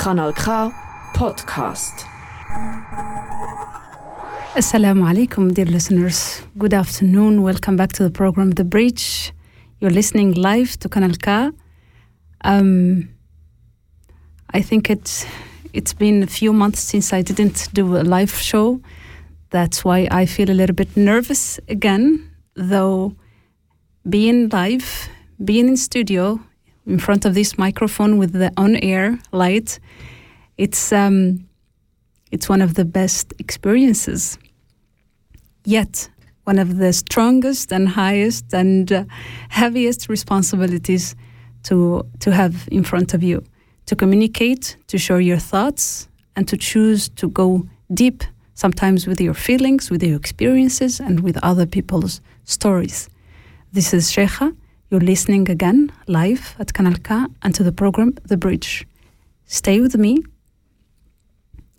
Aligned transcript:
Kanal 0.00 0.32
K 0.34 0.72
Podcast. 1.12 2.06
Assalamu 4.54 5.04
alaikum, 5.04 5.52
dear 5.52 5.66
listeners. 5.66 6.40
Good 6.56 6.72
afternoon. 6.72 7.42
Welcome 7.42 7.76
back 7.76 7.92
to 7.92 8.04
the 8.04 8.10
program 8.10 8.52
The 8.52 8.64
Bridge. 8.64 9.34
You're 9.78 9.90
listening 9.90 10.32
live 10.32 10.78
to 10.78 10.88
Kanal 10.88 11.20
K. 11.20 11.50
Um, 12.40 13.10
I 14.54 14.62
think 14.62 14.88
it's 14.88 15.26
it's 15.74 15.92
been 15.92 16.22
a 16.22 16.26
few 16.26 16.54
months 16.54 16.80
since 16.80 17.12
I 17.12 17.20
didn't 17.20 17.68
do 17.74 17.98
a 17.98 18.04
live 18.16 18.32
show. 18.32 18.80
That's 19.50 19.84
why 19.84 20.08
I 20.10 20.24
feel 20.24 20.50
a 20.50 20.56
little 20.56 20.74
bit 20.74 20.96
nervous 20.96 21.60
again, 21.68 22.30
though 22.54 23.16
being 24.08 24.48
live, 24.48 25.10
being 25.44 25.68
in 25.68 25.76
studio 25.76 26.40
in 26.86 26.98
front 26.98 27.24
of 27.24 27.34
this 27.34 27.58
microphone 27.58 28.18
with 28.18 28.32
the 28.32 28.52
on-air 28.56 29.18
light, 29.32 29.78
it's 30.56 30.92
um, 30.92 31.48
it's 32.30 32.48
one 32.48 32.62
of 32.62 32.74
the 32.74 32.84
best 32.84 33.32
experiences. 33.38 34.38
Yet, 35.64 36.10
one 36.44 36.58
of 36.58 36.78
the 36.78 36.92
strongest 36.92 37.72
and 37.72 37.88
highest 37.88 38.54
and 38.54 38.92
uh, 38.92 39.04
heaviest 39.48 40.08
responsibilities 40.08 41.14
to 41.64 42.06
to 42.20 42.30
have 42.30 42.68
in 42.70 42.84
front 42.84 43.14
of 43.14 43.22
you 43.22 43.42
to 43.90 43.96
communicate, 43.96 44.76
to 44.86 44.98
share 44.98 45.20
your 45.20 45.38
thoughts, 45.38 46.08
and 46.36 46.46
to 46.46 46.56
choose 46.56 47.08
to 47.08 47.28
go 47.28 47.66
deep, 47.92 48.22
sometimes 48.54 49.06
with 49.06 49.20
your 49.20 49.34
feelings, 49.34 49.90
with 49.90 50.02
your 50.02 50.16
experiences, 50.16 51.00
and 51.00 51.20
with 51.20 51.36
other 51.42 51.66
people's 51.66 52.20
stories. 52.44 53.08
This 53.72 53.92
is 53.92 54.12
Cheija. 54.12 54.54
You're 54.90 54.98
listening 54.98 55.48
again 55.48 55.92
live 56.08 56.56
at 56.58 56.72
Kanal 56.72 57.00
K 57.04 57.32
and 57.42 57.54
to 57.54 57.62
the 57.62 57.70
program 57.70 58.14
The 58.24 58.36
Bridge. 58.36 58.88
Stay 59.46 59.80
with 59.80 59.96
me. 59.96 60.18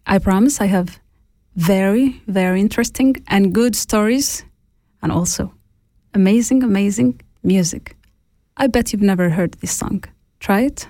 I 0.08 0.18
promise 0.18 0.62
I 0.62 0.68
have 0.68 0.98
very, 1.58 2.22
very 2.28 2.62
interesting 2.62 3.18
and 3.28 3.54
good 3.54 3.76
stories 3.76 4.46
and 5.02 5.12
also 5.12 5.54
amazing, 6.14 6.64
amazing 6.64 7.20
music. 7.44 7.98
I 8.56 8.68
bet 8.68 8.94
you've 8.94 9.02
never 9.02 9.30
heard 9.30 9.56
this 9.56 9.74
song. 9.74 10.06
Try 10.40 10.62
it. 10.62 10.88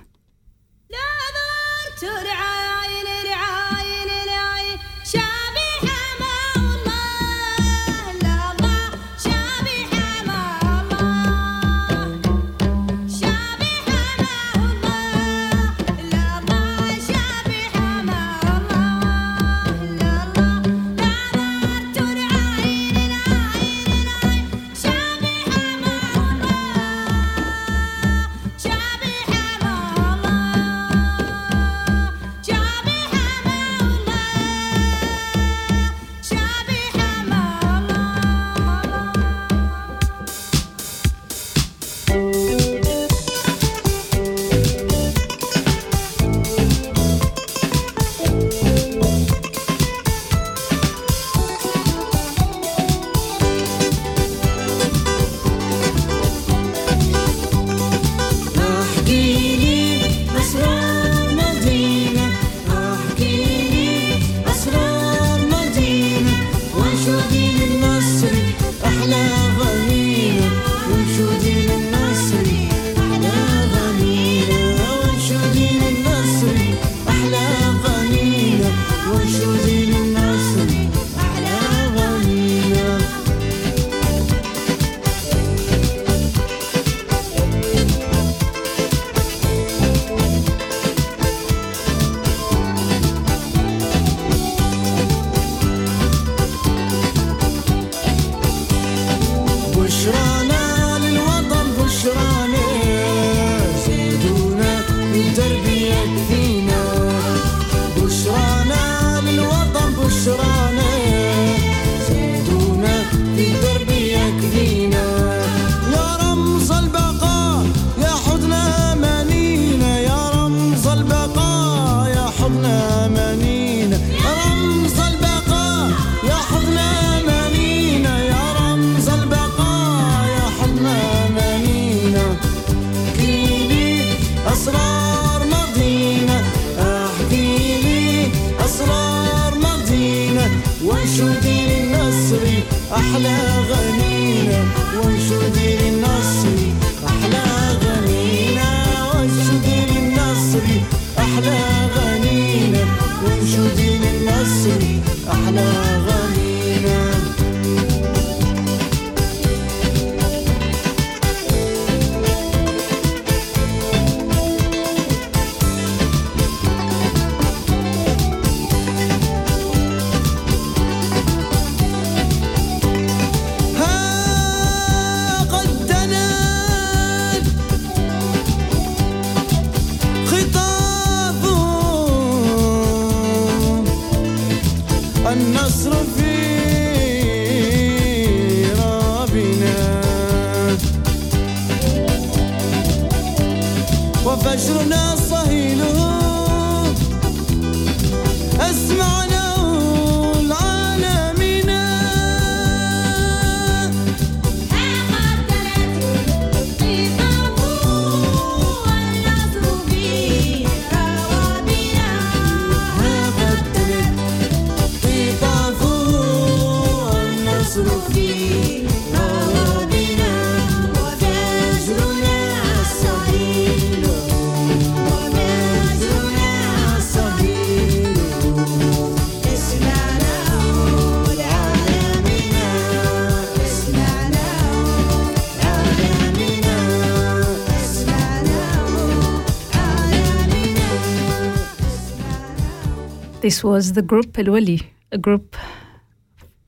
This 243.52 243.62
was 243.62 243.92
the 243.92 244.00
group 244.00 244.38
El 244.38 244.50
Wali, 244.50 244.80
a 245.10 245.18
group 245.18 245.56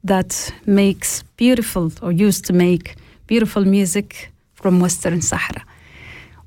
that 0.03 0.53
makes 0.67 1.23
beautiful 1.39 1.91
or 2.03 2.13
used 2.13 2.45
to 2.45 2.53
make 2.53 2.97
beautiful 3.27 3.65
music 3.65 4.31
from 4.53 4.81
Western 4.81 5.23
Sahara. 5.23 5.65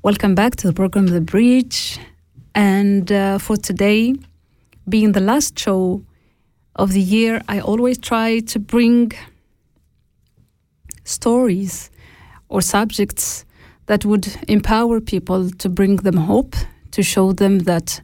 Welcome 0.04 0.36
back 0.36 0.54
to 0.58 0.68
the 0.68 0.72
program 0.72 1.08
The 1.08 1.20
Bridge. 1.20 1.98
And 2.54 3.10
uh, 3.10 3.38
for 3.38 3.56
today, 3.56 4.14
being 4.88 5.10
the 5.10 5.20
last 5.20 5.58
show 5.58 6.04
of 6.76 6.92
the 6.92 7.00
year, 7.00 7.42
I 7.48 7.58
always 7.58 7.98
try 7.98 8.38
to 8.38 8.60
bring 8.60 9.10
stories 11.02 11.90
or 12.48 12.62
subjects 12.62 13.44
that 13.86 14.04
would 14.04 14.28
empower 14.46 15.00
people 15.00 15.50
to 15.50 15.68
bring 15.68 15.96
them 15.96 16.16
hope, 16.16 16.54
to 16.92 17.02
show 17.02 17.32
them 17.32 17.58
that 17.70 18.00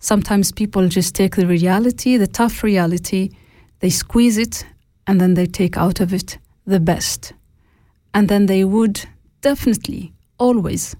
sometimes 0.00 0.50
people 0.50 0.88
just 0.88 1.14
take 1.14 1.36
the 1.36 1.46
reality, 1.46 2.16
the 2.16 2.26
tough 2.26 2.62
reality, 2.62 3.30
they 3.78 3.90
squeeze 3.90 4.36
it, 4.36 4.66
and 5.06 5.20
then 5.20 5.34
they 5.34 5.46
take 5.46 5.76
out 5.76 6.00
of 6.00 6.12
it 6.12 6.38
the 6.66 6.80
best. 6.80 7.32
And 8.12 8.28
then 8.28 8.46
they 8.46 8.64
would 8.64 9.06
definitely 9.40 10.12
always 10.38 10.96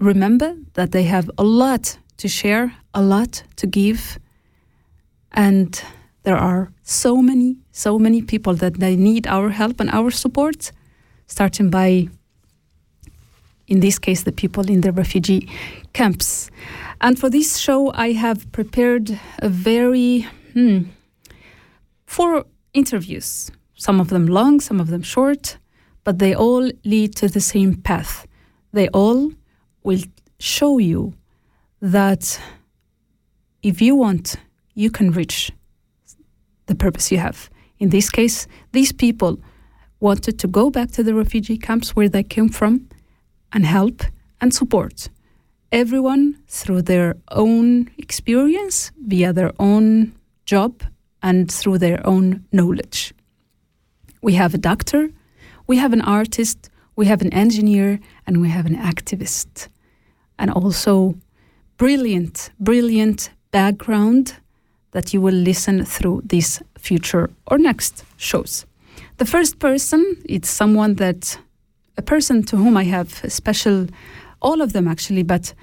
remember 0.00 0.56
that 0.74 0.90
they 0.90 1.04
have 1.04 1.30
a 1.38 1.44
lot 1.44 1.98
to 2.16 2.28
share, 2.28 2.74
a 2.92 3.02
lot 3.02 3.42
to 3.56 3.66
give, 3.66 4.18
and 5.32 5.82
there 6.22 6.36
are 6.36 6.72
so 6.82 7.20
many, 7.20 7.58
so 7.70 7.98
many 7.98 8.22
people 8.22 8.54
that 8.54 8.80
they 8.80 8.96
need 8.96 9.26
our 9.26 9.50
help 9.50 9.80
and 9.80 9.90
our 9.90 10.10
support, 10.10 10.72
starting 11.26 11.70
by, 11.70 12.08
in 13.66 13.80
this 13.80 13.98
case, 13.98 14.22
the 14.22 14.32
people 14.32 14.70
in 14.70 14.80
the 14.80 14.92
refugee 14.92 15.50
camps. 15.92 16.50
And 17.04 17.18
for 17.18 17.28
this 17.28 17.58
show, 17.58 17.92
I 17.92 18.12
have 18.12 18.50
prepared 18.50 19.20
a 19.40 19.50
very 19.50 20.26
hmm, 20.54 20.84
four 22.06 22.46
interviews, 22.72 23.50
some 23.74 24.00
of 24.00 24.08
them 24.08 24.26
long, 24.26 24.58
some 24.58 24.80
of 24.80 24.88
them 24.88 25.02
short, 25.02 25.58
but 26.02 26.18
they 26.18 26.34
all 26.34 26.70
lead 26.82 27.14
to 27.16 27.28
the 27.28 27.42
same 27.42 27.74
path. 27.74 28.26
They 28.72 28.88
all 28.88 29.32
will 29.82 30.00
show 30.38 30.78
you 30.78 31.12
that 31.82 32.40
if 33.62 33.82
you 33.82 33.96
want, 33.96 34.36
you 34.72 34.90
can 34.90 35.10
reach 35.10 35.52
the 36.64 36.74
purpose 36.74 37.12
you 37.12 37.18
have. 37.18 37.50
In 37.78 37.90
this 37.90 38.08
case, 38.08 38.46
these 38.72 38.92
people 38.92 39.38
wanted 40.00 40.38
to 40.38 40.48
go 40.48 40.70
back 40.70 40.90
to 40.92 41.02
the 41.02 41.14
refugee 41.14 41.58
camps 41.58 41.94
where 41.94 42.08
they 42.08 42.22
came 42.22 42.48
from 42.48 42.88
and 43.52 43.66
help 43.66 44.04
and 44.40 44.54
support 44.54 45.10
everyone 45.74 46.38
through 46.46 46.82
their 46.82 47.16
own 47.32 47.90
experience, 47.98 48.92
via 49.08 49.32
their 49.32 49.50
own 49.58 50.12
job, 50.46 50.84
and 51.20 51.50
through 51.50 51.78
their 51.78 52.00
own 52.06 52.44
knowledge. 52.52 53.12
We 54.22 54.34
have 54.34 54.54
a 54.54 54.58
doctor, 54.58 55.10
we 55.66 55.76
have 55.78 55.92
an 55.92 56.00
artist, 56.00 56.70
we 56.94 57.06
have 57.06 57.22
an 57.22 57.32
engineer, 57.34 57.98
and 58.24 58.40
we 58.40 58.48
have 58.50 58.66
an 58.66 58.76
activist. 58.76 59.68
And 60.38 60.48
also, 60.48 61.16
brilliant, 61.76 62.50
brilliant 62.60 63.30
background 63.50 64.36
that 64.92 65.12
you 65.12 65.20
will 65.20 65.34
listen 65.34 65.84
through 65.84 66.22
these 66.24 66.62
future 66.78 67.30
or 67.48 67.58
next 67.58 68.04
shows. 68.16 68.64
The 69.16 69.24
first 69.24 69.58
person, 69.58 70.22
it's 70.24 70.50
someone 70.50 70.94
that, 70.94 71.36
a 71.96 72.02
person 72.02 72.44
to 72.44 72.56
whom 72.56 72.76
I 72.76 72.84
have 72.84 73.24
a 73.24 73.30
special 73.30 73.88
all 74.44 74.60
of 74.60 74.72
them 74.72 74.86
actually, 74.86 75.24
but 75.24 75.54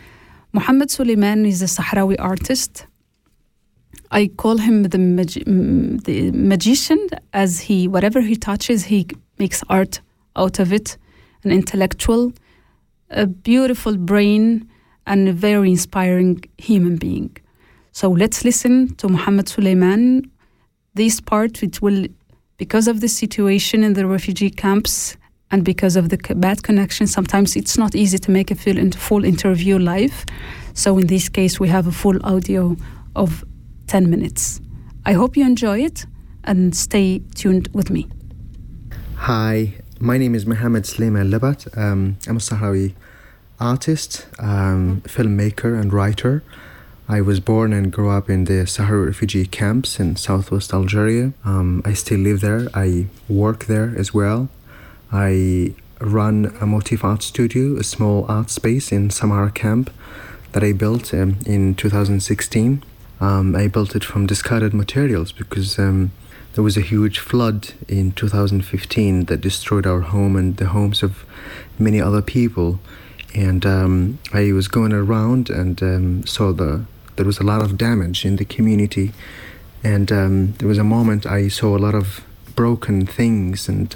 Muhammad 0.51 0.92
Suleiman 0.92 1.45
is 1.45 1.62
a 1.62 1.66
Sahrawi 1.66 2.18
artist. 2.19 2.88
I 4.12 4.28
call 4.28 4.57
him 4.57 4.83
the, 4.83 4.98
magi- 4.98 5.44
the 5.45 6.31
magician 6.31 7.00
as 7.31 7.60
he, 7.62 7.88
whatever 7.88 8.19
he 8.19 8.36
touches, 8.36 8.83
he 8.83 9.07
makes 9.39 9.63
art 9.69 10.01
out 10.36 10.60
of 10.60 10.74
it. 10.74 10.98
An 11.44 11.51
intellectual, 11.51 12.33
a 13.10 13.25
beautiful 13.25 13.95
brain, 13.98 14.69
and 15.07 15.30
a 15.30 15.33
very 15.33 15.69
inspiring 15.69 16.44
human 16.57 16.98
being. 16.98 17.36
So 17.94 18.10
let's 18.10 18.44
listen 18.44 18.94
to 18.95 19.07
Muhammad 19.07 19.48
Suleiman. 19.48 20.30
This 20.94 21.22
part, 21.22 21.62
which 21.62 21.81
will, 21.81 22.07
because 22.57 22.88
of 22.88 23.00
the 23.00 23.07
situation 23.07 23.83
in 23.83 23.94
the 23.94 24.06
refugee 24.06 24.50
camps, 24.50 25.18
and 25.51 25.65
because 25.65 25.98
of 25.98 26.09
the 26.09 26.18
bad 26.36 26.63
connection, 26.63 27.07
sometimes 27.07 27.56
it's 27.56 27.77
not 27.77 27.94
easy 27.94 28.18
to 28.18 28.31
make 28.31 28.51
a 28.51 28.56
full, 28.56 28.92
full 28.92 29.25
interview 29.25 29.77
live. 29.77 30.25
So 30.74 30.98
in 30.98 31.07
this 31.07 31.27
case, 31.27 31.59
we 31.59 31.68
have 31.68 31.88
a 31.88 31.92
full 31.92 32.25
audio 32.25 32.77
of 33.15 33.44
10 33.88 34.09
minutes. 34.09 34.62
I 35.06 35.13
hope 35.13 35.36
you 35.36 35.45
enjoy 35.45 35.83
it 35.83 36.06
and 36.45 36.75
stay 36.75 37.19
tuned 37.36 37.68
with 37.74 37.89
me. 37.89 38.07
Hi, 39.15 39.74
my 40.00 40.18
name 40.18 40.33
is 40.33 40.45
Mohammed 40.45 40.86
Sleiman 40.86 41.30
Lebat. 41.30 41.77
Um, 41.77 42.18
I'm 42.27 42.38
a 42.38 42.39
Sahrawi 42.39 42.94
artist, 43.59 44.25
um, 44.39 45.01
filmmaker, 45.01 45.80
and 45.80 45.92
writer. 45.92 46.44
I 47.09 47.19
was 47.19 47.42
born 47.42 47.74
and 47.74 47.92
grew 47.92 48.09
up 48.09 48.30
in 48.30 48.45
the 48.45 48.63
Sahrawi 48.65 49.07
refugee 49.07 49.45
camps 49.45 50.00
in 50.00 50.15
southwest 50.15 50.74
Algeria. 50.74 51.33
Um, 51.44 51.81
I 51.83 51.94
still 51.94 52.19
live 52.19 52.39
there. 52.39 52.69
I 52.74 53.07
work 53.27 53.65
there 53.65 53.94
as 53.97 54.13
well. 54.13 54.50
I 55.11 55.73
run 55.99 56.55
a 56.59 56.65
motif 56.65 57.03
art 57.03 57.23
studio, 57.23 57.77
a 57.77 57.83
small 57.83 58.25
art 58.27 58.49
space 58.49 58.91
in 58.91 59.09
Samara 59.09 59.51
camp 59.51 59.91
that 60.53 60.63
I 60.63 60.73
built 60.73 61.13
um, 61.13 61.37
in 61.45 61.75
2016. 61.75 62.83
Um, 63.19 63.55
I 63.55 63.67
built 63.67 63.95
it 63.95 64.03
from 64.03 64.25
discarded 64.25 64.73
materials 64.73 65.31
because 65.31 65.77
um, 65.77 66.11
there 66.53 66.63
was 66.63 66.75
a 66.75 66.81
huge 66.81 67.19
flood 67.19 67.73
in 67.87 68.11
2015 68.13 69.25
that 69.25 69.41
destroyed 69.41 69.85
our 69.85 70.01
home 70.01 70.35
and 70.35 70.57
the 70.57 70.67
homes 70.67 71.03
of 71.03 71.23
many 71.77 72.01
other 72.01 72.21
people. 72.21 72.79
And 73.33 73.65
um, 73.65 74.19
I 74.33 74.51
was 74.51 74.67
going 74.67 74.91
around 74.91 75.49
and 75.49 75.81
um, 75.81 76.25
saw 76.25 76.51
the 76.51 76.85
there 77.17 77.25
was 77.25 77.39
a 77.39 77.44
lot 77.44 77.61
of 77.61 77.77
damage 77.77 78.25
in 78.25 78.37
the 78.37 78.45
community. 78.45 79.11
And 79.83 80.11
um, 80.11 80.53
there 80.53 80.68
was 80.68 80.77
a 80.77 80.83
moment 80.83 81.25
I 81.25 81.49
saw 81.49 81.77
a 81.77 81.80
lot 81.80 81.94
of 81.94 82.21
broken 82.56 83.06
things 83.06 83.69
and 83.69 83.95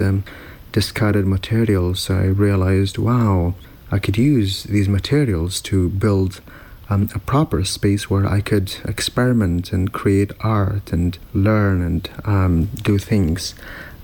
discarded 0.76 1.26
materials, 1.26 2.10
I 2.10 2.24
realized, 2.24 2.98
wow, 2.98 3.54
I 3.90 3.98
could 3.98 4.18
use 4.18 4.64
these 4.64 4.90
materials 4.90 5.62
to 5.62 5.88
build 5.88 6.42
um, 6.90 7.08
a 7.14 7.18
proper 7.18 7.64
space 7.64 8.10
where 8.10 8.26
I 8.26 8.42
could 8.42 8.76
experiment 8.84 9.72
and 9.72 9.90
create 9.90 10.32
art 10.40 10.92
and 10.92 11.16
learn 11.32 11.80
and 11.80 12.10
um, 12.26 12.66
do 12.82 12.98
things. 12.98 13.54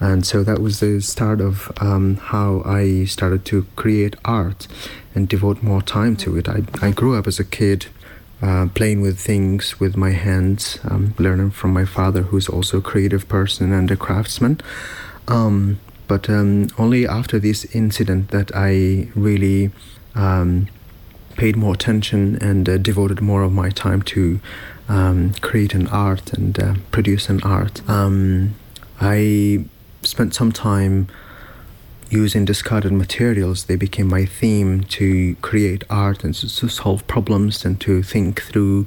And 0.00 0.24
so 0.24 0.42
that 0.44 0.60
was 0.60 0.80
the 0.80 1.02
start 1.02 1.42
of 1.42 1.70
um, 1.76 2.16
how 2.16 2.62
I 2.64 3.04
started 3.04 3.44
to 3.50 3.66
create 3.76 4.16
art 4.24 4.66
and 5.14 5.28
devote 5.28 5.62
more 5.62 5.82
time 5.82 6.16
to 6.24 6.38
it. 6.38 6.48
I, 6.48 6.62
I 6.80 6.92
grew 6.92 7.18
up 7.18 7.26
as 7.26 7.38
a 7.38 7.44
kid 7.44 7.88
uh, 8.40 8.68
playing 8.74 9.02
with 9.02 9.20
things 9.20 9.78
with 9.78 9.94
my 9.94 10.12
hands, 10.12 10.78
um, 10.84 11.12
learning 11.18 11.50
from 11.50 11.74
my 11.74 11.84
father, 11.84 12.22
who's 12.22 12.48
also 12.48 12.78
a 12.78 12.88
creative 12.92 13.28
person 13.28 13.74
and 13.74 13.90
a 13.90 13.96
craftsman. 13.96 14.58
Um, 16.12 16.18
but 16.18 16.30
um, 16.30 16.68
only 16.78 17.06
after 17.06 17.38
this 17.38 17.64
incident 17.74 18.30
that 18.30 18.50
I 18.54 19.08
really 19.14 19.70
um, 20.14 20.68
paid 21.36 21.56
more 21.56 21.74
attention 21.74 22.36
and 22.40 22.68
uh, 22.68 22.76
devoted 22.78 23.20
more 23.20 23.42
of 23.42 23.52
my 23.52 23.70
time 23.70 24.02
to 24.02 24.40
um, 24.88 25.32
create 25.40 25.74
an 25.74 25.88
art 25.88 26.32
and 26.32 26.58
uh, 26.58 26.74
produce 26.90 27.30
an 27.30 27.40
art. 27.42 27.80
Um, 27.88 28.54
I 29.00 29.64
spent 30.02 30.34
some 30.34 30.52
time 30.52 31.08
using 32.10 32.44
discarded 32.44 32.92
materials. 32.92 33.64
They 33.64 33.76
became 33.76 34.08
my 34.08 34.26
theme 34.26 34.84
to 34.98 35.34
create 35.36 35.84
art 35.88 36.24
and 36.24 36.34
to 36.34 36.68
solve 36.68 37.06
problems 37.06 37.64
and 37.64 37.80
to 37.80 38.02
think 38.02 38.42
through 38.42 38.86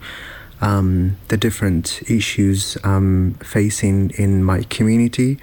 um, 0.61 1.17
the 1.29 1.37
different 1.37 2.01
issues 2.07 2.77
I'm 2.83 3.33
facing 3.35 4.11
in 4.11 4.43
my 4.43 4.63
community. 4.63 5.39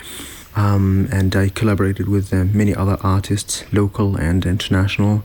Um, 0.55 1.09
and 1.11 1.35
I 1.35 1.49
collaborated 1.49 2.09
with 2.09 2.33
uh, 2.33 2.45
many 2.45 2.75
other 2.75 2.99
artists, 3.03 3.65
local 3.73 4.17
and 4.17 4.45
international, 4.45 5.25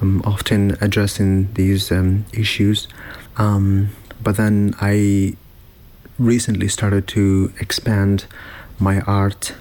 um, 0.00 0.22
often 0.24 0.76
addressing 0.80 1.52
these 1.54 1.90
um, 1.90 2.24
issues. 2.32 2.86
Um, 3.36 3.90
but 4.22 4.36
then 4.36 4.74
I 4.80 5.36
recently 6.18 6.68
started 6.68 7.08
to 7.08 7.52
expand 7.60 8.26
my 8.78 9.00
art 9.00 9.54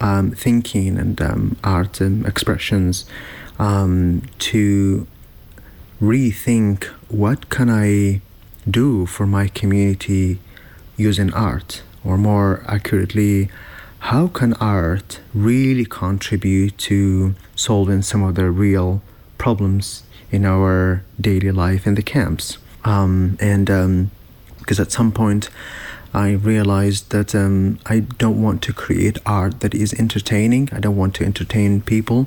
um, 0.00 0.32
thinking 0.32 0.98
and 0.98 1.20
um, 1.22 1.56
art 1.64 2.00
expressions 2.00 3.06
to 4.38 5.06
rethink 6.00 6.84
what 7.08 7.48
can 7.48 7.70
I 7.70 8.20
do 8.68 9.06
for 9.06 9.26
my 9.26 9.46
community 9.48 10.38
using 10.96 11.32
art, 11.32 11.82
or 12.04 12.18
more 12.18 12.64
accurately, 12.66 13.50
how 14.06 14.26
can 14.26 14.52
art 14.54 15.20
really 15.32 15.84
contribute 15.84 16.76
to 16.76 17.36
solving 17.54 18.02
some 18.02 18.24
of 18.24 18.34
the 18.34 18.50
real 18.50 19.00
problems 19.38 20.02
in 20.32 20.44
our 20.44 21.04
daily 21.20 21.52
life 21.52 21.86
in 21.86 21.94
the 21.94 22.02
camps? 22.02 22.58
Um, 22.84 23.38
and 23.40 23.70
um, 23.70 24.10
because 24.58 24.80
at 24.80 24.90
some 24.90 25.12
point 25.12 25.50
I 26.12 26.32
realized 26.32 27.10
that 27.12 27.32
um, 27.32 27.78
I 27.86 28.00
don't 28.00 28.42
want 28.42 28.60
to 28.62 28.72
create 28.72 29.18
art 29.24 29.60
that 29.60 29.72
is 29.72 29.94
entertaining. 29.94 30.68
I 30.72 30.80
don't 30.80 30.96
want 30.96 31.14
to 31.16 31.24
entertain 31.24 31.80
people, 31.80 32.26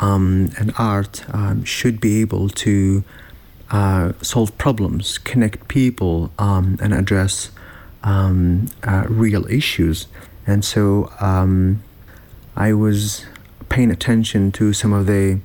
um, 0.00 0.50
and 0.58 0.72
art 0.76 1.24
um, 1.32 1.62
should 1.62 2.00
be 2.00 2.20
able 2.20 2.48
to 2.48 3.04
uh, 3.70 4.12
solve 4.22 4.58
problems, 4.58 5.18
connect 5.18 5.68
people, 5.68 6.32
um, 6.36 6.78
and 6.82 6.92
address 6.92 7.52
uh, 8.02 9.04
real 9.08 9.46
issues. 9.46 10.08
And 10.46 10.64
so 10.64 11.12
um, 11.20 11.82
I 12.56 12.72
was 12.72 13.26
paying 13.68 13.90
attention 13.90 14.52
to 14.52 14.72
some 14.72 14.92
of 14.92 15.06
the 15.06 15.40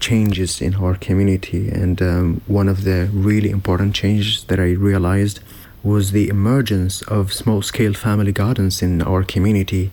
changes 0.00 0.60
in 0.60 0.74
our 0.74 0.94
community, 0.96 1.70
and 1.70 2.02
um, 2.02 2.40
one 2.46 2.68
of 2.68 2.84
the 2.84 3.08
really 3.12 3.50
important 3.50 3.94
changes 3.94 4.44
that 4.44 4.60
I 4.60 4.72
realized 4.72 5.40
was 5.82 6.10
the 6.10 6.28
emergence 6.28 7.02
of 7.02 7.32
small 7.32 7.62
scale 7.62 7.94
family 7.94 8.32
gardens 8.32 8.82
in 8.82 9.02
our 9.02 9.22
community. 9.22 9.90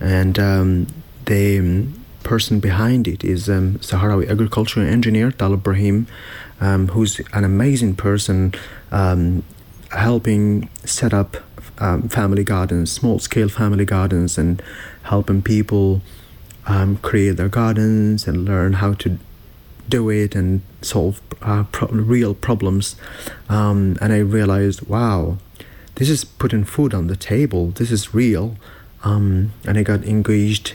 And 0.00 0.38
um, 0.38 0.86
the 1.26 1.86
person 2.22 2.60
behind 2.60 3.06
it 3.06 3.22
is 3.22 3.48
um, 3.48 3.78
Sahrawi 3.78 4.28
agricultural 4.28 4.86
engineer 4.86 5.30
Talib 5.30 5.62
Brahim, 5.62 6.06
um, 6.60 6.88
who's 6.88 7.20
an 7.32 7.44
amazing 7.44 7.96
person 7.96 8.54
um, 8.90 9.44
helping 9.90 10.68
set 10.84 11.12
up 11.12 11.36
um, 11.78 12.08
family 12.08 12.44
gardens, 12.44 12.90
small 12.92 13.18
scale 13.18 13.48
family 13.48 13.84
gardens, 13.84 14.38
and 14.38 14.62
helping 15.04 15.42
people 15.42 16.00
um, 16.66 16.96
create 16.98 17.36
their 17.36 17.48
gardens 17.48 18.26
and 18.26 18.44
learn 18.44 18.74
how 18.74 18.94
to 18.94 19.18
do 19.88 20.08
it 20.08 20.34
and 20.34 20.62
solve 20.80 21.20
uh, 21.42 21.64
pro- 21.72 21.88
real 21.88 22.34
problems. 22.34 22.96
Um, 23.48 23.96
and 24.00 24.12
I 24.12 24.18
realized, 24.18 24.82
wow, 24.88 25.38
this 25.96 26.08
is 26.08 26.24
putting 26.24 26.64
food 26.64 26.94
on 26.94 27.06
the 27.06 27.16
table. 27.16 27.68
This 27.68 27.90
is 27.90 28.14
real. 28.14 28.56
Um, 29.02 29.52
and 29.66 29.76
I 29.76 29.82
got 29.82 30.04
engaged 30.04 30.74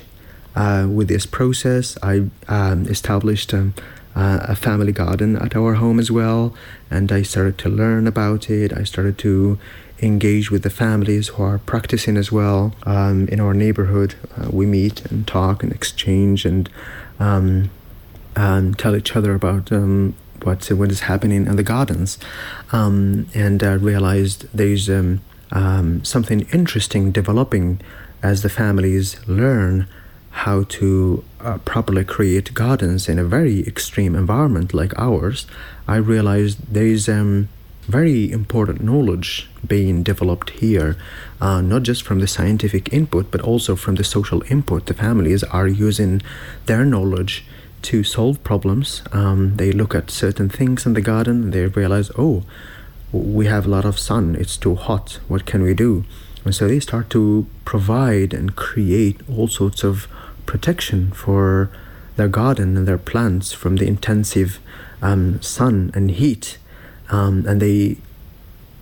uh, 0.55 0.87
with 0.89 1.07
this 1.07 1.25
process. 1.25 1.97
I 2.03 2.29
um, 2.47 2.85
established 2.87 3.53
um, 3.53 3.73
a 4.15 4.55
family 4.55 4.91
garden 4.91 5.35
at 5.37 5.55
our 5.55 5.75
home 5.75 5.99
as 5.99 6.11
well, 6.11 6.53
and 6.91 7.11
I 7.11 7.21
started 7.21 7.57
to 7.59 7.69
learn 7.69 8.05
about 8.05 8.49
it. 8.49 8.73
I 8.73 8.83
started 8.83 9.17
to 9.19 9.57
engage 10.01 10.51
with 10.51 10.63
the 10.63 10.69
families 10.69 11.29
who 11.29 11.43
are 11.43 11.57
practicing 11.59 12.17
as 12.17 12.31
well 12.31 12.73
um, 12.83 13.27
in 13.27 13.39
our 13.39 13.53
neighborhood. 13.53 14.15
Uh, 14.37 14.49
we 14.51 14.65
meet 14.65 15.05
and 15.05 15.27
talk 15.27 15.63
and 15.63 15.71
exchange 15.71 16.45
and 16.45 16.69
um, 17.19 17.69
um, 18.35 18.73
tell 18.73 18.95
each 18.95 19.15
other 19.15 19.33
about 19.33 19.71
um, 19.71 20.15
what 20.43 20.71
what 20.71 20.91
is 20.91 21.01
happening 21.01 21.45
in 21.45 21.55
the 21.55 21.63
gardens, 21.63 22.17
um, 22.71 23.27
and 23.33 23.63
uh, 23.63 23.77
realized 23.77 24.47
there's 24.53 24.89
um, 24.89 25.21
um, 25.51 26.03
something 26.03 26.41
interesting 26.53 27.11
developing 27.11 27.81
as 28.21 28.41
the 28.41 28.49
families 28.49 29.19
learn 29.27 29.87
how 30.31 30.63
to 30.63 31.23
uh, 31.41 31.57
properly 31.59 32.05
create 32.05 32.53
gardens 32.53 33.09
in 33.09 33.17
a 33.19 33.23
very 33.23 33.65
extreme 33.67 34.15
environment 34.15 34.73
like 34.73 34.97
ours. 34.97 35.45
I 35.87 35.95
realized 35.95 36.59
there 36.71 36.85
is 36.85 37.09
um, 37.09 37.49
very 37.89 38.31
important 38.31 38.81
knowledge 38.81 39.49
being 39.65 40.03
developed 40.03 40.51
here, 40.51 40.95
uh, 41.41 41.61
not 41.61 41.83
just 41.83 42.03
from 42.03 42.19
the 42.19 42.27
scientific 42.27 42.93
input, 42.93 43.31
but 43.31 43.41
also 43.41 43.75
from 43.75 43.95
the 43.95 44.03
social 44.03 44.43
input. 44.49 44.85
The 44.85 44.93
families 44.93 45.43
are 45.43 45.67
using 45.67 46.21
their 46.65 46.85
knowledge 46.85 47.45
to 47.81 48.03
solve 48.03 48.43
problems. 48.43 49.01
Um, 49.11 49.55
they 49.57 49.71
look 49.71 49.95
at 49.95 50.11
certain 50.11 50.49
things 50.49 50.85
in 50.85 50.93
the 50.93 51.01
garden 51.01 51.51
they 51.51 51.65
realize, 51.65 52.11
oh, 52.17 52.43
we 53.11 53.47
have 53.47 53.65
a 53.65 53.69
lot 53.69 53.85
of 53.85 53.97
sun, 53.97 54.35
it's 54.35 54.57
too 54.57 54.75
hot, 54.75 55.19
what 55.27 55.45
can 55.45 55.63
we 55.63 55.73
do? 55.73 56.03
And 56.45 56.53
so 56.53 56.67
they 56.67 56.79
start 56.79 57.09
to 57.11 57.47
provide 57.65 58.33
and 58.33 58.55
create 58.55 59.21
all 59.29 59.47
sorts 59.47 59.83
of 59.83 60.07
protection 60.45 61.11
for 61.11 61.69
their 62.15 62.27
garden 62.27 62.77
and 62.77 62.87
their 62.87 62.97
plants 62.97 63.51
from 63.51 63.77
the 63.77 63.87
intensive 63.87 64.59
um, 65.01 65.41
sun 65.41 65.91
and 65.95 66.11
heat. 66.11 66.57
Um, 67.09 67.45
and 67.47 67.61
they 67.61 67.97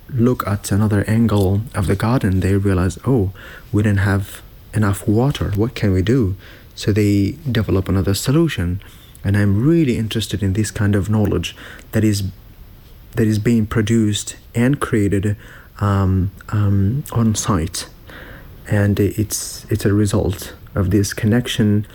look 0.09 0.45
at 0.47 0.71
another 0.71 1.03
angle 1.07 1.61
of 1.75 1.87
the 1.87 1.95
garden, 1.95 2.39
they 2.39 2.55
realize, 2.55 2.97
oh, 3.05 3.31
we 3.71 3.83
didn't 3.83 3.99
have 3.99 4.41
enough 4.73 5.07
water, 5.07 5.51
what 5.55 5.75
can 5.75 5.91
we 5.91 6.01
do? 6.01 6.35
So 6.75 6.91
they 6.91 7.37
develop 7.51 7.89
another 7.89 8.13
solution. 8.13 8.81
And 9.23 9.35
I'm 9.35 9.61
really 9.65 9.97
interested 9.97 10.43
in 10.43 10.53
this 10.53 10.71
kind 10.71 10.95
of 10.95 11.09
knowledge 11.09 11.55
that 11.91 12.03
is 12.03 12.23
that 13.13 13.27
is 13.27 13.39
being 13.39 13.65
produced 13.65 14.37
and 14.53 14.79
created 14.79 15.35
um, 15.79 16.31
um, 16.49 17.03
on 17.11 17.35
site, 17.35 17.89
and 18.69 18.99
it's 18.99 19.65
it's 19.69 19.85
a 19.85 19.93
result 19.93 20.53
of 20.75 20.91
this 20.91 21.13
connection, 21.13 21.87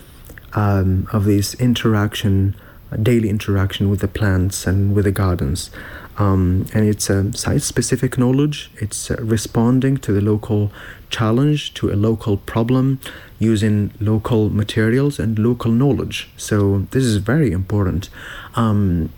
um, 0.54 1.06
of 1.12 1.24
this 1.24 1.54
interaction, 1.54 2.56
daily 3.02 3.28
interaction 3.28 3.88
with 3.88 4.00
the 4.00 4.08
plants 4.08 4.66
and 4.66 4.94
with 4.94 5.04
the 5.04 5.12
gardens. 5.12 5.70
Um, 6.19 6.66
and 6.75 6.87
it's 6.87 7.09
a 7.09 7.33
site 7.33 7.62
specific 7.62 8.19
knowledge, 8.19 8.71
it's 8.76 9.11
uh, 9.11 9.16
responding 9.21 9.97
to 9.99 10.12
the 10.12 10.21
local 10.21 10.71
challenge, 11.09 11.73
to 11.75 11.90
a 11.90 11.97
local 11.97 12.37
problem, 12.37 13.00
using 13.38 13.92
local 13.99 14.50
materials 14.50 15.19
and 15.19 15.38
local 15.38 15.71
knowledge. 15.73 16.28
So, 16.37 16.87
this 16.90 17.04
is 17.04 17.16
very 17.16 17.50
important. 17.50 18.11
Um, 18.54 19.11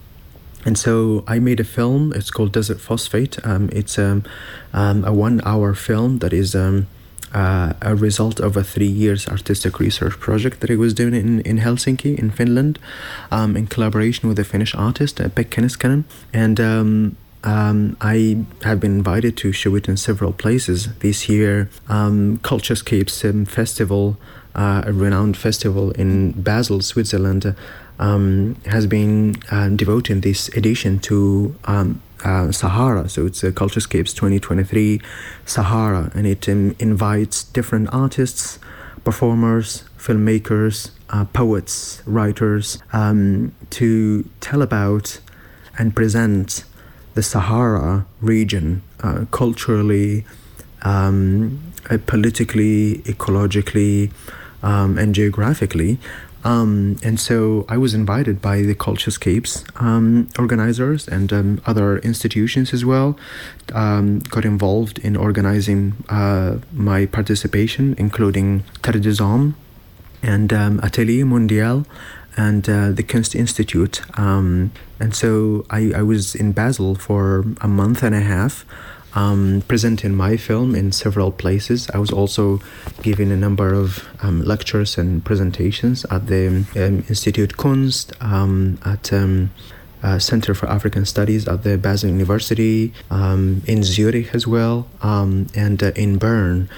and 0.64 0.78
so 0.78 1.24
I 1.26 1.38
made 1.38 1.60
a 1.60 1.64
film. 1.64 2.12
It's 2.14 2.30
called 2.30 2.52
Desert 2.52 2.80
Phosphate. 2.80 3.44
Um, 3.44 3.68
it's 3.72 3.98
um, 3.98 4.24
um, 4.72 5.04
a 5.04 5.12
one-hour 5.12 5.74
film 5.74 6.18
that 6.18 6.32
is 6.32 6.54
um, 6.54 6.86
uh, 7.34 7.72
a 7.82 7.94
result 7.94 8.40
of 8.40 8.56
a 8.56 8.62
three 8.62 8.86
years 8.86 9.28
artistic 9.28 9.80
research 9.80 10.18
project 10.20 10.60
that 10.60 10.70
I 10.70 10.76
was 10.76 10.94
doing 10.94 11.14
in, 11.14 11.40
in 11.40 11.58
Helsinki, 11.58 12.16
in 12.16 12.30
Finland, 12.30 12.78
um, 13.30 13.56
in 13.56 13.66
collaboration 13.66 14.28
with 14.28 14.38
a 14.38 14.44
Finnish 14.44 14.74
artist, 14.74 15.20
uh, 15.20 15.28
Pekka 15.28 15.60
Niskanen. 15.60 16.04
And 16.32 16.60
um, 16.60 17.16
um, 17.42 17.96
I 18.00 18.44
have 18.62 18.80
been 18.80 18.96
invited 18.96 19.36
to 19.38 19.52
show 19.52 19.74
it 19.74 19.88
in 19.88 19.96
several 19.96 20.32
places 20.32 20.88
this 21.00 21.28
year. 21.28 21.68
Um, 21.88 22.38
Culturescapes 22.38 23.24
um, 23.24 23.44
Festival, 23.44 24.16
uh, 24.54 24.82
a 24.86 24.92
renowned 24.92 25.36
festival 25.36 25.90
in 25.92 26.32
Basel, 26.32 26.80
Switzerland, 26.80 27.54
um, 27.98 28.56
has 28.66 28.86
been 28.86 29.36
uh, 29.50 29.68
devoting 29.68 30.20
this 30.20 30.48
edition 30.56 30.98
to 31.00 31.54
um, 31.64 32.00
uh, 32.24 32.50
Sahara. 32.50 33.08
So 33.08 33.26
it's 33.26 33.44
a 33.44 33.52
Culturescapes 33.52 34.14
2023 34.14 35.00
Sahara, 35.44 36.10
and 36.14 36.26
it 36.26 36.48
um, 36.48 36.74
invites 36.78 37.44
different 37.44 37.88
artists, 37.92 38.58
performers, 39.04 39.84
filmmakers, 39.98 40.90
uh, 41.10 41.24
poets, 41.26 42.02
writers 42.06 42.78
um, 42.92 43.54
to 43.70 44.28
tell 44.40 44.62
about 44.62 45.20
and 45.78 45.94
present 45.94 46.64
the 47.14 47.22
Sahara 47.22 48.06
region 48.20 48.82
uh, 49.02 49.24
culturally, 49.30 50.24
um, 50.82 51.72
uh, 51.90 51.98
politically, 52.06 52.98
ecologically, 53.04 54.10
um, 54.62 54.98
and 54.98 55.14
geographically. 55.14 55.98
Um, 56.44 56.96
and 57.02 57.18
so 57.18 57.64
I 57.68 57.78
was 57.78 57.94
invited 57.94 58.42
by 58.42 58.62
the 58.62 58.74
Culturescapes 58.74 59.64
um, 59.80 60.28
organizers 60.38 61.08
and 61.08 61.32
um, 61.32 61.62
other 61.66 61.98
institutions 61.98 62.74
as 62.74 62.84
well. 62.84 63.18
Um, 63.72 64.18
got 64.18 64.44
involved 64.44 64.98
in 64.98 65.16
organizing 65.16 65.94
uh, 66.10 66.58
my 66.72 67.06
participation, 67.06 67.94
including 67.98 68.64
Terre 68.82 69.00
des 69.00 69.22
Hommes 69.22 69.54
and 70.22 70.52
um, 70.52 70.80
Atelier 70.82 71.24
Mondial 71.24 71.86
and 72.36 72.68
uh, 72.68 72.90
the 72.90 73.02
Kunst 73.02 73.34
Institute. 73.34 74.02
Um, 74.18 74.72
and 75.00 75.14
so 75.14 75.64
I, 75.70 75.92
I 75.96 76.02
was 76.02 76.34
in 76.34 76.52
Basel 76.52 76.94
for 76.94 77.44
a 77.60 77.68
month 77.68 78.02
and 78.02 78.14
a 78.14 78.20
half 78.20 78.66
um, 79.14 79.62
presenting 79.68 80.14
my 80.14 80.36
film 80.36 80.74
in 80.74 80.92
several 80.92 81.30
places. 81.30 81.88
I 81.90 81.98
was 81.98 82.10
also 82.10 82.60
giving 83.02 83.30
a 83.30 83.36
number 83.36 83.72
of 83.72 84.06
um, 84.22 84.42
lectures 84.42 84.98
and 84.98 85.24
presentations 85.24 86.04
at 86.10 86.26
the 86.26 86.48
um, 86.48 87.04
Institute 87.08 87.56
Kunst, 87.56 88.12
um, 88.20 88.78
at 88.84 89.12
um, 89.12 89.50
uh, 90.02 90.18
Center 90.18 90.54
for 90.54 90.68
African 90.68 91.06
Studies 91.06 91.48
at 91.48 91.62
the 91.62 91.78
Basel 91.78 92.10
University, 92.10 92.92
um, 93.10 93.62
in 93.66 93.82
Zurich 93.82 94.34
as 94.34 94.46
well, 94.46 94.86
and 95.02 95.82
uh, 95.82 95.92
in 95.96 96.18
Bern. 96.18 96.68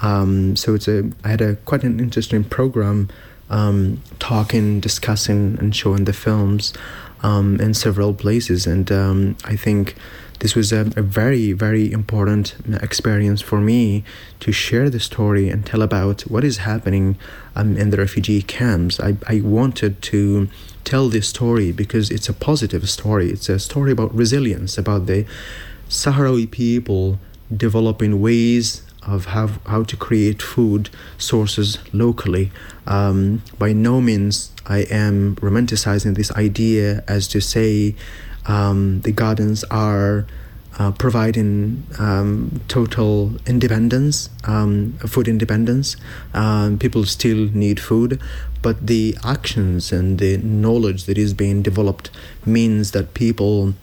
so 0.00 0.74
it's 0.74 0.86
a 0.86 1.10
I 1.24 1.28
had 1.30 1.40
a 1.40 1.56
quite 1.56 1.82
an 1.82 1.98
interesting 1.98 2.44
program, 2.44 3.08
talking, 4.18 4.80
discussing, 4.80 5.58
and 5.58 5.74
showing 5.74 6.04
the 6.04 6.12
films 6.12 6.72
in 7.24 7.74
several 7.74 8.14
places, 8.14 8.68
and 8.68 9.36
I 9.44 9.56
think 9.56 9.96
this 10.40 10.54
was 10.54 10.72
a, 10.72 10.80
a, 10.96 11.02
very, 11.02 11.52
very 11.52 11.90
important 11.90 12.54
experience 12.82 13.40
for 13.40 13.60
me 13.60 14.04
to 14.40 14.52
share 14.52 14.90
the 14.90 15.00
story 15.00 15.48
and 15.48 15.64
tell 15.64 15.82
about 15.82 16.22
what 16.22 16.44
is 16.44 16.58
happening 16.58 17.16
um, 17.54 17.76
in 17.76 17.90
the 17.90 17.96
refugee 17.96 18.42
camps. 18.42 19.00
I, 19.00 19.16
I 19.26 19.40
wanted 19.40 20.02
to 20.02 20.48
tell 20.84 21.08
this 21.08 21.28
story 21.28 21.72
because 21.72 22.10
it's 22.10 22.28
a 22.28 22.32
positive 22.32 22.88
story. 22.88 23.30
It's 23.30 23.48
a 23.48 23.58
story 23.58 23.92
about 23.92 24.14
resilience, 24.14 24.78
about 24.78 25.06
the 25.06 25.26
Sahrawi 25.88 26.50
people 26.50 27.18
developing 27.54 28.20
ways 28.20 28.82
of 29.06 29.26
how, 29.26 29.48
how 29.66 29.84
to 29.84 29.96
create 29.96 30.42
food 30.42 30.90
sources 31.16 31.78
locally. 31.92 32.50
Um, 32.86 33.42
by 33.58 33.72
no 33.72 34.00
means 34.00 34.52
I 34.66 34.80
am 34.90 35.36
romanticizing 35.36 36.16
this 36.16 36.32
idea 36.32 37.04
as 37.06 37.28
to 37.28 37.40
say 37.40 37.94
um, 38.48 39.00
the 39.00 39.12
gardens 39.12 39.64
are 39.64 40.26
uh, 40.78 40.92
providing 40.92 41.84
um, 41.98 42.60
total 42.68 43.32
independence, 43.46 44.28
um, 44.44 44.92
food 44.98 45.26
independence. 45.26 45.96
Um, 46.34 46.78
people 46.78 47.04
still 47.06 47.48
need 47.52 47.80
food, 47.80 48.20
but 48.62 48.86
the 48.86 49.16
actions 49.24 49.90
and 49.90 50.18
the 50.18 50.36
knowledge 50.38 51.04
that 51.04 51.16
is 51.16 51.32
being 51.32 51.62
developed 51.62 52.10
means 52.44 52.90
that 52.92 53.14
people 53.14 53.74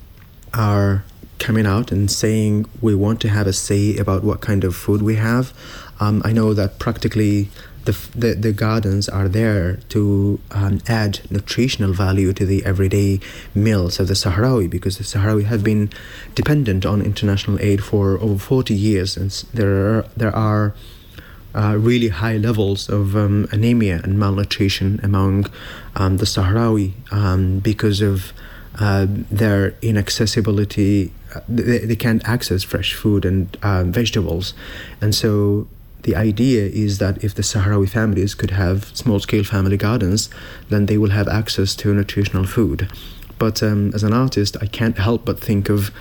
are 0.54 1.04
coming 1.40 1.66
out 1.66 1.92
and 1.92 2.10
saying 2.10 2.66
we 2.80 2.96
want 2.96 3.20
to 3.22 3.30
have 3.30 3.48
a 3.48 3.54
say 3.54 3.98
about 3.98 4.24
what 4.24 4.40
kind 4.40 4.64
of 4.64 4.76
food 4.76 5.02
we 5.02 5.16
have. 5.16 5.52
Um, 6.00 6.22
I 6.24 6.32
know 6.32 6.54
that 6.54 6.80
practically 6.80 7.50
the, 7.86 8.34
the, 8.34 8.52
gardens 8.54 9.10
are 9.10 9.28
there 9.28 9.78
to 9.90 10.40
um, 10.52 10.80
add 10.88 11.20
nutritional 11.30 11.94
value 11.94 12.34
to 12.34 12.46
the 12.46 12.64
everyday 12.66 13.20
meals 13.54 14.00
of 14.00 14.08
the 14.08 14.14
Sahrawi 14.14 14.70
because 14.70 14.98
the 14.98 15.04
Sahrawi 15.04 15.46
have 15.46 15.64
been 15.64 15.90
dependent 16.36 16.86
on 16.86 17.02
international 17.02 17.60
aid 17.60 17.84
for 17.84 18.18
over 18.20 18.38
40 18.38 18.74
years 18.74 19.18
and 19.18 19.32
there 19.54 19.98
are, 19.98 20.06
there 20.16 20.36
are 20.36 20.76
uh, 21.56 21.78
really 21.78 22.10
high 22.10 22.38
levels 22.38 22.90
of 22.90 23.16
um, 23.16 23.48
anemia 23.52 24.02
and 24.04 24.18
malnutrition 24.18 25.00
among 25.04 25.46
um, 25.96 26.18
the 26.18 26.26
Sahrawi 26.26 26.94
um, 27.12 27.60
because 27.60 28.02
of 28.02 28.34
uh, 28.80 29.06
their 29.08 29.76
inaccessibility. 29.82 31.12
Uh, 31.36 31.42
they, 31.48 31.80
they 31.80 31.96
can't 31.96 32.28
access 32.28 32.64
fresh 32.64 32.94
food 32.94 33.26
and 33.26 33.56
um, 33.62 33.92
vegetables. 33.92 34.54
And 35.00 35.14
so 35.14 35.68
the 36.04 36.16
idea 36.16 36.66
is 36.66 36.98
that 37.00 37.24
if 37.24 37.34
the 37.34 37.42
Sahrawi 37.42 37.90
families 37.90 38.36
could 38.36 38.52
have 38.52 38.96
small 38.96 39.20
scale 39.20 39.44
family 39.44 39.78
gardens, 39.78 40.30
then 40.70 40.86
they 40.86 40.98
will 40.98 41.12
have 41.12 41.28
access 41.28 41.76
to 41.76 41.94
nutritional 41.94 42.46
food. 42.46 42.90
But 43.40 43.64
um, 43.64 43.92
as 43.94 44.04
an 44.04 44.14
artist, 44.14 44.56
I 44.62 44.68
can't 44.68 44.98
help 44.98 45.26
but 45.26 45.40
think 45.40 45.70
of 45.70 45.92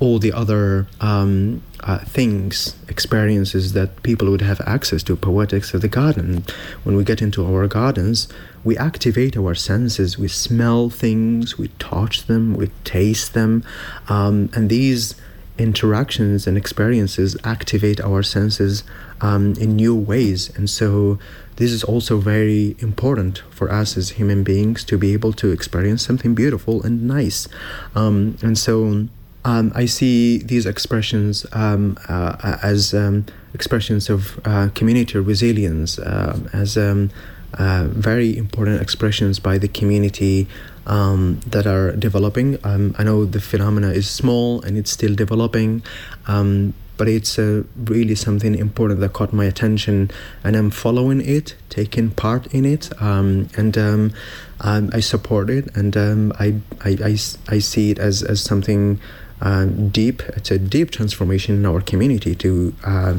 all 0.00 0.18
the 0.18 0.32
other 0.32 0.86
um, 1.00 1.62
uh, 1.80 1.98
things, 1.98 2.76
experiences 2.88 3.72
that 3.74 4.02
people 4.02 4.28
would 4.30 4.40
have 4.40 4.60
access 4.66 5.02
to, 5.04 5.16
poetics 5.16 5.72
of 5.72 5.82
the 5.82 5.88
garden. 5.88 6.44
When 6.82 6.96
we 6.96 7.04
get 7.04 7.22
into 7.22 7.46
our 7.46 7.66
gardens, 7.68 8.28
we 8.64 8.76
activate 8.76 9.36
our 9.36 9.54
senses. 9.54 10.18
We 10.18 10.28
smell 10.28 10.90
things, 10.90 11.56
we 11.58 11.68
touch 11.78 12.26
them, 12.26 12.54
we 12.54 12.70
taste 12.82 13.34
them, 13.34 13.64
um, 14.08 14.50
and 14.54 14.68
these 14.68 15.14
interactions 15.58 16.46
and 16.46 16.56
experiences 16.56 17.36
activate 17.44 18.00
our 18.00 18.22
senses 18.22 18.84
um, 19.20 19.54
in 19.54 19.76
new 19.76 19.94
ways. 19.94 20.50
And 20.56 20.68
so, 20.68 21.18
this 21.56 21.70
is 21.70 21.84
also 21.84 22.18
very 22.18 22.74
important 22.80 23.38
for 23.50 23.70
us 23.70 23.96
as 23.96 24.10
human 24.10 24.42
beings 24.42 24.82
to 24.84 24.98
be 24.98 25.12
able 25.12 25.32
to 25.34 25.52
experience 25.52 26.04
something 26.04 26.34
beautiful 26.34 26.82
and 26.82 27.06
nice. 27.06 27.46
Um, 27.94 28.36
and 28.42 28.58
so, 28.58 29.06
um, 29.44 29.72
I 29.74 29.84
see 29.86 30.38
these 30.38 30.66
expressions 30.66 31.46
um, 31.52 31.96
uh, 32.08 32.58
as 32.62 32.94
um, 32.94 33.26
expressions 33.52 34.10
of 34.10 34.40
uh, 34.44 34.70
community 34.74 35.18
resilience, 35.18 35.98
as 35.98 36.76
um, 36.76 37.10
uh, 37.58 37.86
very 37.88 38.36
important 38.36 38.82
expressions 38.82 39.38
by 39.38 39.58
the 39.58 39.68
community 39.68 40.48
um, 40.86 41.40
that 41.46 41.66
are 41.66 41.92
developing. 41.92 42.58
Um, 42.64 42.94
I 42.98 43.04
know 43.04 43.24
the 43.24 43.40
phenomena 43.40 43.90
is 43.90 44.08
small 44.08 44.62
and 44.62 44.76
it's 44.76 44.90
still 44.90 45.14
developing, 45.14 45.82
um, 46.26 46.74
but 46.96 47.08
it's 47.08 47.38
uh, 47.38 47.64
really 47.76 48.14
something 48.14 48.54
important 48.54 49.00
that 49.00 49.12
caught 49.12 49.32
my 49.32 49.44
attention, 49.46 50.10
and 50.44 50.56
I'm 50.56 50.70
following 50.70 51.20
it, 51.20 51.56
taking 51.68 52.10
part 52.10 52.46
in 52.54 52.64
it, 52.64 52.90
um, 53.02 53.48
and 53.56 53.76
um, 53.76 54.12
um, 54.60 54.90
I 54.92 55.00
support 55.00 55.50
it, 55.50 55.74
and 55.76 55.96
I, 55.96 56.54
I, 56.80 56.96
I, 57.02 57.18
I, 57.48 57.58
see 57.58 57.90
it 57.90 57.98
as, 57.98 58.22
as 58.22 58.40
something 58.40 59.00
uh, 59.40 59.64
deep. 59.64 60.22
It's 60.36 60.52
a 60.52 60.58
deep 60.58 60.92
transformation 60.92 61.56
in 61.56 61.66
our 61.66 61.80
community 61.80 62.36
to 62.36 62.74
uh, 62.84 63.18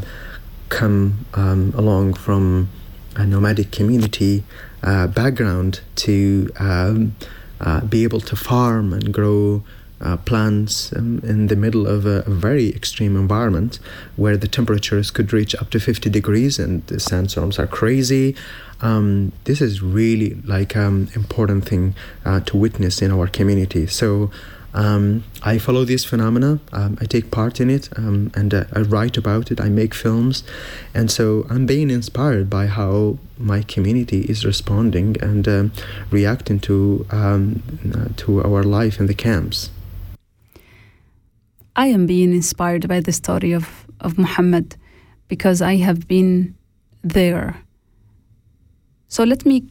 come 0.70 1.26
along 1.34 2.14
from 2.14 2.70
a 3.16 3.26
nomadic 3.26 3.72
community 3.72 4.44
uh, 4.84 5.08
background 5.08 5.82
to 5.96 6.52
um, 6.60 7.16
uh, 7.62 7.82
be 7.82 8.04
able 8.04 8.22
to 8.22 8.36
farm 8.36 8.94
and 8.94 9.14
grow 9.14 9.64
uh, 10.02 10.18
plants 10.18 10.92
in 10.92 11.48
the 11.48 11.56
middle 11.56 11.88
of 11.88 12.06
a, 12.06 12.22
a, 12.28 12.30
very 12.30 12.70
extreme 12.70 13.16
environment 13.16 13.80
where 14.18 14.36
the 14.36 14.48
temperatures 14.48 15.10
could 15.10 15.32
reach 15.32 15.56
up 15.56 15.70
to 15.70 15.80
50 15.80 16.10
degrees 16.10 16.60
and 16.60 16.86
the 16.88 17.00
sandstorms 17.00 17.58
are 17.58 17.68
crazy. 17.68 18.36
Um, 18.82 19.32
this 19.46 19.62
is 19.62 19.82
really 19.82 20.34
like 20.44 20.76
an 20.76 20.86
um, 20.86 21.08
important 21.16 21.66
thing 21.66 21.96
uh, 22.26 22.42
to 22.42 22.58
witness 22.58 23.02
in 23.02 23.10
our 23.10 23.28
community. 23.28 23.88
So 23.88 24.32
um, 24.76 25.24
I 25.42 25.58
follow 25.58 25.86
this 25.86 26.04
phenomena. 26.04 26.60
Um, 26.74 26.98
I 27.00 27.06
take 27.06 27.32
part 27.32 27.62
in 27.62 27.70
it, 27.70 27.90
um, 27.98 28.30
and 28.36 28.54
uh, 28.54 28.66
I 28.74 28.82
write 28.82 29.16
about 29.16 29.50
it. 29.50 29.62
I 29.62 29.70
make 29.70 29.94
films, 29.94 30.44
and 30.94 31.10
so 31.10 31.48
I'm 31.50 31.66
being 31.66 31.90
inspired 31.90 32.50
by 32.50 32.68
how 32.68 33.18
my 33.38 33.62
community 33.62 34.22
is 34.24 34.46
responding 34.46 35.16
and 35.22 35.48
um, 35.48 35.72
reacting 36.12 36.60
to 36.62 37.06
um, 37.10 37.64
uh, 37.96 38.10
to 38.18 38.44
our 38.44 38.64
life 38.64 39.00
in 39.00 39.08
the 39.08 39.14
camps. 39.14 39.72
I 41.78 41.88
am 41.88 42.06
being 42.06 42.34
inspired 42.34 42.88
by 42.90 43.00
the 43.00 43.14
story 43.14 43.54
of 43.54 43.86
of 44.02 44.18
Muhammad 44.18 44.76
because 45.30 45.62
I 45.62 45.78
have 45.78 46.06
been 46.06 46.54
there. 47.02 47.62
So 49.08 49.24
let 49.24 49.46
me 49.46 49.64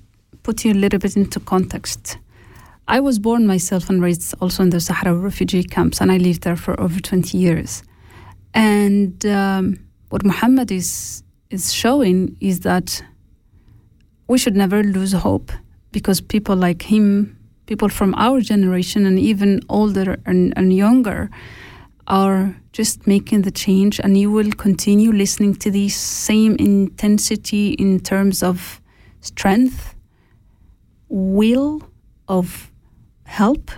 put 0.42 0.64
you 0.64 0.72
a 0.72 0.80
little 0.80 0.98
bit 0.98 1.14
into 1.14 1.40
context. 1.40 2.16
I 2.86 3.00
was 3.00 3.18
born 3.18 3.46
myself 3.46 3.88
and 3.88 4.02
raised 4.02 4.34
also 4.40 4.62
in 4.62 4.70
the 4.70 4.80
Sahara 4.80 5.14
refugee 5.14 5.64
camps, 5.64 6.00
and 6.00 6.12
I 6.12 6.18
lived 6.18 6.42
there 6.42 6.56
for 6.56 6.78
over 6.78 7.00
20 7.00 7.38
years. 7.38 7.82
And 8.52 9.24
um, 9.24 9.78
what 10.10 10.24
Muhammad 10.24 10.70
is, 10.70 11.22
is 11.50 11.72
showing 11.72 12.36
is 12.40 12.60
that 12.60 13.02
we 14.28 14.38
should 14.38 14.54
never 14.54 14.82
lose 14.82 15.12
hope 15.12 15.50
because 15.92 16.20
people 16.20 16.56
like 16.56 16.82
him, 16.82 17.38
people 17.66 17.88
from 17.88 18.14
our 18.16 18.40
generation 18.40 19.06
and 19.06 19.18
even 19.18 19.60
older 19.68 20.18
and, 20.26 20.52
and 20.56 20.74
younger, 20.74 21.30
are 22.06 22.54
just 22.72 23.06
making 23.06 23.42
the 23.42 23.50
change, 23.50 23.98
and 23.98 24.18
you 24.18 24.30
will 24.30 24.50
continue 24.52 25.10
listening 25.10 25.54
to 25.54 25.70
the 25.70 25.88
same 25.88 26.54
intensity 26.56 27.72
in 27.74 27.98
terms 28.00 28.42
of 28.42 28.82
strength, 29.20 29.94
will, 31.08 31.80
of 32.28 32.70
help, 33.24 33.72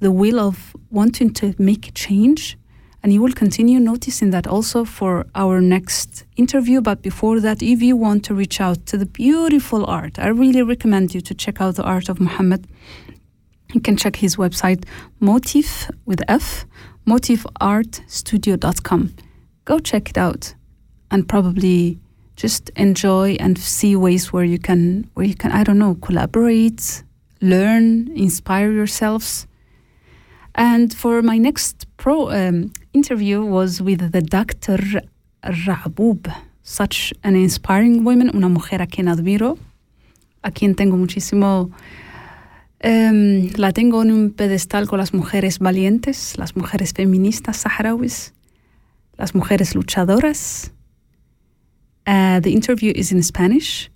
the 0.00 0.12
will 0.12 0.38
of 0.38 0.76
wanting 0.90 1.32
to 1.34 1.54
make 1.58 1.92
change. 1.94 2.58
And 3.02 3.14
you 3.14 3.22
will 3.22 3.32
continue 3.32 3.80
noticing 3.80 4.28
that 4.30 4.46
also 4.46 4.84
for 4.84 5.24
our 5.34 5.62
next 5.62 6.24
interview. 6.36 6.82
But 6.82 7.00
before 7.00 7.40
that, 7.40 7.62
if 7.62 7.80
you 7.80 7.96
want 7.96 8.26
to 8.26 8.34
reach 8.34 8.60
out 8.60 8.84
to 8.86 8.98
the 8.98 9.06
beautiful 9.06 9.86
art, 9.86 10.18
I 10.18 10.28
really 10.28 10.62
recommend 10.62 11.14
you 11.14 11.22
to 11.22 11.34
check 11.34 11.62
out 11.62 11.76
the 11.76 11.82
art 11.82 12.10
of 12.10 12.20
Muhammad. 12.20 12.66
You 13.72 13.80
can 13.80 13.96
check 13.96 14.16
his 14.16 14.36
website, 14.36 14.84
Motif 15.18 15.90
with 16.04 16.20
F, 16.28 16.66
motifartstudio.com. 17.06 19.14
Go 19.64 19.78
check 19.78 20.10
it 20.10 20.18
out 20.18 20.54
and 21.10 21.28
probably 21.28 21.98
just 22.36 22.70
enjoy 22.70 23.36
and 23.38 23.58
see 23.58 23.94
ways 23.96 24.32
where 24.32 24.44
you 24.44 24.58
can 24.58 25.10
where 25.14 25.26
you 25.26 25.34
can 25.34 25.52
I 25.52 25.62
don't 25.62 25.78
know 25.78 25.96
collaborate 25.96 27.02
learn, 27.40 28.10
inspire 28.14 28.72
yourselves. 28.72 29.46
And 30.54 30.92
for 30.92 31.22
my 31.22 31.38
next 31.38 31.86
pro 31.96 32.30
um, 32.30 32.72
interview 32.92 33.44
was 33.44 33.80
with 33.80 34.12
the 34.12 34.20
Dr. 34.20 34.78
Rabub, 35.44 36.32
such 36.62 37.14
an 37.24 37.36
inspiring 37.36 38.04
woman, 38.04 38.30
una 38.34 38.48
mujer 38.48 38.82
a 38.82 38.86
quien 38.86 39.08
admiro, 39.08 39.58
a 40.44 40.50
quien 40.50 40.74
tengo 40.74 40.96
muchísimo. 40.96 41.72
Um, 42.82 43.50
la 43.58 43.72
tengo 43.72 44.00
en 44.02 44.10
un 44.10 44.30
pedestal 44.30 44.88
con 44.88 44.98
las 44.98 45.12
mujeres 45.12 45.58
valientes, 45.58 46.38
las 46.38 46.56
mujeres 46.56 46.94
feministas 46.94 47.58
saharauis, 47.58 48.32
las 49.18 49.34
mujeres 49.34 49.74
luchadoras. 49.74 50.70
Uh, 52.06 52.40
the 52.40 52.52
interview 52.52 52.92
is 52.96 53.12
in 53.12 53.22
Spanish, 53.22 53.90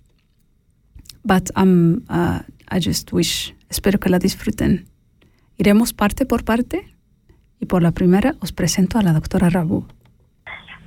but 1.25 1.49
I'm 1.55 2.05
uh, 2.09 2.41
I 2.71 2.79
just 2.79 3.11
wish, 3.13 3.53
espero 3.69 3.99
que 3.99 4.09
la 4.09 4.19
disfruten. 4.19 4.85
Iremos 5.57 5.93
parte 5.93 6.25
por 6.25 6.43
parte 6.43 6.81
y 7.59 7.65
por 7.65 7.81
la 7.81 7.91
primera 7.91 8.35
os 8.41 8.51
presento 8.51 8.97
a 8.97 9.01
la 9.01 9.13
doctora 9.13 9.49
Rabu. 9.49 9.85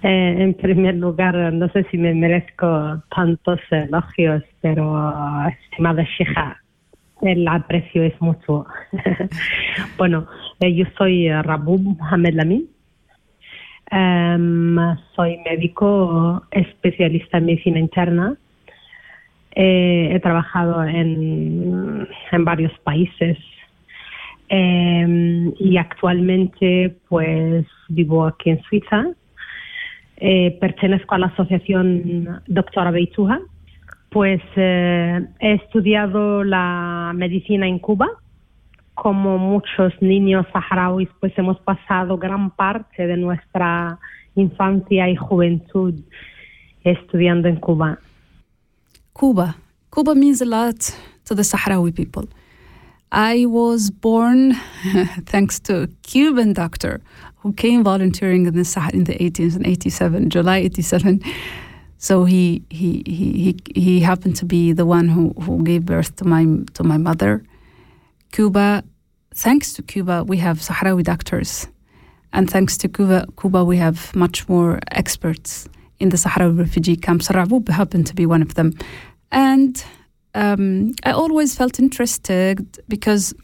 Eh, 0.02 0.36
en 0.38 0.54
primer 0.54 0.94
lugar, 0.96 1.34
no 1.52 1.68
sé 1.70 1.84
si 1.90 1.98
me 1.98 2.14
merezco 2.14 3.02
tantos 3.14 3.60
elogios, 3.70 4.44
pero 4.60 4.94
estimada 5.48 6.04
Sheikha, 6.04 6.62
el 7.22 7.48
aprecio 7.48 8.04
es 8.04 8.20
mucho. 8.20 8.66
bueno, 9.98 10.26
eh, 10.60 10.74
yo 10.74 10.84
soy 10.96 11.28
Rabu 11.30 11.78
Mohamed 11.78 12.34
Lami, 12.34 12.68
Em, 13.90 14.76
soy 15.16 15.38
médico 15.38 16.42
especialista 16.50 17.38
en 17.38 17.46
medicina 17.46 17.78
interna. 17.78 18.36
Eh, 19.52 20.10
he 20.12 20.20
trabajado 20.20 20.84
en, 20.84 22.08
en 22.32 22.44
varios 22.44 22.72
países 22.80 23.38
em, 24.48 25.52
y 25.58 25.76
actualmente 25.76 26.96
pues 27.08 27.66
vivo 27.88 28.26
aquí 28.26 28.50
en 28.50 28.62
Suiza. 28.62 29.06
Eh, 30.18 30.56
pertenezco 30.60 31.14
a 31.14 31.18
la 31.18 31.26
asociación 31.26 32.40
Doctora 32.46 32.90
Beituja. 32.90 33.40
Pues 34.10 34.40
eh, 34.56 35.20
he 35.40 35.52
estudiado 35.54 36.42
la 36.44 37.12
medicina 37.14 37.66
en 37.66 37.78
Cuba 37.78 38.08
como 38.94 39.38
muchos 39.38 39.92
niños 40.00 40.44
saharauis, 40.52 41.08
pues 41.20 41.32
hemos 41.38 41.60
pasado 41.60 42.18
gran 42.18 42.50
parte 42.50 43.06
de 43.06 43.16
nuestra 43.16 43.96
infancia 44.34 45.08
y 45.08 45.14
juventud 45.14 45.94
estudiando 46.82 47.46
en 47.46 47.56
Cuba. 47.56 47.98
Cuba. 49.18 49.56
Cuba 49.92 50.14
means 50.14 50.40
a 50.40 50.44
lot 50.44 50.94
to 51.24 51.34
the 51.34 51.42
Sahrawi 51.42 51.92
people. 51.94 52.28
I 53.10 53.46
was 53.46 53.90
born 53.90 54.54
thanks 55.26 55.58
to 55.60 55.82
a 55.82 55.86
Cuban 56.04 56.52
doctor 56.52 57.00
who 57.36 57.52
came 57.52 57.82
volunteering 57.82 58.46
in 58.46 58.54
the 58.54 58.64
Sahara 58.64 58.94
in 58.94 59.04
the 59.04 59.14
80s 59.14 59.56
and 59.56 59.66
87, 59.66 60.30
July 60.30 60.58
87. 60.58 61.20
So 61.96 62.24
he, 62.24 62.62
he, 62.70 63.02
he, 63.06 63.56
he, 63.74 63.80
he 63.80 64.00
happened 64.00 64.36
to 64.36 64.44
be 64.44 64.72
the 64.72 64.86
one 64.86 65.08
who, 65.08 65.34
who 65.42 65.64
gave 65.64 65.84
birth 65.84 66.14
to 66.16 66.24
my, 66.24 66.46
to 66.74 66.84
my 66.84 66.96
mother. 66.96 67.42
Cuba, 68.30 68.84
thanks 69.34 69.72
to 69.72 69.82
Cuba, 69.82 70.22
we 70.22 70.36
have 70.36 70.60
Sahrawi 70.60 71.02
doctors. 71.02 71.66
And 72.32 72.48
thanks 72.48 72.76
to 72.78 72.88
Cuba, 72.88 73.26
Cuba 73.40 73.64
we 73.64 73.78
have 73.78 74.14
much 74.14 74.48
more 74.48 74.78
experts 74.92 75.68
in 76.00 76.08
the 76.10 76.16
Sahrawi 76.16 76.58
refugee 76.58 76.96
camps. 76.96 77.28
Raboub 77.28 77.68
happened 77.68 78.06
to 78.06 78.14
be 78.14 78.26
one 78.26 78.42
of 78.42 78.54
them. 78.54 78.72
And 79.30 79.82
um, 80.34 80.92
I 81.04 81.12
always 81.12 81.54
felt 81.54 81.78
interested 81.78 82.78
because 82.88 83.34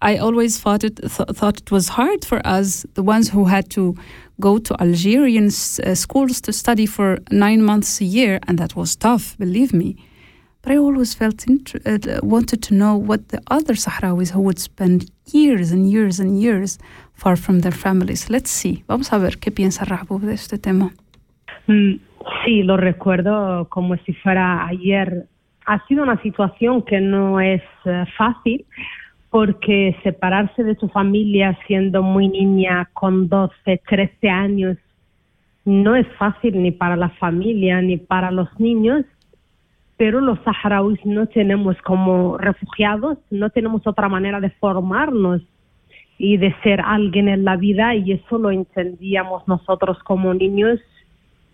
I 0.00 0.16
always 0.18 0.58
thought 0.58 0.82
it 0.84 0.96
th- 0.96 1.28
thought 1.38 1.60
it 1.60 1.70
was 1.70 1.88
hard 1.88 2.24
for 2.24 2.44
us, 2.44 2.84
the 2.94 3.02
ones 3.04 3.28
who 3.30 3.44
had 3.44 3.70
to 3.70 3.94
go 4.40 4.58
to 4.58 4.74
Algerian 4.82 5.46
s- 5.46 5.78
uh, 5.78 5.94
schools 5.94 6.40
to 6.42 6.52
study 6.52 6.86
for 6.86 7.18
nine 7.30 7.62
months 7.62 8.00
a 8.00 8.04
year, 8.04 8.40
and 8.48 8.58
that 8.58 8.74
was 8.74 8.96
tough, 8.96 9.36
believe 9.38 9.72
me. 9.72 9.94
But 10.62 10.72
I 10.72 10.76
always 10.76 11.14
felt 11.14 11.46
int- 11.46 11.76
uh, 11.86 12.18
wanted 12.22 12.62
to 12.64 12.74
know 12.74 12.96
what 12.96 13.28
the 13.28 13.40
other 13.48 13.74
Sahrawis 13.74 14.30
who 14.32 14.40
would 14.40 14.58
spend 14.58 15.08
years 15.32 15.70
and 15.70 15.88
years 15.90 16.18
and 16.20 16.40
years 16.40 16.78
far 17.14 17.36
from 17.36 17.60
their 17.60 17.72
families. 17.72 18.28
Let's 18.28 18.50
see. 18.50 18.82
Vamos 18.88 19.12
a 19.12 19.18
ver 19.20 19.36
qué 19.38 19.52
piensa 19.52 19.84
Rahbub 19.86 20.22
de 20.22 20.32
este 20.32 20.58
tema. 20.58 20.90
Mm, 21.66 21.94
sí, 22.44 22.62
lo 22.62 22.76
recuerdo 22.76 23.68
como 23.68 23.96
si 23.98 24.12
fuera 24.14 24.66
ayer. 24.66 25.26
Ha 25.66 25.86
sido 25.86 26.02
una 26.02 26.20
situación 26.22 26.82
que 26.82 27.00
no 27.00 27.40
es 27.40 27.62
eh, 27.84 28.04
fácil 28.16 28.64
porque 29.30 29.96
separarse 30.02 30.62
de 30.62 30.74
tu 30.74 30.88
familia 30.88 31.58
siendo 31.66 32.02
muy 32.02 32.28
niña 32.28 32.90
con 32.92 33.28
12, 33.28 33.80
13 33.88 34.28
años 34.28 34.76
no 35.64 35.94
es 35.94 36.06
fácil 36.18 36.60
ni 36.60 36.70
para 36.70 36.96
la 36.96 37.08
familia 37.10 37.80
ni 37.80 37.96
para 37.96 38.30
los 38.30 38.48
niños, 38.58 39.04
pero 39.96 40.20
los 40.20 40.38
saharauis 40.40 40.98
no 41.06 41.26
tenemos 41.26 41.80
como 41.82 42.36
refugiados, 42.36 43.18
no 43.30 43.50
tenemos 43.50 43.86
otra 43.86 44.08
manera 44.08 44.40
de 44.40 44.50
formarnos 44.50 45.40
y 46.18 46.36
de 46.36 46.54
ser 46.62 46.80
alguien 46.80 47.28
en 47.28 47.44
la 47.44 47.56
vida 47.56 47.94
y 47.94 48.12
eso 48.12 48.38
lo 48.38 48.50
entendíamos 48.50 49.46
nosotros 49.46 49.98
como 50.02 50.34
niños 50.34 50.80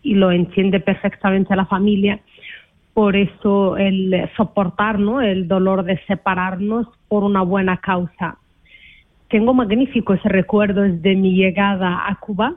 y 0.02 0.14
lo 0.14 0.30
entiende 0.30 0.80
perfectamente 0.80 1.56
la 1.56 1.66
familia. 1.66 2.20
Por 2.94 3.16
eso 3.16 3.76
el 3.76 4.28
soportar 4.36 4.98
el 5.22 5.46
dolor 5.46 5.84
de 5.84 5.98
separarnos 6.06 6.88
por 7.08 7.22
una 7.24 7.42
buena 7.42 7.76
causa. 7.78 8.38
Tengo 9.28 9.54
magníficos 9.54 10.22
recuerdos 10.24 11.02
de 11.02 11.14
mi 11.14 11.34
llegada 11.34 12.08
a 12.08 12.14
Cuba, 12.16 12.56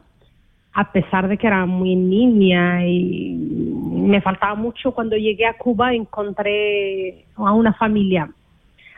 a 0.73 0.91
pesar 0.91 1.27
de 1.27 1.37
que 1.37 1.47
era 1.47 1.65
muy 1.65 1.95
niña 1.95 2.87
y 2.87 3.35
me 3.35 4.21
faltaba 4.21 4.55
mucho. 4.55 4.93
Cuando 4.93 5.17
llegué 5.17 5.45
a 5.45 5.57
Cuba 5.57 5.93
encontré 5.93 7.25
a 7.35 7.51
una 7.51 7.73
familia, 7.73 8.31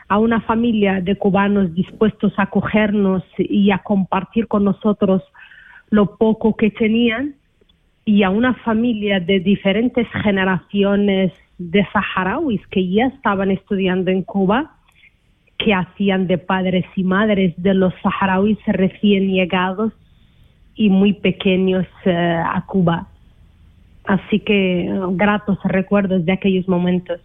a 0.08 0.18
una 0.18 0.40
familia 0.42 1.00
de 1.00 1.16
cubanos 1.16 1.74
dispuestos 1.74 2.32
a 2.38 2.42
acogernos 2.42 3.24
y 3.38 3.70
a 3.70 3.78
compartir 3.78 4.46
con 4.46 4.64
nosotros 4.64 5.22
lo 5.90 6.16
poco 6.16 6.56
que 6.56 6.70
tenían 6.70 7.34
y 8.04 8.22
a 8.22 8.30
una 8.30 8.54
familia 8.54 9.20
de 9.20 9.40
diferentes 9.40 10.06
generaciones 10.22 11.32
de 11.58 11.86
saharauis 11.92 12.60
que 12.68 12.86
ya 12.88 13.06
estaban 13.06 13.50
estudiando 13.50 14.10
en 14.10 14.22
Cuba, 14.22 14.76
que 15.58 15.72
hacían 15.72 16.26
de 16.26 16.38
padres 16.38 16.84
y 16.96 17.04
madres 17.04 17.54
de 17.56 17.74
los 17.74 17.94
saharauis 18.02 18.58
recién 18.66 19.30
llegados 19.30 19.92
y 20.74 20.90
muy 20.90 21.14
pequeños 21.14 21.86
eh, 22.04 22.12
a 22.12 22.64
Cuba. 22.66 23.08
Así 24.04 24.40
que 24.40 24.86
eh, 24.86 25.00
gratos 25.12 25.58
recuerdos 25.64 26.26
de 26.26 26.32
aquellos 26.32 26.68
momentos. 26.68 27.20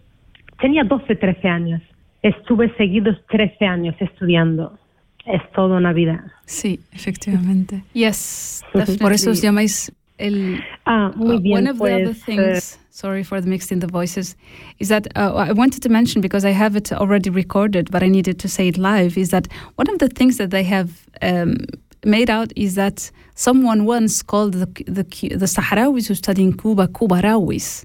Tenía 0.60 0.84
12, 0.84 1.16
13 1.16 1.48
años. 1.48 1.82
Estuve 2.22 2.74
seguidos 2.76 3.16
13 3.28 3.66
años 3.66 3.96
estudiando. 3.98 4.78
Es 5.26 5.42
toda 5.52 5.76
una 5.76 5.92
vida. 5.92 6.32
Sí, 6.46 6.80
efectivamente. 6.92 7.82
Yes, 7.92 8.64
por 9.00 9.12
eso 9.12 9.30
os 9.30 9.42
llamáis 9.42 9.92
el 10.20 10.60
Ah, 10.86 11.12
muy 11.16 11.36
Uh, 11.36 11.40
bien. 11.40 11.52
one 11.54 11.66
of 11.70 11.78
the 11.78 11.84
other 11.94 12.04
pues, 12.14 12.24
things, 12.24 12.78
sorry 12.90 13.22
for 13.24 13.40
the 13.40 13.48
mixed 13.48 13.72
in 13.72 13.80
the 13.80 13.86
voices, 13.86 14.36
is 14.78 14.88
that 14.88 15.06
uh, 15.16 15.32
I 15.34 15.52
wanted 15.52 15.82
to 15.82 15.88
mention 15.88 16.20
because 16.20 16.44
I 16.44 16.52
have 16.52 16.76
it 16.76 16.92
already 16.92 17.30
recorded, 17.30 17.90
but 17.90 18.02
I 18.02 18.08
needed 18.08 18.38
to 18.40 18.48
say 18.48 18.68
it 18.68 18.76
live. 18.78 19.16
Is 19.18 19.30
that 19.30 19.48
one 19.76 19.88
of 19.90 19.98
the 19.98 20.08
things 20.08 20.36
that 20.38 20.50
they 20.50 20.62
have 20.64 20.90
um, 21.22 21.56
made 22.04 22.30
out 22.30 22.52
is 22.56 22.74
that 22.76 23.10
someone 23.34 23.84
once 23.86 24.22
called 24.22 24.54
the 24.54 24.66
the, 24.86 25.04
the 25.36 25.46
Saharauis 25.46 26.08
who 26.08 26.14
study 26.14 26.42
in 26.42 26.52
Cuba 26.56 26.88
Cubarawis, 26.88 27.84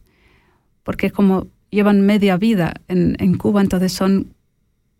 porque 0.85 1.11
como 1.13 1.47
llevan 1.71 2.05
media 2.05 2.37
vida 2.37 2.73
en, 2.89 3.15
en 3.19 3.37
Cuba, 3.37 3.61
entonces 3.61 3.91
son 3.91 4.33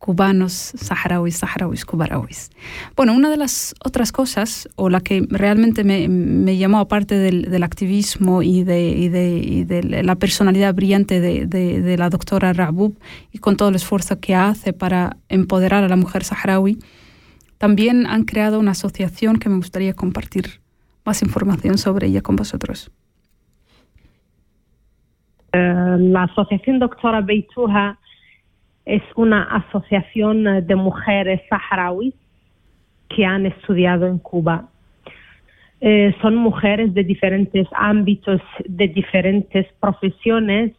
cubanos, 0.06 0.54
saharauis, 0.54 1.38
saharauis, 1.38 1.84
cubarawis. 1.84 2.52
Bueno, 2.96 3.16
una 3.16 3.32
de 3.32 3.38
las 3.38 3.74
otras 3.84 4.12
cosas, 4.12 4.70
o 4.76 4.88
la 4.88 5.02
que 5.02 5.26
realmente 5.32 5.84
me, 5.84 6.58
llamó 6.58 6.78
aparte 6.78 7.16
del, 7.16 7.50
del 7.50 7.64
activismo 7.64 8.44
y 8.44 8.64
de, 8.64 9.10
de, 9.68 10.04
la 10.04 10.16
personalidad 10.16 10.76
brillante 10.76 11.20
de, 11.20 11.48
de, 11.48 11.98
la 11.98 12.12
doctora 12.12 12.54
Rabub 12.54 13.00
y 13.32 13.40
con 13.40 13.58
todo 13.58 13.70
el 13.70 13.76
esfuerzo 13.76 14.20
que 14.20 14.36
hace 14.36 14.74
para 14.74 15.18
empoderar 15.28 15.84
a 15.84 15.90
la 15.90 15.96
mujer 15.96 16.24
saharaui, 16.24 16.78
también 17.58 18.06
han 18.06 18.26
creado 18.26 18.60
una 18.60 18.72
asociación 18.72 19.40
que 19.40 19.50
me 19.50 19.56
gustaría 19.56 19.96
compartir 19.96 20.62
más 21.04 21.24
información 21.24 21.80
sobre 21.80 22.06
ella 22.06 22.22
con 22.22 22.36
vosotros. 22.36 22.92
Eh, 25.52 25.96
la 25.98 26.26
Asociación 26.26 26.78
Doctora 26.78 27.22
Beituja 27.22 27.98
es 28.86 29.02
una 29.16 29.44
asociación 29.44 30.48
eh, 30.48 30.62
de 30.62 30.76
mujeres 30.76 31.42
saharauis 31.50 32.14
que 33.10 33.26
han 33.26 33.46
estudiado 33.46 34.08
en 34.08 34.20
Cuba. 34.20 34.70
Eh, 35.82 36.16
son 36.22 36.36
mujeres 36.36 36.94
de 36.94 37.04
diferentes 37.04 37.68
ámbitos, 37.74 38.42
de 38.66 38.88
diferentes 38.88 39.68
profesiones 39.80 40.72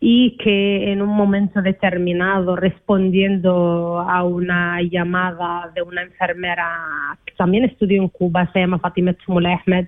y 0.00 0.36
que 0.36 0.92
en 0.92 1.02
un 1.02 1.08
momento 1.08 1.62
determinado, 1.62 2.56
respondiendo 2.56 3.98
a 4.00 4.22
una 4.22 4.82
llamada 4.82 5.70
de 5.74 5.82
una 5.82 6.02
enfermera 6.02 7.18
que 7.24 7.34
también 7.34 7.64
estudió 7.64 8.02
en 8.02 8.08
Cuba, 8.08 8.50
se 8.52 8.60
llama 8.60 8.78
Fatima 8.78 9.14
Tumula 9.14 9.60
Ahmed, 9.66 9.86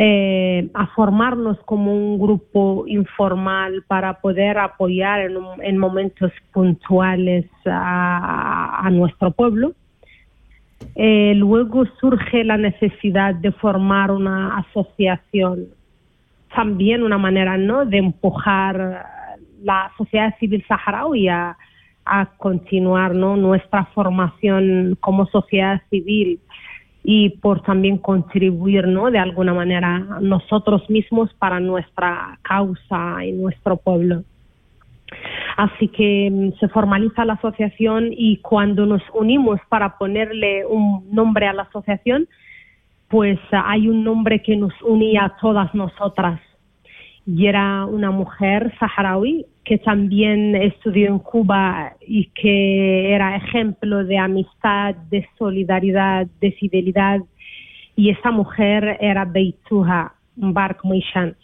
eh, 0.00 0.70
a 0.74 0.86
formarnos 0.94 1.58
como 1.64 1.92
un 1.92 2.20
grupo 2.20 2.84
informal 2.86 3.82
para 3.88 4.20
poder 4.20 4.56
apoyar 4.56 5.22
en, 5.22 5.36
un- 5.36 5.60
en 5.60 5.76
momentos 5.76 6.30
puntuales 6.52 7.46
a, 7.66 8.88
nuestro 8.92 9.32
pueblo. 9.32 9.72
Eh, 10.94 11.34
luego 11.34 11.84
surge 12.00 12.44
la 12.44 12.56
necesidad 12.56 13.34
de 13.34 13.50
formar 13.50 14.12
una 14.12 14.58
asociación, 14.58 15.66
también 16.54 17.02
una 17.02 17.18
manera 17.18 17.58
¿no? 17.58 17.84
de 17.84 17.98
empujar 17.98 19.04
la 19.64 19.90
sociedad 19.98 20.32
civil 20.38 20.64
saharaui 20.68 21.26
a, 21.28 21.56
a 22.04 22.26
continuar 22.36 23.16
¿no? 23.16 23.36
nuestra 23.36 23.84
formación 23.86 24.96
como 25.00 25.26
sociedad 25.26 25.82
civil 25.90 26.38
y 27.02 27.30
por 27.30 27.62
también 27.62 27.98
contribuir 27.98 28.86
¿no? 28.86 29.10
de 29.10 29.18
alguna 29.18 29.54
manera 29.54 29.98
nosotros 30.20 30.88
mismos 30.90 31.32
para 31.34 31.60
nuestra 31.60 32.38
causa 32.42 33.24
y 33.24 33.32
nuestro 33.32 33.76
pueblo. 33.76 34.22
Así 35.56 35.88
que 35.88 36.30
mm, 36.30 36.58
se 36.60 36.68
formaliza 36.68 37.24
la 37.24 37.34
asociación 37.34 38.08
y 38.10 38.38
cuando 38.38 38.86
nos 38.86 39.02
unimos 39.14 39.60
para 39.68 39.96
ponerle 39.98 40.66
un 40.66 41.08
nombre 41.10 41.46
a 41.46 41.52
la 41.52 41.62
asociación, 41.62 42.28
pues 43.08 43.38
hay 43.50 43.88
un 43.88 44.04
nombre 44.04 44.42
que 44.42 44.56
nos 44.56 44.72
unía 44.82 45.24
a 45.24 45.36
todas 45.40 45.74
nosotras 45.74 46.40
y 47.26 47.46
era 47.46 47.84
una 47.86 48.10
mujer 48.10 48.72
saharaui 48.78 49.46
que 49.68 49.76
también 49.76 50.56
estudió 50.56 51.08
en 51.08 51.18
Cuba 51.18 51.92
y 52.00 52.30
que 52.30 53.12
era 53.12 53.36
ejemplo 53.36 54.02
de 54.02 54.16
amistad, 54.16 54.94
de 55.10 55.28
solidaridad, 55.36 56.26
de 56.40 56.52
fidelidad. 56.52 57.20
Y 57.94 58.08
esa 58.08 58.30
mujer 58.30 58.96
era 58.98 59.26
Beituha 59.26 60.14
Bark 60.36 60.78
Moishan. 60.84 61.36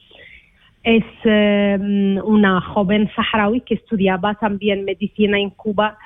Es 0.82 1.04
eh, 1.24 1.78
una 2.24 2.62
joven 2.62 3.10
saharaui 3.14 3.60
que 3.60 3.74
estudiaba 3.74 4.34
también 4.36 4.86
medicina 4.86 5.38
en 5.38 5.50
Cuba 5.50 5.98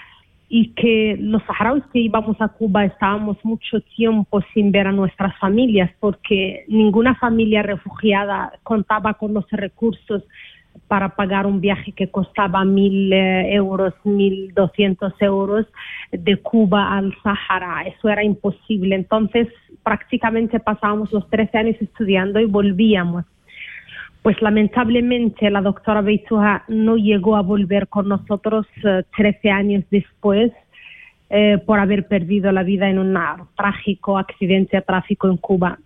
y 0.48 0.70
que 0.74 1.16
los 1.20 1.40
saharauis 1.44 1.84
que 1.92 2.00
íbamos 2.00 2.40
a 2.40 2.48
Cuba 2.48 2.84
estábamos 2.84 3.36
mucho 3.44 3.80
tiempo 3.96 4.40
sin 4.54 4.72
ver 4.72 4.88
a 4.88 4.92
nuestras 4.92 5.38
familias 5.38 5.90
porque 6.00 6.64
ninguna 6.66 7.14
familia 7.14 7.62
refugiada 7.62 8.52
contaba 8.64 9.14
con 9.14 9.34
los 9.34 9.48
recursos 9.52 10.24
para 10.86 11.10
pagar 11.10 11.46
un 11.46 11.60
viaje 11.60 11.92
que 11.92 12.10
costaba 12.10 12.64
mil 12.64 13.12
eh, 13.12 13.54
euros, 13.54 13.94
mil 14.04 14.52
doscientos 14.54 15.12
euros 15.20 15.66
de 16.12 16.36
Cuba 16.38 16.96
al 16.96 17.14
Sahara. 17.22 17.82
Eso 17.82 18.08
era 18.08 18.24
imposible. 18.24 18.94
Entonces 18.94 19.48
prácticamente 19.82 20.60
pasábamos 20.60 21.12
los 21.12 21.28
13 21.30 21.58
años 21.58 21.76
estudiando 21.80 22.40
y 22.40 22.46
volvíamos 22.46 23.24
pues 24.22 24.42
lamentablemente 24.42 25.48
la 25.48 25.62
doctora 25.62 26.02
Beituja 26.02 26.64
no 26.68 26.96
llegó 26.96 27.36
a 27.36 27.40
volver 27.40 27.88
con 27.88 28.08
nosotros 28.08 28.66
13 28.82 29.38
eh, 29.42 29.50
años 29.50 29.84
después 29.90 30.52
eh, 31.30 31.58
por 31.64 31.78
haber 31.78 32.08
perdido 32.08 32.52
la 32.52 32.62
vida 32.62 32.88
en 32.88 32.98
un 32.98 33.16
trágico 33.56 34.18
accidente 34.18 34.78
de 34.78 34.82
tráfico 34.82 35.28
en 35.28 35.36
Cuba. 35.36 35.78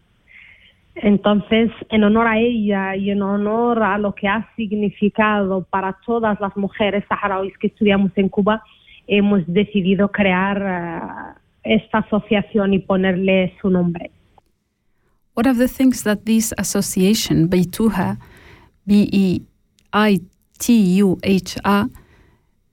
Entonces, 0.94 1.70
en 1.88 2.05
honor 2.05 2.26
a 2.26 2.38
ella 2.38 2.96
y 2.96 3.11
en 3.11 3.22
honor 3.22 3.83
a 3.83 3.96
lo 3.98 4.14
que 4.14 4.28
ha 4.28 4.48
significado 4.57 5.64
para 5.64 5.98
todas 6.05 6.38
las 6.40 6.55
mujeres 6.57 7.05
saharauis 7.09 7.57
que 7.59 7.68
estudiamos 7.68 8.12
en 8.16 8.28
Cuba, 8.28 8.62
hemos 9.07 9.42
decidido 9.46 10.11
crear 10.11 11.37
eh, 11.64 11.76
esta 11.76 11.98
asociación 11.98 12.74
y 12.74 12.78
ponerle 12.78 13.55
su 13.61 13.70
nombre. 13.70 14.11
One 15.35 15.48
of 15.48 15.57
the 15.57 15.68
things 15.68 16.02
that 16.02 16.24
this 16.26 16.52
association, 16.59 17.48
Beituha, 17.48 18.18
B 18.87 19.09
E 19.11 19.40
I 19.94 20.20
T 20.59 20.74
U 21.00 21.18
H 21.22 21.59
A, 21.64 21.88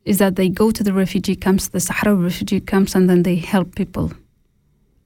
is 0.04 0.18
that 0.18 0.36
they 0.36 0.50
go 0.50 0.72
to 0.72 0.84
the 0.84 0.92
refugee 0.92 1.38
camps, 1.38 1.70
the 1.70 1.80
Sahara 1.80 2.16
refugee 2.16 2.60
camps, 2.60 2.96
and 2.96 3.10
then 3.10 3.24
they 3.24 3.38
help 3.38 3.76
people 3.76 4.12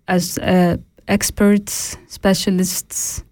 as 0.07 0.39
uh, 0.39 0.77
experts, 1.07 1.97
specialists. 2.07 3.23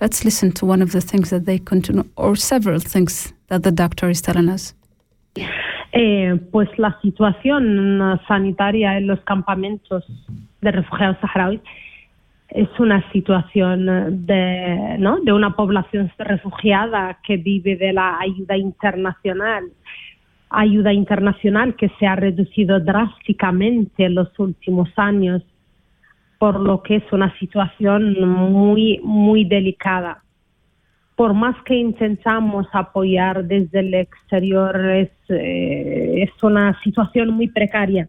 Let's 0.00 0.24
listen 0.24 0.52
to 0.52 0.66
one 0.66 0.82
of 0.82 0.92
the 0.92 1.00
things 1.00 1.30
that 1.30 1.44
they 1.44 1.58
continue, 1.58 2.04
or 2.16 2.36
several 2.36 2.80
things 2.80 3.32
that 3.48 3.62
the 3.62 3.70
doctor 3.70 4.10
is 4.10 4.20
telling 4.20 4.48
us. 4.48 4.74
Eh, 5.92 6.38
pues 6.50 6.68
la 6.78 6.98
situación 7.02 8.18
sanitaria 8.26 8.96
en 8.96 9.06
los 9.06 9.20
campamentos 9.20 10.04
de 10.60 10.70
refugiados 10.70 11.18
saharauis 11.20 11.60
es 12.48 12.68
una 12.78 13.10
situación 13.12 14.26
de, 14.26 14.96
¿no? 14.98 15.20
de 15.20 15.32
una 15.32 15.54
población 15.54 16.10
refugiada 16.18 17.18
que 17.26 17.36
vive 17.36 17.76
de 17.76 17.92
la 17.92 18.18
ayuda 18.18 18.56
internacional, 18.56 19.64
ayuda 20.50 20.92
internacional 20.92 21.74
que 21.76 21.90
se 21.98 22.06
ha 22.06 22.16
reducido 22.16 22.80
drásticamente 22.80 24.04
en 24.04 24.14
los 24.14 24.38
últimos 24.38 24.90
años, 24.96 25.42
por 26.42 26.58
lo 26.58 26.82
que 26.82 26.96
es 26.96 27.12
una 27.12 27.32
situación 27.38 28.20
muy, 28.26 28.98
muy 29.04 29.44
delicada. 29.44 30.24
Por 31.14 31.34
más 31.34 31.54
que 31.62 31.76
intentamos 31.76 32.66
apoyar 32.72 33.44
desde 33.44 33.78
el 33.78 33.94
exterior, 33.94 34.76
es, 34.90 35.12
eh, 35.28 36.24
es 36.24 36.42
una 36.42 36.76
situación 36.82 37.30
muy 37.30 37.46
precaria 37.46 38.08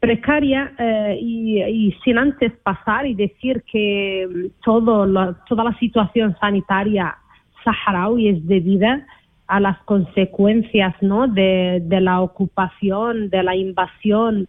precaria 0.00 0.72
eh, 0.78 1.18
y, 1.18 1.94
sin 2.04 2.18
antes 2.18 2.52
pasar 2.62 3.06
y 3.06 3.14
decir 3.14 3.62
que 3.72 4.28
mm, 4.28 4.62
todo 4.62 5.34
toda 5.48 5.64
la 5.64 5.78
situación 5.78 6.36
sanitaria 6.38 7.16
saharaui 7.64 8.28
es 8.28 8.46
debida 8.46 9.06
a 9.46 9.60
las 9.60 9.78
consecuencias 9.84 10.94
¿no? 11.00 11.26
de, 11.26 11.82
la 12.02 12.20
ocupación, 12.20 13.30
de 13.30 13.42
la 13.42 13.56
invasión, 13.56 14.46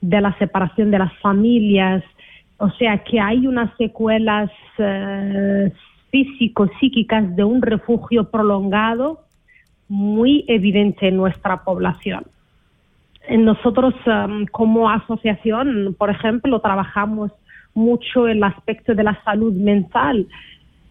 de 0.00 0.20
la 0.22 0.36
separación 0.38 0.90
de 0.90 0.98
las 0.98 1.12
familias. 1.18 2.02
O 2.64 2.70
sea 2.78 2.96
que 3.04 3.20
hay 3.20 3.46
unas 3.46 3.76
secuelas 3.76 4.50
eh, 4.78 5.70
físico-psíquicas 6.10 7.36
de 7.36 7.44
un 7.44 7.60
refugio 7.60 8.30
prolongado 8.30 9.20
muy 9.86 10.46
evidente 10.48 11.08
en 11.08 11.18
nuestra 11.18 11.62
población. 11.62 12.24
Nosotros 13.28 13.92
um, 14.06 14.46
como 14.46 14.88
asociación, 14.88 15.94
por 15.98 16.08
ejemplo, 16.08 16.58
trabajamos 16.60 17.32
mucho 17.74 18.28
el 18.28 18.42
aspecto 18.42 18.94
de 18.94 19.02
la 19.02 19.22
salud 19.24 19.52
mental 19.52 20.26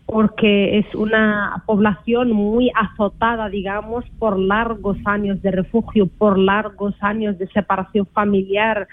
porque 0.06 0.78
es 0.78 0.94
una 0.94 1.64
población 1.66 2.34
muy 2.34 2.70
azotada, 2.76 3.50
digamos, 3.50 4.06
por 4.20 4.38
largos 4.38 4.98
años 5.06 5.42
de 5.42 5.50
refugio, 5.50 6.06
por 6.06 6.38
largos 6.38 6.94
años 7.02 7.40
de 7.40 7.48
separación 7.48 8.06
familiar, 8.06 8.88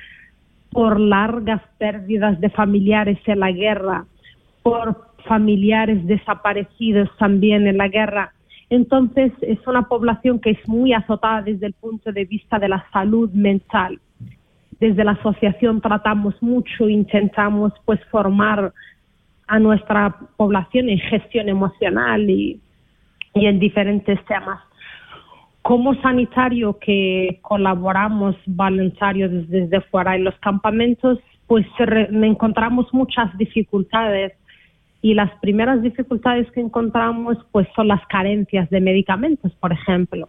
por 0.71 1.01
largas 1.01 1.63
pérdidas 1.79 2.41
de 2.41 2.51
familiares 2.51 3.19
en 3.27 3.41
la 3.41 3.51
guerra, 3.51 4.07
por 4.63 5.11
familiares 5.27 6.07
desaparecidos 6.07 7.09
también 7.19 7.67
en 7.67 7.79
la 7.79 7.89
guerra. 7.89 8.33
Entonces, 8.69 9.33
es 9.41 9.59
una 9.67 9.83
población 9.83 10.39
que 10.39 10.51
es 10.51 10.69
muy 10.69 10.93
azotada 10.93 11.43
desde 11.43 11.67
el 11.67 11.73
punto 11.73 12.13
de 12.13 12.25
vista 12.25 12.59
de 12.59 12.69
la 12.69 12.85
salud 12.93 13.31
mental. 13.33 14.01
Desde 14.79 15.05
la 15.05 15.13
asociación 15.13 15.81
tratamos 15.81 16.41
mucho, 16.41 16.89
intentamos 16.89 17.73
pues 17.85 18.01
formar 18.11 18.73
a 19.49 19.59
nuestra 19.59 20.17
población 20.37 20.89
en 20.89 20.99
gestión 20.99 21.49
emocional 21.49 22.31
y, 22.31 22.61
en 23.35 23.59
diferentes 23.59 24.25
temas. 24.27 24.61
Como 25.62 25.94
sanitario 25.96 26.79
que 26.79 27.38
colaboramos 27.42 28.37
voluntarios 28.46 29.49
desde 29.49 29.81
fuera 29.83 30.16
en 30.16 30.25
los 30.25 30.35
campamentos, 30.38 31.18
pues 31.46 31.66
encontramos 31.79 32.87
muchas 32.92 33.37
dificultades 33.37 34.33
y 35.03 35.14
las 35.14 35.31
primeras 35.40 35.83
dificultades 35.83 36.51
que 36.53 36.61
encontramos 36.61 37.38
pues 37.53 37.66
son 37.75 37.88
las 37.88 38.07
carencias 38.07 38.68
de 38.70 38.81
medicamentos, 38.81 39.53
por 39.57 39.73
ejemplo. 39.73 40.29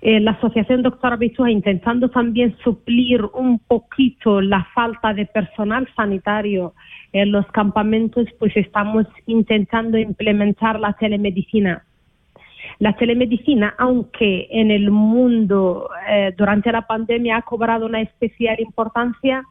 Eh, 0.00 0.18
la 0.18 0.32
Asociación 0.32 0.82
Doctora 0.82 1.16
Bitua 1.16 1.48
intentando 1.48 2.08
también 2.08 2.56
suplir 2.64 3.22
un 3.34 3.60
poquito 3.60 4.40
la 4.40 4.64
falta 4.74 5.14
de 5.14 5.26
personal 5.26 5.88
sanitario 5.94 6.74
en 7.12 7.30
los 7.30 7.46
campamentos, 7.52 8.26
pues 8.40 8.56
estamos 8.56 9.06
intentando 9.26 9.96
implementar 9.98 10.80
la 10.80 10.92
telemedicina. 10.94 11.84
La 12.78 12.94
telemedicina, 12.94 13.74
aunque 13.78 14.48
en 14.50 14.70
el 14.70 14.90
mundo 14.90 15.88
eh, 16.08 16.34
durante 16.36 16.72
la 16.72 16.82
pandemia 16.82 17.38
ha 17.38 17.42
cobrado 17.42 17.86
una 17.86 18.00
especial 18.00 18.58
importancia, 18.60 19.44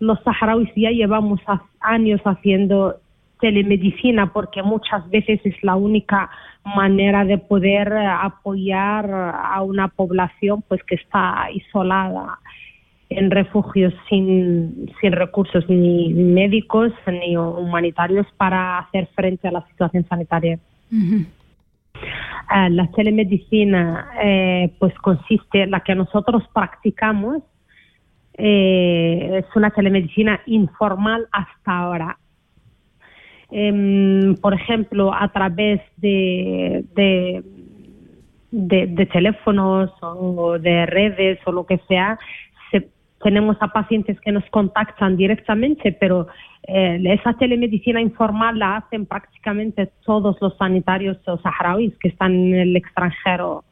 los 0.00 0.20
saharauis 0.22 0.70
ya 0.74 0.90
llevamos 0.90 1.40
años 1.80 2.20
haciendo 2.24 2.96
telemedicina 3.40 4.32
porque 4.32 4.62
muchas 4.62 5.08
veces 5.10 5.40
es 5.44 5.54
la 5.62 5.74
única 5.74 6.30
manera 6.64 7.24
de 7.24 7.38
poder 7.38 7.92
eh, 7.92 8.06
apoyar 8.06 9.10
a 9.12 9.60
una 9.62 9.88
población 9.88 10.62
pues 10.68 10.82
que 10.84 10.94
está 10.94 11.48
isolada 11.52 12.38
en 13.10 13.30
refugios 13.30 13.92
sin, 14.08 14.90
sin 15.00 15.12
recursos 15.12 15.68
ni 15.68 16.14
médicos 16.14 16.92
ni 17.06 17.36
humanitarios 17.36 18.26
para 18.36 18.78
hacer 18.78 19.08
frente 19.14 19.48
a 19.48 19.52
la 19.52 19.66
situación 19.68 20.06
sanitaria. 20.08 20.58
Eh, 22.02 22.70
la 22.70 22.86
telemedicina 22.90 24.10
eh, 24.22 24.74
pues 24.78 24.94
consiste, 24.98 25.66
la 25.66 25.80
que 25.80 25.94
nosotros 25.94 26.42
practicamos 26.52 27.42
eh, 28.34 29.42
es 29.44 29.56
una 29.56 29.70
telemedicina 29.70 30.40
informal 30.46 31.28
hasta 31.32 31.78
ahora. 31.78 32.18
Em, 33.50 34.34
por 34.36 34.54
ejemplo, 34.54 35.12
a 35.14 35.28
través 35.28 35.80
de, 35.98 36.84
de, 36.94 37.42
de, 38.50 39.06
teléfonos 39.06 39.90
o 40.00 40.58
de 40.58 40.86
redes 40.86 41.38
o 41.44 41.52
lo 41.52 41.66
que 41.66 41.78
sea, 41.86 42.18
tenemos 43.22 43.56
a 43.60 43.68
pacientes 43.68 44.20
que 44.20 44.32
nos 44.32 44.44
contactan 44.50 45.16
directamente, 45.16 45.92
pero 45.92 46.26
eh, 46.64 47.00
esa 47.04 47.34
telemedicina 47.34 48.00
informal 48.00 48.58
la 48.58 48.76
hacen 48.76 49.06
prácticamente 49.06 49.90
todos 50.04 50.36
los 50.40 50.56
sanitarios 50.56 51.18
saharauis 51.24 51.96
que 51.98 52.08
están 52.08 52.32
en 52.34 52.54
el 52.54 52.76
extranjero, 52.76 53.64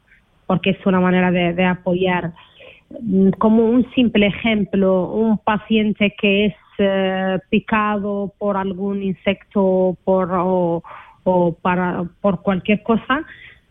porque 0.47 0.71
es 0.71 0.85
una 0.85 0.99
manera 0.99 1.31
de, 1.31 1.53
de 1.53 1.65
apoyar. 1.65 2.33
Mm, 3.01 3.29
como 3.31 3.65
un 3.65 3.89
simple 3.93 4.27
ejemplo, 4.27 5.11
un 5.11 5.37
paciente 5.37 6.13
que 6.19 6.45
es 6.45 6.55
eh, 6.77 7.39
picado 7.49 8.33
por 8.37 8.57
algún 8.57 9.03
insecto 9.03 9.97
por, 10.03 10.31
o, 10.31 10.83
o 11.23 11.53
para, 11.53 12.05
por 12.21 12.41
cualquier 12.41 12.81
cosa, 12.83 13.25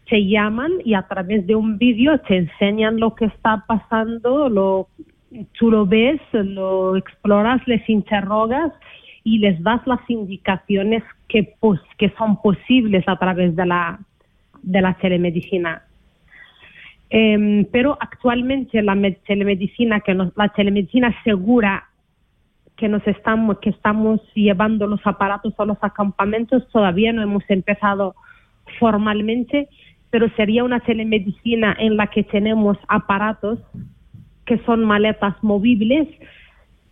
te 0.08 0.26
llaman 0.26 0.72
y 0.84 0.94
a 0.94 1.02
través 1.02 1.46
de 1.46 1.54
un 1.54 1.78
vídeo 1.78 2.18
te 2.20 2.36
enseñan 2.36 2.98
lo 2.98 3.14
que 3.14 3.26
está 3.26 3.64
pasando, 3.66 4.48
lo, 4.48 4.88
tú 5.58 5.70
lo 5.70 5.86
ves, 5.86 6.20
lo 6.32 6.96
exploras, 6.96 7.66
les 7.66 7.88
interrogas 7.88 8.72
y 9.24 9.38
les 9.38 9.62
das 9.62 9.86
las 9.86 10.00
indicaciones 10.08 11.02
que, 11.28 11.54
pues, 11.60 11.80
que 11.98 12.10
son 12.18 12.40
posibles 12.40 13.04
a 13.06 13.16
través 13.16 13.54
de 13.54 13.66
la, 13.66 14.00
de 14.62 14.80
la 14.80 14.94
telemedicina. 14.94 15.82
Em, 17.10 17.64
pero 17.72 17.98
actualmente 18.00 18.82
la 18.82 18.96
telemedicina, 19.26 20.00
que 20.00 20.14
la 20.14 20.48
telemedicina 20.48 21.14
segura 21.24 21.88
que 22.76 22.88
nos 22.88 23.06
estamos, 23.06 23.58
que 23.58 23.70
estamos 23.70 24.20
llevando 24.34 24.86
los 24.86 25.00
aparatos 25.04 25.52
a 25.58 25.64
los 25.64 25.78
acampamentos, 25.82 26.66
todavía 26.68 27.12
no 27.12 27.20
hemos 27.22 27.42
empezado 27.48 28.14
formalmente, 28.78 29.68
pero 30.10 30.28
sería 30.36 30.64
una 30.64 30.80
telemedicina 30.80 31.76
en 31.78 31.96
la 31.96 32.06
que 32.06 32.22
tenemos 32.22 32.78
aparatos 32.88 33.58
que 34.50 34.58
son 34.66 34.84
maletas 34.84 35.36
movibles, 35.42 36.08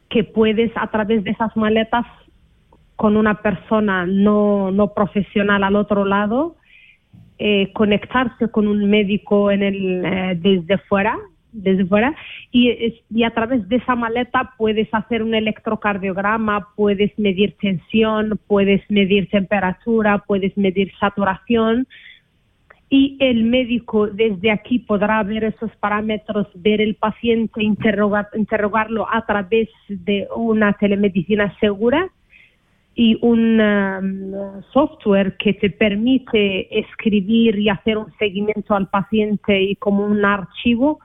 que 0.08 0.22
puedes 0.22 0.70
a 0.76 0.86
través 0.92 1.24
de 1.24 1.32
esas 1.32 1.56
maletas 1.56 2.06
con 2.94 3.16
una 3.16 3.42
persona 3.42 4.06
no, 4.06 4.70
no 4.70 4.94
profesional 4.94 5.64
al 5.64 5.74
otro 5.74 6.04
lado, 6.04 6.54
eh, 7.36 7.72
conectarse 7.72 8.48
con 8.52 8.68
un 8.68 8.88
médico 8.88 9.50
en 9.50 9.64
el, 9.64 10.04
eh, 10.04 10.38
desde 10.40 10.78
fuera, 10.78 11.18
desde 11.50 11.84
fuera 11.84 12.14
y, 12.52 12.94
y, 13.10 13.24
a 13.24 13.30
través 13.30 13.68
de 13.68 13.76
esa 13.76 13.96
maleta 13.96 14.54
puedes 14.56 14.88
hacer 14.94 15.24
un 15.24 15.34
electrocardiograma, 15.34 16.68
puedes 16.76 17.10
medir 17.18 17.56
tensión, 17.60 18.38
puedes 18.46 18.88
medir 18.88 19.28
temperatura, 19.30 20.18
puedes 20.18 20.56
medir 20.56 20.92
saturación 21.00 21.88
y 22.90 23.16
el 23.20 23.44
médico 23.44 24.06
desde 24.06 24.50
aquí 24.50 24.78
podrá 24.78 25.22
ver 25.22 25.44
esos 25.44 25.70
parámetros, 25.76 26.46
ver 26.54 26.80
el 26.80 26.94
paciente, 26.94 27.62
interrogar, 27.62 28.28
interrogarlo 28.34 29.06
a 29.12 29.26
través 29.26 29.68
de 29.88 30.26
una 30.34 30.72
telemedicina 30.72 31.54
segura 31.60 32.10
y 32.94 33.18
un 33.20 33.60
um, 33.60 34.62
software 34.72 35.36
que 35.36 35.52
te 35.52 35.70
permite 35.70 36.80
escribir 36.80 37.58
y 37.58 37.68
hacer 37.68 37.98
un 37.98 38.12
seguimiento 38.18 38.74
al 38.74 38.88
paciente 38.88 39.60
y 39.60 39.76
como 39.76 40.06
un 40.06 40.24
archivo 40.24 40.98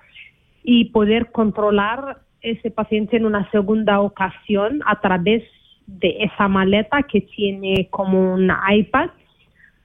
y 0.63 0.85
poder 0.85 1.31
controlar 1.31 2.19
ese 2.41 2.71
paciente 2.71 3.17
en 3.17 3.25
una 3.25 3.49
segunda 3.51 3.99
ocasión 3.99 4.81
a 4.85 5.01
través 5.01 5.43
de 5.85 6.15
esa 6.21 6.47
maleta 6.47 7.03
que 7.03 7.21
tiene 7.21 7.89
como 7.91 8.33
un 8.33 8.49
iPad 8.71 9.09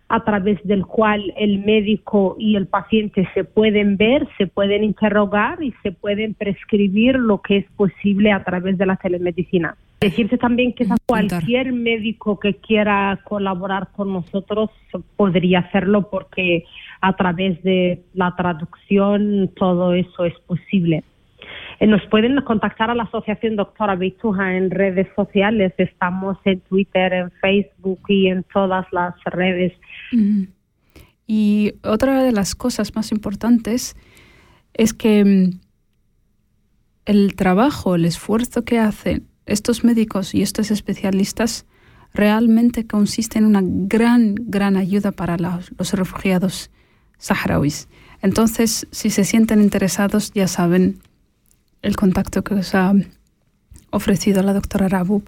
a 0.08 0.24
través 0.24 0.58
del 0.64 0.86
cual 0.86 1.34
el 1.36 1.58
médico 1.58 2.36
y 2.38 2.56
el 2.56 2.66
paciente 2.66 3.28
se 3.34 3.44
pueden 3.44 3.96
ver, 3.96 4.26
se 4.38 4.46
pueden 4.46 4.82
interrogar 4.82 5.62
y 5.62 5.74
se 5.82 5.92
pueden 5.92 6.34
prescribir 6.34 7.16
lo 7.16 7.42
que 7.42 7.58
es 7.58 7.66
posible 7.76 8.32
a 8.32 8.42
través 8.42 8.78
de 8.78 8.86
la 8.86 8.96
telemedicina. 8.96 9.76
Decirte 10.00 10.38
también 10.38 10.72
que 10.72 10.86
cualquier 11.06 11.72
médico 11.72 12.38
que 12.38 12.54
quiera 12.54 13.18
colaborar 13.24 13.88
con 13.94 14.12
nosotros 14.12 14.70
podría 15.16 15.58
hacerlo 15.58 16.08
porque 16.08 16.64
a 17.00 17.14
través 17.14 17.62
de 17.62 18.02
la 18.14 18.34
traducción 18.36 19.50
todo 19.56 19.94
eso 19.94 20.24
es 20.24 20.38
posible. 20.46 21.02
Eh, 21.80 21.86
nos 21.86 22.04
pueden 22.06 22.40
contactar 22.42 22.90
a 22.90 22.94
la 22.94 23.04
Asociación 23.04 23.56
Doctora 23.56 23.94
Beituja 23.94 24.56
en 24.56 24.70
redes 24.70 25.06
sociales. 25.14 25.72
Estamos 25.78 26.36
en 26.44 26.60
Twitter, 26.60 27.12
en 27.12 27.30
Facebook 27.40 28.00
y 28.08 28.28
en 28.28 28.42
todas 28.44 28.86
las 28.92 29.14
redes. 29.24 29.72
Y 31.26 31.74
otra 31.84 32.22
de 32.22 32.32
las 32.32 32.54
cosas 32.54 32.94
más 32.96 33.12
importantes 33.12 33.96
es 34.74 34.94
que 34.94 35.24
mm, 35.24 35.60
el 37.04 37.36
trabajo, 37.36 37.94
el 37.94 38.04
esfuerzo 38.04 38.64
que 38.64 38.78
hacen 38.78 39.26
estos 39.46 39.84
médicos 39.84 40.34
y 40.34 40.42
estos 40.42 40.70
especialistas 40.70 41.66
realmente 42.12 42.86
consisten 42.86 43.44
en 43.44 43.50
una 43.50 43.62
gran, 43.62 44.34
gran 44.34 44.76
ayuda 44.76 45.12
para 45.12 45.36
los, 45.36 45.92
refugiados 45.92 46.70
saharauis. 47.18 47.88
Entonces, 48.20 48.86
si 48.90 49.10
se 49.10 49.24
sienten 49.24 49.62
interesados, 49.62 50.32
ya 50.32 50.48
saben 50.48 50.98
el 51.82 51.96
contacto 51.96 52.42
que 52.42 52.54
os 52.54 52.74
ha 52.74 52.92
ofrecido 53.90 54.42
la 54.42 54.52
doctora 54.52 54.88
Rabub. 54.88 55.24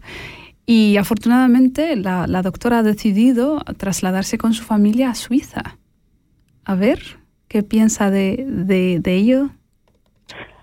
Y 0.66 0.96
afortunadamente 0.96 1.96
la, 1.96 2.26
doctora 2.42 2.78
ha 2.78 2.82
decidido 2.82 3.60
trasladarse 3.76 4.38
con 4.38 4.52
su 4.52 4.62
familia 4.62 5.10
a 5.10 5.14
Suiza. 5.14 5.78
A 6.64 6.74
ver, 6.74 6.98
¿qué 7.48 7.62
piensa 7.62 8.10
de, 8.10 8.44
de 8.46 9.14
ello? 9.14 9.50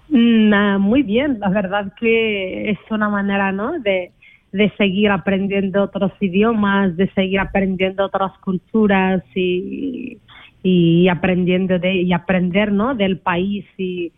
muy 0.10 1.04
bien, 1.04 1.40
la 1.40 1.50
verdad 1.50 1.94
que 2.00 2.70
es 2.70 2.80
una 2.90 3.10
manera, 3.10 3.52
¿no? 3.52 3.80
De, 3.80 4.12
de 4.52 4.72
seguir 4.78 5.10
aprendiendo 5.12 5.84
otros 5.84 6.12
idiomas, 6.20 6.96
de 6.96 7.10
seguir 7.14 7.40
aprendiendo 7.40 8.06
otras 8.06 8.32
culturas 8.40 9.24
y, 9.36 10.18
y 10.64 11.08
aprendiendo 11.10 11.80
de 11.80 12.02
y 12.02 12.14
aprender, 12.14 12.72
¿no? 12.72 12.96
Del 12.96 13.20
país 13.20 13.66
y 13.78 14.12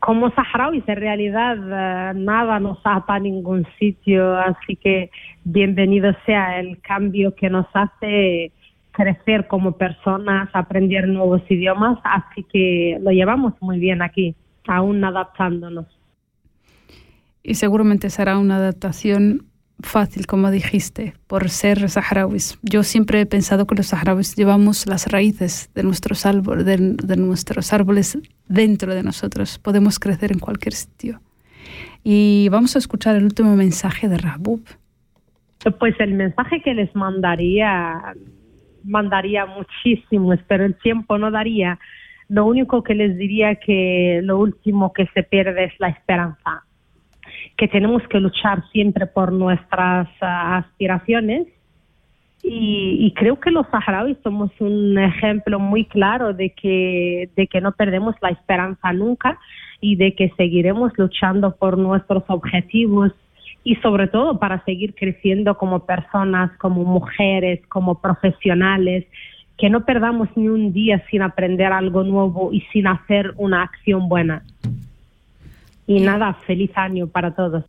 como 0.00 0.30
saharauis 0.30 0.84
en 0.86 0.96
realidad 0.96 1.56
eh, 1.56 2.12
nada 2.14 2.60
nos 2.60 2.78
ata 2.84 3.14
a 3.14 3.18
ningún 3.18 3.66
sitio, 3.78 4.36
así 4.36 4.76
que 4.76 5.10
bienvenido 5.44 6.12
sea 6.26 6.60
el 6.60 6.80
cambio 6.80 7.34
que 7.34 7.48
nos 7.48 7.66
hace 7.72 8.52
crecer 8.92 9.46
como 9.46 9.72
personas, 9.72 10.50
aprender 10.52 11.08
nuevos 11.08 11.42
idiomas, 11.48 11.98
así 12.04 12.44
que 12.52 12.98
lo 13.00 13.10
llevamos 13.10 13.54
muy 13.60 13.78
bien 13.78 14.02
aquí, 14.02 14.34
aún 14.66 15.02
adaptándonos. 15.04 15.86
Y 17.42 17.54
seguramente 17.54 18.10
será 18.10 18.36
una 18.38 18.56
adaptación 18.56 19.46
fácil, 19.80 20.26
como 20.26 20.50
dijiste, 20.50 21.14
por 21.26 21.48
ser 21.50 21.88
saharauis. 21.88 22.58
Yo 22.62 22.82
siempre 22.82 23.20
he 23.20 23.26
pensado 23.26 23.66
que 23.66 23.74
los 23.74 23.86
saharauis 23.86 24.34
llevamos 24.36 24.86
las 24.86 25.10
raíces 25.10 25.70
de 25.74 25.82
nuestros, 25.82 26.26
árboles, 26.26 26.64
de, 26.64 27.16
nuestros 27.16 27.72
árboles 27.72 28.18
dentro 28.48 28.94
de 28.94 29.02
nosotros. 29.02 29.58
Podemos 29.58 29.98
crecer 29.98 30.32
en 30.32 30.38
cualquier 30.38 30.74
sitio. 30.74 31.20
Y 32.02 32.48
vamos 32.50 32.76
a 32.76 32.78
escuchar 32.78 33.16
el 33.16 33.24
último 33.24 33.54
mensaje 33.56 34.08
de 34.08 34.18
Rabub. 34.18 34.62
Pues 35.78 35.94
el 35.98 36.14
mensaje 36.14 36.62
que 36.62 36.74
les 36.74 36.94
mandaría 36.94 38.14
mandaría 38.84 39.46
muchísimo, 39.46 40.32
pero 40.46 40.64
el 40.64 40.74
tiempo 40.76 41.18
no 41.18 41.30
daría. 41.30 41.78
Lo 42.28 42.46
único 42.46 42.82
que 42.82 42.94
les 42.94 43.16
diría 43.16 43.56
que 43.56 44.20
lo 44.22 44.38
último 44.38 44.92
que 44.92 45.06
se 45.14 45.22
pierde 45.22 45.64
es 45.64 45.72
la 45.78 45.88
esperanza, 45.88 46.64
que 47.58 47.68
tenemos 47.68 48.02
que 48.08 48.20
luchar 48.20 48.62
siempre 48.70 49.06
por 49.06 49.32
nuestras 49.32 50.08
ah, 50.22 50.58
aspiraciones 50.58 51.48
y, 52.40 53.12
creo 53.16 53.40
que 53.40 53.50
los 53.50 53.66
saharauis 53.66 54.16
somos 54.22 54.50
un 54.60 54.96
ejemplo 54.96 55.58
muy 55.58 55.84
claro 55.84 56.32
de 56.32 56.50
que, 56.50 57.28
de 57.36 57.46
que 57.48 57.60
no 57.60 57.72
perdemos 57.72 58.14
la 58.22 58.30
esperanza 58.30 58.92
nunca 58.92 59.38
y 59.80 59.96
de 59.96 60.14
que 60.14 60.32
seguiremos 60.36 60.92
luchando 60.96 61.56
por 61.56 61.76
nuestros 61.76 62.22
objetivos 62.28 63.12
y 63.64 63.74
sobre 63.76 64.06
todo 64.06 64.38
para 64.38 64.64
seguir 64.64 64.94
creciendo 64.94 65.58
como 65.58 65.84
personas, 65.84 66.56
como 66.58 66.84
mujeres, 66.84 67.60
como 67.66 68.00
profesionales, 68.00 69.04
que 69.58 69.68
no 69.68 69.84
perdamos 69.84 70.28
ni 70.36 70.48
un 70.48 70.72
día 70.72 71.04
sin 71.10 71.22
aprender 71.22 71.72
algo 71.72 72.04
nuevo 72.04 72.50
y 72.52 72.60
sin 72.72 72.86
hacer 72.86 73.34
una 73.36 73.64
acción 73.64 74.08
buena. 74.08 74.42
Y 75.88 76.00
nada, 76.00 76.34
feliz 76.46 76.70
año 76.76 77.06
para 77.08 77.34
todos. 77.34 77.64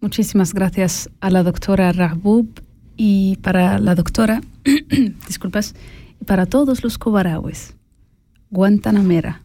Muchísimas 0.00 0.52
gracias 0.52 1.08
a 1.20 1.30
la 1.30 1.44
doctora 1.44 1.92
Rahbub 1.92 2.60
y 2.96 3.36
para 3.36 3.78
la 3.78 3.94
doctora, 3.94 4.40
disculpas, 5.28 5.76
y 6.20 6.24
para 6.24 6.46
todos 6.46 6.82
los 6.82 6.98
cobarahues. 6.98 7.76
Guantanamera. 8.50 9.42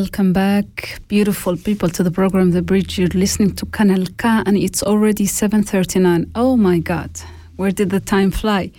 Welcome 0.00 0.32
back, 0.32 1.00
beautiful 1.06 1.56
people, 1.56 1.88
to 1.90 2.02
the 2.02 2.10
program 2.10 2.50
The 2.50 2.62
Bridge. 2.62 2.98
You're 2.98 3.14
listening 3.14 3.54
to 3.54 3.64
Kanal 3.66 4.08
K, 4.18 4.42
and 4.44 4.56
it's 4.56 4.82
already 4.82 5.24
7:39. 5.24 6.32
Oh 6.34 6.56
my 6.56 6.80
God, 6.80 7.10
where 7.54 7.70
did 7.70 7.90
the 7.90 8.00
time 8.00 8.32
fly? 8.32 8.72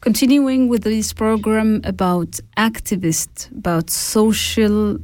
Continuing 0.00 0.68
with 0.68 0.84
this 0.84 1.12
program 1.12 1.80
about 1.82 2.38
activists, 2.56 3.50
about 3.50 3.90
social 3.90 4.98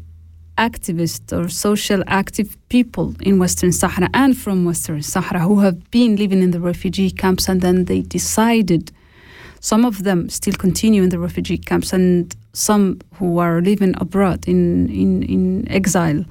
activists 0.56 1.32
or 1.36 1.48
social 1.48 2.04
active 2.06 2.56
people 2.68 3.16
in 3.20 3.40
Western 3.40 3.72
Sahara 3.72 4.08
and 4.14 4.36
from 4.38 4.64
Western 4.64 5.02
Sahara 5.02 5.40
who 5.40 5.58
have 5.58 5.90
been 5.90 6.14
living 6.14 6.40
in 6.40 6.52
the 6.52 6.60
refugee 6.60 7.10
camps 7.10 7.48
and 7.48 7.62
then 7.62 7.86
they 7.86 8.02
decided 8.02 8.92
some 9.60 9.84
of 9.84 10.04
them 10.04 10.28
still 10.28 10.54
continue 10.54 11.02
in 11.02 11.08
the 11.08 11.18
refugee 11.18 11.58
camps 11.58 11.92
and 11.92 12.36
some 12.52 13.00
who 13.14 13.38
are 13.38 13.60
living 13.60 13.94
abroad 13.98 14.46
in, 14.46 14.88
in, 14.88 15.22
in 15.22 15.70
exile 15.70 16.24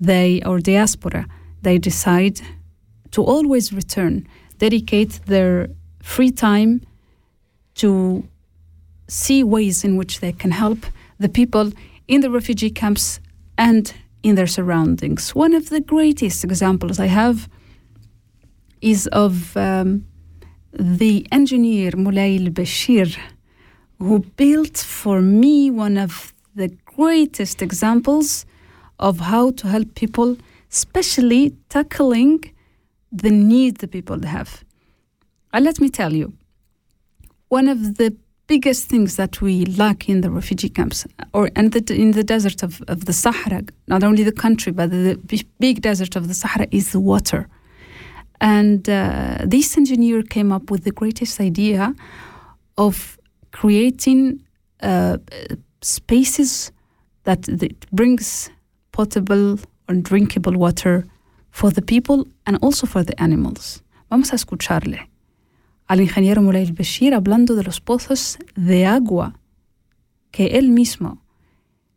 they 0.00 0.42
or 0.44 0.58
diaspora 0.58 1.26
they 1.62 1.78
decide 1.78 2.40
to 3.10 3.22
always 3.22 3.72
return 3.72 4.26
dedicate 4.58 5.20
their 5.26 5.68
free 6.02 6.30
time 6.30 6.80
to 7.74 8.26
see 9.08 9.44
ways 9.44 9.84
in 9.84 9.96
which 9.96 10.20
they 10.20 10.32
can 10.32 10.50
help 10.50 10.86
the 11.18 11.28
people 11.28 11.72
in 12.08 12.20
the 12.20 12.30
refugee 12.30 12.70
camps 12.70 13.20
and 13.58 13.94
in 14.22 14.34
their 14.34 14.46
surroundings. 14.46 15.34
One 15.34 15.54
of 15.54 15.68
the 15.68 15.80
greatest 15.80 16.44
examples 16.44 16.98
I 16.98 17.06
have 17.06 17.48
is 18.80 19.06
of 19.08 19.56
um, 19.56 20.06
the 20.78 21.26
engineer 21.32 21.92
Mulay 21.92 22.48
Bashir, 22.50 23.16
who 23.98 24.20
built 24.36 24.76
for 24.76 25.20
me 25.22 25.70
one 25.70 25.96
of 25.96 26.34
the 26.54 26.68
greatest 26.84 27.62
examples 27.62 28.46
of 28.98 29.20
how 29.20 29.50
to 29.52 29.68
help 29.68 29.94
people 29.94 30.36
especially 30.70 31.54
tackling 31.68 32.52
the 33.12 33.30
need 33.30 33.78
the 33.78 33.88
people 33.88 34.20
have. 34.26 34.64
And 35.52 35.64
let 35.64 35.80
me 35.80 35.88
tell 35.88 36.12
you, 36.12 36.32
one 37.48 37.68
of 37.68 37.96
the 37.96 38.14
biggest 38.46 38.88
things 38.88 39.16
that 39.16 39.40
we 39.40 39.64
lack 39.64 40.08
in 40.08 40.20
the 40.20 40.30
refugee 40.30 40.68
camps 40.68 41.06
or 41.32 41.50
and 41.56 41.72
the, 41.72 41.94
in 41.94 42.12
the 42.12 42.22
desert 42.22 42.62
of, 42.62 42.82
of 42.88 43.06
the 43.06 43.12
Sahara, 43.12 43.62
not 43.86 44.04
only 44.04 44.22
the 44.22 44.32
country, 44.32 44.72
but 44.72 44.90
the 44.90 45.18
big 45.58 45.82
desert 45.82 46.16
of 46.16 46.28
the 46.28 46.34
Sahara 46.34 46.66
is 46.70 46.92
the 46.92 47.00
water. 47.00 47.48
And 48.40 48.88
uh, 48.88 49.38
this 49.46 49.76
engineer 49.76 50.22
came 50.22 50.52
up 50.52 50.70
with 50.70 50.84
the 50.84 50.92
greatest 50.92 51.40
idea 51.40 51.94
of 52.76 53.18
creating 53.52 54.44
uh, 54.82 55.18
spaces 55.80 56.72
that, 57.24 57.42
that 57.42 57.90
brings 57.90 58.50
potable 58.92 59.58
and 59.88 60.04
drinkable 60.04 60.52
water 60.54 61.06
for 61.50 61.70
the 61.70 61.82
people 61.82 62.26
and 62.46 62.58
also 62.60 62.86
for 62.86 63.02
the 63.02 63.20
animals. 63.20 63.82
Vamos 64.10 64.32
a 64.32 64.36
escucharle 64.36 65.08
al 65.88 66.00
ingeniero 66.00 66.42
Mulay 66.42 66.70
Bashir 66.72 67.14
hablando 67.14 67.54
de 67.54 67.62
los 67.62 67.80
pozos 67.80 68.38
de 68.54 68.86
agua 68.86 69.34
que 70.30 70.58
él 70.58 70.70
mismo 70.70 71.22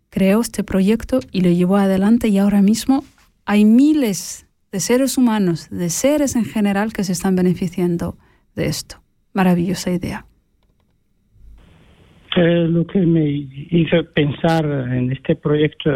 creó 0.10 0.42
este 0.42 0.64
proyecto 0.64 1.20
y 1.32 1.42
lo 1.42 1.50
llevó 1.50 1.78
adelante 1.78 2.28
y 2.28 2.38
ahora 2.38 2.62
mismo 2.62 3.04
hay 3.46 3.66
miles 3.66 4.46
de 4.72 4.80
seres 4.80 5.18
humanos, 5.18 5.70
de 5.70 5.90
seres 5.90 6.36
en 6.36 6.46
general 6.46 6.94
que 6.94 7.04
se 7.04 7.14
están 7.14 7.36
beneficiando 7.36 8.16
de 8.56 8.68
esto. 8.68 8.98
Maravillosa 9.34 9.92
idea. 9.92 10.26
Eh, 12.36 12.68
lo 12.70 12.86
que 12.86 13.00
me 13.00 13.28
hizo 13.28 14.04
pensar 14.14 14.66
en 14.66 15.12
este 15.12 15.36
proyecto 15.36 15.90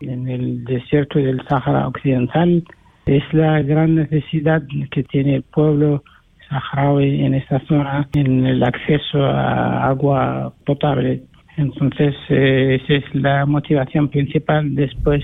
en 0.00 0.28
el 0.28 0.64
desierto 0.64 1.18
del 1.18 1.42
Sahara 1.48 1.88
Occidental 1.88 2.64
es 3.06 3.22
la 3.32 3.62
gran 3.62 3.96
necesidad 3.96 4.62
que 4.90 5.02
tiene 5.04 5.36
el 5.36 5.42
pueblo 5.42 6.04
saharaui 6.48 7.24
en 7.24 7.34
esta 7.34 7.60
zona 7.66 8.08
en 8.14 8.46
el 8.46 8.62
acceso 8.62 9.24
a 9.24 9.88
agua 9.88 10.52
potable. 10.64 11.22
Entonces, 11.56 12.14
eh, 12.28 12.78
esa 12.80 12.94
es 12.94 13.14
la 13.14 13.44
motivación 13.46 14.08
principal 14.08 14.74
después 14.74 15.22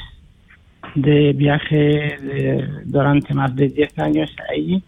de 0.94 1.32
viaje 1.32 2.16
durante 2.84 3.34
más 3.34 3.54
de 3.54 3.68
10 3.68 3.98
años 3.98 4.34
ahí, 4.50 4.82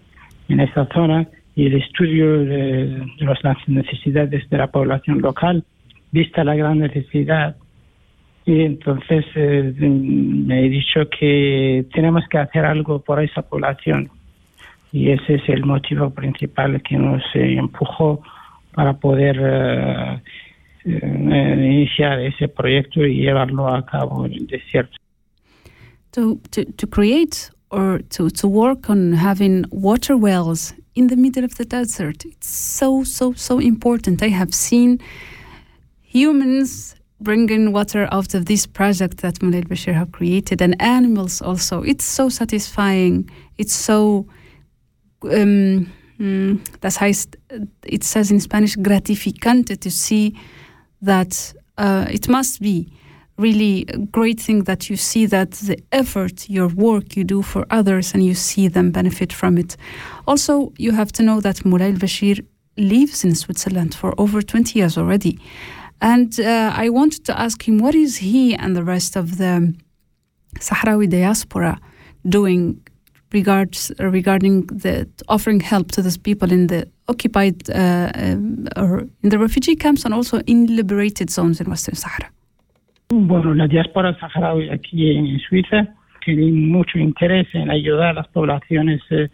en 0.49 0.61
esta 0.61 0.87
zona, 0.87 1.27
y 1.55 1.67
el 1.67 1.75
estudio 1.75 2.45
de, 2.45 3.07
las 3.19 3.69
necesidades 3.69 4.49
de 4.49 4.57
la 4.57 4.69
población 4.69 5.21
local, 5.21 5.65
vista 6.11 6.45
la 6.45 6.55
gran 6.55 6.79
necesidad. 6.79 7.57
Y 8.47 8.63
entonces 8.63 9.25
eh, 9.35 9.75
me 9.79 10.65
he 10.65 10.69
dicho 10.71 11.01
que 11.11 11.85
tenemos 11.93 12.27
que 12.29 12.39
hacer 12.39 12.65
algo 12.65 13.01
por 13.01 13.23
esa 13.23 13.43
población. 13.43 14.11
Y 14.93 15.11
ese 15.11 15.35
es 15.35 15.49
el 15.49 15.65
motivo 15.65 16.11
principal 16.11 16.83
que 16.83 16.97
nos 16.97 17.23
eh, 17.35 17.57
empujó 17.59 18.23
para 18.75 18.95
poder 18.95 19.37
eh, 20.85 21.61
iniciar 21.63 22.21
ese 22.21 22.49
proyecto 22.49 23.05
y 23.05 23.21
llevarlo 23.21 23.69
a 23.69 23.85
cabo 23.85 24.25
en 24.25 24.33
el 24.33 24.47
desierto. 24.47 24.97
To, 26.13 26.41
to, 26.51 26.65
to 26.65 26.87
create 26.87 27.51
or 27.71 28.01
to, 28.11 28.31
to 28.31 28.49
work 28.49 28.91
on 28.91 29.13
having 29.13 29.65
water 29.71 30.17
wells 30.17 30.73
in 30.95 31.07
the 31.07 31.17
middle 31.17 31.45
of 31.45 31.55
the 31.57 31.65
desert. 31.65 32.25
It's 32.25 32.49
so, 32.49 33.05
so, 33.05 33.33
so 33.35 33.59
important. 33.59 34.23
I 34.23 34.29
have 34.29 34.53
seen 34.53 34.99
humans 36.03 36.97
bringing 37.21 37.73
water 37.73 38.09
out 38.11 38.35
of 38.35 38.47
this 38.47 38.67
project 38.67 39.19
that 39.19 39.37
Mulay 39.37 39.65
Bashir 39.67 39.95
have 39.95 40.11
created 40.11 40.63
and 40.63 40.81
animals 40.81 41.43
also. 41.43 41.83
It's 41.83 42.05
so 42.05 42.29
satisfying. 42.29 43.31
It's 43.59 43.75
so, 43.75 44.27
um, 45.23 45.93
mm, 46.19 46.59
das 46.81 46.99
heißt, 46.99 47.37
it 47.87 48.05
says 48.05 48.31
in 48.31 48.41
Spanish, 48.41 48.77
gratificante 48.77 49.79
to 49.79 49.91
see 49.91 50.35
that 51.03 51.53
uh, 51.79 52.07
it 52.11 52.29
must 52.29 52.61
be 52.61 52.91
really 53.41 53.85
great 54.13 54.41
thing 54.41 54.65
that 54.65 54.89
you 54.91 54.97
see 54.97 55.27
that 55.27 55.53
the 55.53 55.79
effort, 55.93 56.49
your 56.49 56.69
work 56.69 57.17
you 57.17 57.25
do 57.25 57.43
for 57.43 57.67
others, 57.71 58.15
and 58.15 58.25
you 58.25 58.35
see 58.35 58.69
them 58.69 58.91
benefit 58.91 59.33
from 59.33 59.59
it. 59.59 59.77
Also, 60.27 60.73
you 60.77 60.93
have 60.93 61.11
to 61.13 61.23
know 61.23 61.41
that 61.41 61.57
Mulay 61.65 61.97
Bashir 61.97 62.45
lives 62.77 63.25
in 63.25 63.35
Switzerland 63.35 63.95
for 63.95 64.15
over 64.19 64.43
20 64.43 64.79
years 64.79 64.97
already. 64.97 65.39
And 66.01 66.39
uh, 66.41 66.73
I 66.75 66.89
wanted 66.89 67.25
to 67.27 67.39
ask 67.39 67.67
him 67.67 67.79
what 67.79 67.95
is 67.95 68.19
he 68.19 68.55
and 68.55 68.75
the 68.75 68.85
rest 68.85 69.17
of 69.17 69.37
the 69.37 69.75
Sahrawi 70.59 71.09
diaspora 71.09 71.79
doing 72.29 72.81
regards 73.33 73.93
regarding 73.99 74.67
the 74.67 75.09
offering 75.29 75.61
help 75.61 75.93
to 75.93 76.03
these 76.03 76.19
people 76.19 76.51
in 76.51 76.67
the 76.67 76.89
occupied 77.09 77.69
uh, 77.71 78.11
um, 78.15 78.67
or 78.77 79.01
in 79.23 79.29
the 79.29 79.39
refugee 79.39 79.77
camps 79.77 80.05
and 80.05 80.15
also 80.15 80.41
in 80.47 80.75
liberated 80.75 81.31
zones 81.31 81.61
in 81.61 81.69
Western 81.69 81.95
Sahara. 81.95 82.31
Bueno, 83.13 83.55
la 83.55 83.67
diáspora 83.67 84.17
saharaui 84.21 84.69
aquí 84.71 85.11
en 85.11 85.41
Suiza 85.41 85.89
tiene 86.25 86.53
mucho 86.53 86.97
interés 86.97 87.49
en 87.55 87.69
ayudar 87.69 88.11
a 88.11 88.13
las 88.13 88.29
poblaciones 88.29 89.01
eh, 89.11 89.29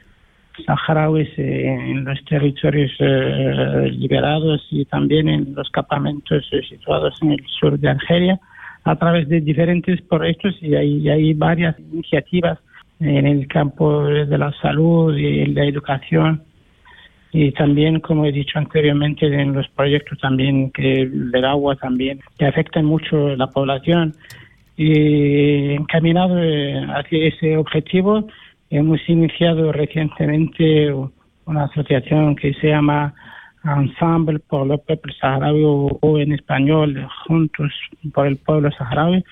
saharauis 0.64 1.28
eh, 1.36 1.66
en 1.66 2.02
los 2.06 2.24
territorios 2.24 2.90
eh, 3.00 3.90
liberados 3.92 4.66
y 4.70 4.86
también 4.86 5.28
en 5.28 5.54
los 5.54 5.68
campamentos 5.68 6.48
situados 6.70 7.18
en 7.20 7.32
el 7.32 7.44
sur 7.60 7.78
de 7.78 7.90
Argelia 7.90 8.40
a 8.84 8.96
través 8.96 9.28
de 9.28 9.42
diferentes 9.42 10.00
proyectos 10.00 10.56
y 10.62 10.74
hay, 10.74 11.10
hay 11.10 11.34
varias 11.34 11.78
iniciativas 11.78 12.58
en 12.98 13.26
el 13.26 13.46
campo 13.46 14.04
de 14.04 14.38
la 14.38 14.52
salud 14.62 15.14
y 15.14 15.44
la 15.52 15.66
educación 15.66 16.45
y 17.32 17.52
también, 17.52 18.00
como 18.00 18.24
he 18.24 18.32
dicho 18.32 18.58
anteriormente, 18.58 19.26
en 19.26 19.52
los 19.52 19.68
proyectos 19.68 20.18
también 20.18 20.70
que 20.70 21.06
del 21.06 21.44
agua 21.44 21.76
también, 21.76 22.20
que 22.38 22.46
afectan 22.46 22.84
mucho 22.84 23.28
a 23.28 23.36
la 23.36 23.48
población. 23.48 24.14
Y 24.76 25.72
encaminado 25.72 26.42
eh, 26.42 26.86
hacia 26.94 27.26
ese 27.26 27.56
objetivo, 27.56 28.26
hemos 28.70 29.00
iniciado 29.08 29.72
recientemente 29.72 30.92
una 31.46 31.64
asociación 31.64 32.36
que 32.36 32.54
se 32.54 32.68
llama 32.68 33.14
Ensemble 33.64 34.38
por 34.38 34.66
los 34.66 34.80
pueblos 34.82 35.16
saharaui 35.20 35.62
o, 35.64 36.18
en 36.18 36.32
español 36.32 37.06
Juntos 37.26 37.72
por 38.12 38.26
el 38.26 38.36
pueblo 38.36 38.70
saharaui 38.70 39.24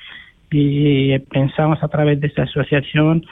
y 0.50 1.18
pensamos 1.18 1.82
a 1.82 1.88
través 1.88 2.20
de 2.20 2.28
esta 2.28 2.42
asociación 2.44 3.24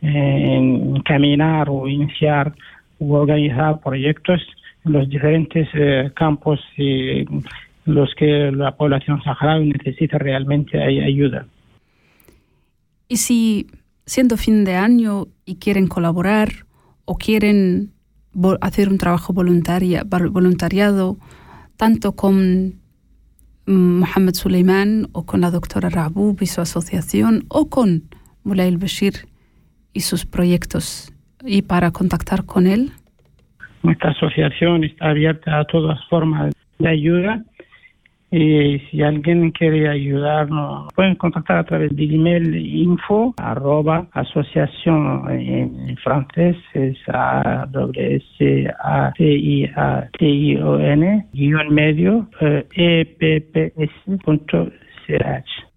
en 0.00 0.96
encaminar 0.96 1.68
o 1.68 1.86
iniciar 1.86 2.52
organizar 3.10 3.80
proyectos 3.80 4.40
en 4.84 4.92
los 4.92 5.08
diferentes 5.08 5.68
eh, 5.74 6.10
campos 6.14 6.60
y 6.76 7.24
los 7.84 8.14
que 8.14 8.50
la 8.52 8.76
población 8.76 9.22
saharaui 9.22 9.70
necesita 9.70 10.18
realmente 10.18 10.82
ayuda. 10.82 11.46
Y 13.08 13.16
si 13.16 13.66
siendo 14.06 14.36
fin 14.36 14.64
de 14.64 14.76
año 14.76 15.26
y 15.44 15.56
quieren 15.56 15.86
colaborar 15.86 16.66
o 17.04 17.16
quieren 17.16 17.92
hacer 18.60 18.88
un 18.88 18.98
trabajo 18.98 19.32
voluntaria, 19.32 20.04
voluntariado, 20.04 21.18
tanto 21.76 22.12
con 22.12 22.80
Mohamed 23.66 24.34
Suleiman 24.34 25.08
o 25.12 25.24
con 25.24 25.40
la 25.40 25.50
doctora 25.50 25.88
Raboub 25.88 26.40
y 26.40 26.46
su 26.46 26.60
asociación 26.60 27.44
o 27.48 27.68
con 27.68 28.04
Mulay 28.44 28.76
Bashir 28.76 29.28
y 29.92 30.00
sus 30.00 30.24
proyectos 30.24 31.11
y 31.44 31.62
para 31.62 31.90
contactar 31.90 32.44
con 32.44 32.66
él? 32.66 32.90
Nuestra 33.82 34.10
asociación 34.10 34.84
está 34.84 35.10
abierta 35.10 35.58
a 35.58 35.64
todas 35.64 35.98
formas 36.08 36.52
de 36.78 36.88
ayuda 36.88 37.42
y 38.32 38.78
si 38.90 39.02
alguien 39.02 39.50
quiere 39.50 39.88
ayudarnos, 39.90 40.90
pueden 40.94 41.16
contactar 41.16 41.58
a 41.58 41.64
través 41.64 41.94
del 41.94 42.14
email 42.14 42.54
info 42.56 43.34
arroba 43.36 44.06
asociación 44.12 45.30
en 45.30 45.96
francés 45.98 46.56
es 46.72 46.96
a 47.08 47.66
w 47.70 48.22
c 48.38 48.66
a 48.82 49.12
t 49.12 49.22
i 49.22 49.70
a 49.76 50.08
t 50.18 50.26
i 50.26 50.56
o 50.56 50.78
n 50.78 51.26
guion 51.34 51.74
medio 51.74 52.26
e 52.40 53.04
p 53.04 53.40
p 53.52 53.72
s 53.76 53.92
punto 54.24 54.70
ch. 55.06 55.71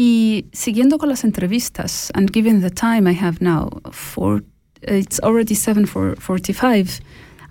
Y 0.00 0.46
siguiendo 0.52 0.96
con 0.96 1.08
las 1.08 1.24
entrevistas, 1.24 2.12
and 2.14 2.30
given 2.30 2.60
the 2.60 2.70
time 2.70 3.08
I 3.08 3.14
have 3.14 3.40
now, 3.40 3.68
for 3.90 4.44
it's 4.80 5.18
already 5.24 5.56
7:45, 5.56 7.00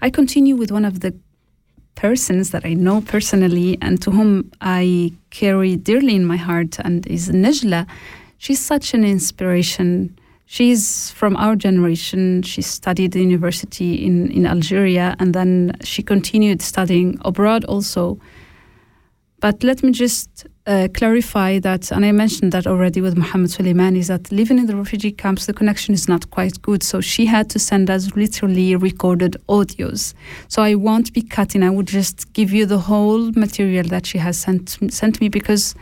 I 0.01 0.09
continue 0.09 0.55
with 0.55 0.71
one 0.71 0.85
of 0.85 1.01
the 1.01 1.13
persons 1.95 2.51
that 2.51 2.63
I 2.63 2.73
know 2.73 3.01
personally 3.01 3.77
and 3.81 4.01
to 4.01 4.11
whom 4.11 4.49
I 4.61 5.11
carry 5.29 5.75
dearly 5.75 6.15
in 6.15 6.23
my 6.23 6.37
heart, 6.37 6.79
and 6.79 7.05
is 7.07 7.27
Nejla. 7.27 7.85
She's 8.37 8.61
such 8.61 8.93
an 8.93 9.03
inspiration. 9.03 10.17
She's 10.45 11.11
from 11.11 11.35
our 11.35 11.57
generation. 11.57 12.43
She 12.43 12.61
studied 12.61 13.13
university 13.13 14.05
in, 14.05 14.31
in 14.31 14.45
Algeria 14.45 15.17
and 15.19 15.33
then 15.33 15.75
she 15.83 16.01
continued 16.01 16.61
studying 16.61 17.17
abroad 17.25 17.65
also. 17.65 18.19
But 19.41 19.63
let 19.63 19.83
me 19.83 19.91
just 19.91 20.47
uh, 20.68 20.89
clarify 20.93 21.59
that, 21.59 21.91
and 21.91 22.05
I 22.05 22.11
mentioned 22.11 22.51
that 22.51 22.68
already 22.68 22.99
with 22.99 23.18
Mohammed 23.18 23.51
Suleimani, 23.51 23.97
is 23.99 24.07
that 24.09 24.32
living 24.32 24.59
in 24.59 24.65
the 24.65 24.76
refugee 24.76 25.11
camps, 25.11 25.45
the 25.45 25.53
connection 25.53 25.93
is 25.93 26.07
not 26.09 26.30
quite 26.30 26.61
good. 26.61 26.84
So 26.84 26.99
she 26.99 27.26
had 27.26 27.49
to 27.51 27.59
send 27.59 27.89
us 27.89 28.15
literally 28.15 28.76
recorded 28.76 29.38
audios. 29.47 30.13
So 30.49 30.61
I 30.61 30.76
won't 30.76 31.13
be 31.13 31.22
cutting. 31.22 31.63
I 31.63 31.70
would 31.70 31.88
just 31.88 32.34
give 32.34 32.51
you 32.51 32.65
the 32.65 32.80
whole 32.80 33.32
material 33.32 33.86
that 33.88 34.05
she 34.05 34.18
has 34.18 34.38
sent 34.38 34.78
sent 34.91 35.22
me 35.22 35.30
because 35.30 35.74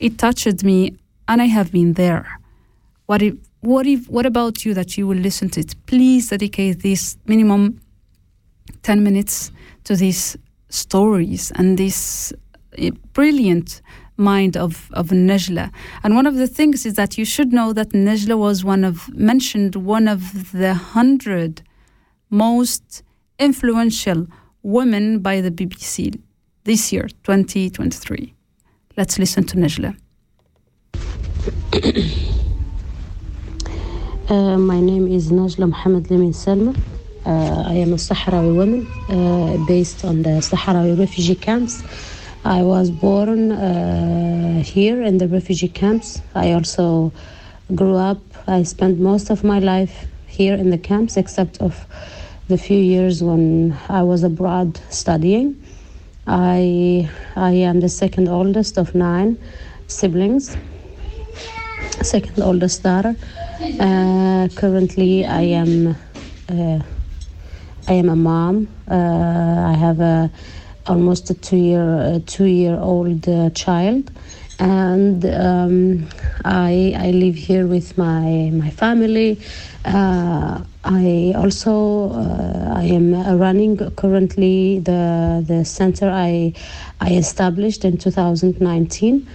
it 0.00 0.18
touched 0.18 0.64
me, 0.64 0.96
and 1.28 1.40
I 1.40 1.46
have 1.46 1.70
been 1.70 1.92
there. 1.92 2.26
What 3.06 3.22
if? 3.22 3.34
What 3.60 3.86
if? 3.86 4.08
What 4.08 4.26
about 4.26 4.64
you 4.64 4.74
that 4.74 4.98
you 4.98 5.06
will 5.06 5.18
listen 5.18 5.50
to 5.50 5.60
it? 5.60 5.74
Please 5.86 6.30
dedicate 6.30 6.82
this 6.82 7.16
minimum 7.26 7.80
ten 8.82 9.04
minutes 9.04 9.52
to 9.84 9.94
these 9.94 10.36
stories 10.68 11.52
and 11.54 11.78
this 11.78 12.32
uh, 12.76 12.90
brilliant 13.12 13.80
mind 14.16 14.56
of, 14.56 14.90
of 14.92 15.08
Najla. 15.08 15.70
And 16.02 16.14
one 16.14 16.26
of 16.26 16.36
the 16.36 16.46
things 16.46 16.86
is 16.86 16.94
that 16.94 17.18
you 17.18 17.24
should 17.24 17.52
know 17.52 17.72
that 17.72 17.90
Najla 17.90 18.38
was 18.38 18.64
one 18.64 18.84
of 18.84 19.12
mentioned 19.14 19.76
one 19.76 20.08
of 20.08 20.52
the 20.52 20.74
hundred 20.74 21.62
most 22.30 23.02
influential 23.38 24.26
women 24.62 25.20
by 25.20 25.40
the 25.40 25.50
BBC 25.50 26.18
this 26.64 26.92
year, 26.92 27.08
2023. 27.24 28.34
Let's 28.96 29.18
listen 29.18 29.44
to 29.44 29.56
Najla. 29.56 29.96
Uh, 34.28 34.58
my 34.58 34.80
name 34.80 35.06
is 35.06 35.30
Najla 35.30 35.68
Mohammed 35.68 36.10
Lemin 36.10 36.32
Salma. 36.32 36.76
Uh, 37.24 37.62
I 37.68 37.74
am 37.74 37.92
a 37.92 37.96
Sahrawi 37.96 38.56
woman 38.56 38.84
uh, 39.08 39.56
based 39.68 40.04
on 40.04 40.22
the 40.22 40.40
Sahrawi 40.40 40.98
refugee 40.98 41.36
camps. 41.36 41.84
I 42.46 42.62
was 42.62 42.92
born 42.92 43.50
uh, 43.50 44.62
here 44.62 45.02
in 45.02 45.18
the 45.18 45.26
refugee 45.26 45.66
camps. 45.66 46.22
I 46.32 46.52
also 46.52 47.12
grew 47.74 47.96
up. 47.96 48.20
I 48.46 48.62
spent 48.62 49.00
most 49.00 49.30
of 49.30 49.42
my 49.42 49.58
life 49.58 50.06
here 50.28 50.54
in 50.54 50.70
the 50.70 50.78
camps, 50.78 51.16
except 51.16 51.60
of 51.60 51.84
the 52.46 52.56
few 52.56 52.78
years 52.78 53.20
when 53.20 53.76
I 53.88 54.04
was 54.04 54.22
abroad 54.22 54.78
studying. 54.90 55.60
I 56.28 57.10
I 57.34 57.50
am 57.50 57.80
the 57.80 57.88
second 57.88 58.28
oldest 58.28 58.78
of 58.78 58.94
nine 58.94 59.38
siblings, 59.88 60.56
second 62.02 62.40
oldest 62.40 62.84
daughter. 62.84 63.16
Uh, 63.80 64.46
currently, 64.54 65.26
I 65.26 65.42
am 65.42 65.96
uh, 66.48 66.78
I 67.88 67.92
am 67.92 68.08
a 68.08 68.16
mom. 68.16 68.68
Uh, 68.88 68.94
I 68.94 69.72
have 69.72 69.98
a 69.98 70.30
almost 70.88 71.30
a 71.30 71.34
two 71.34 71.56
year 71.56 72.20
two 72.26 72.44
year 72.44 72.78
old 72.78 73.28
uh, 73.28 73.50
child, 73.50 74.10
and 74.58 75.24
um, 75.26 76.08
I 76.44 76.94
I 76.96 77.10
live 77.10 77.34
here 77.34 77.66
with 77.66 77.96
my 77.98 78.50
my 78.52 78.70
family. 78.70 79.40
Uh, 79.84 80.62
I 80.84 81.34
also 81.36 82.10
uh, 82.10 82.74
I 82.76 82.84
am 82.84 83.14
running 83.38 83.76
currently 83.96 84.80
the 84.80 85.44
the 85.46 85.64
center 85.64 86.08
I 86.08 86.52
I 87.00 87.10
established 87.14 87.84
in 87.84 87.98
2019, 87.98 89.26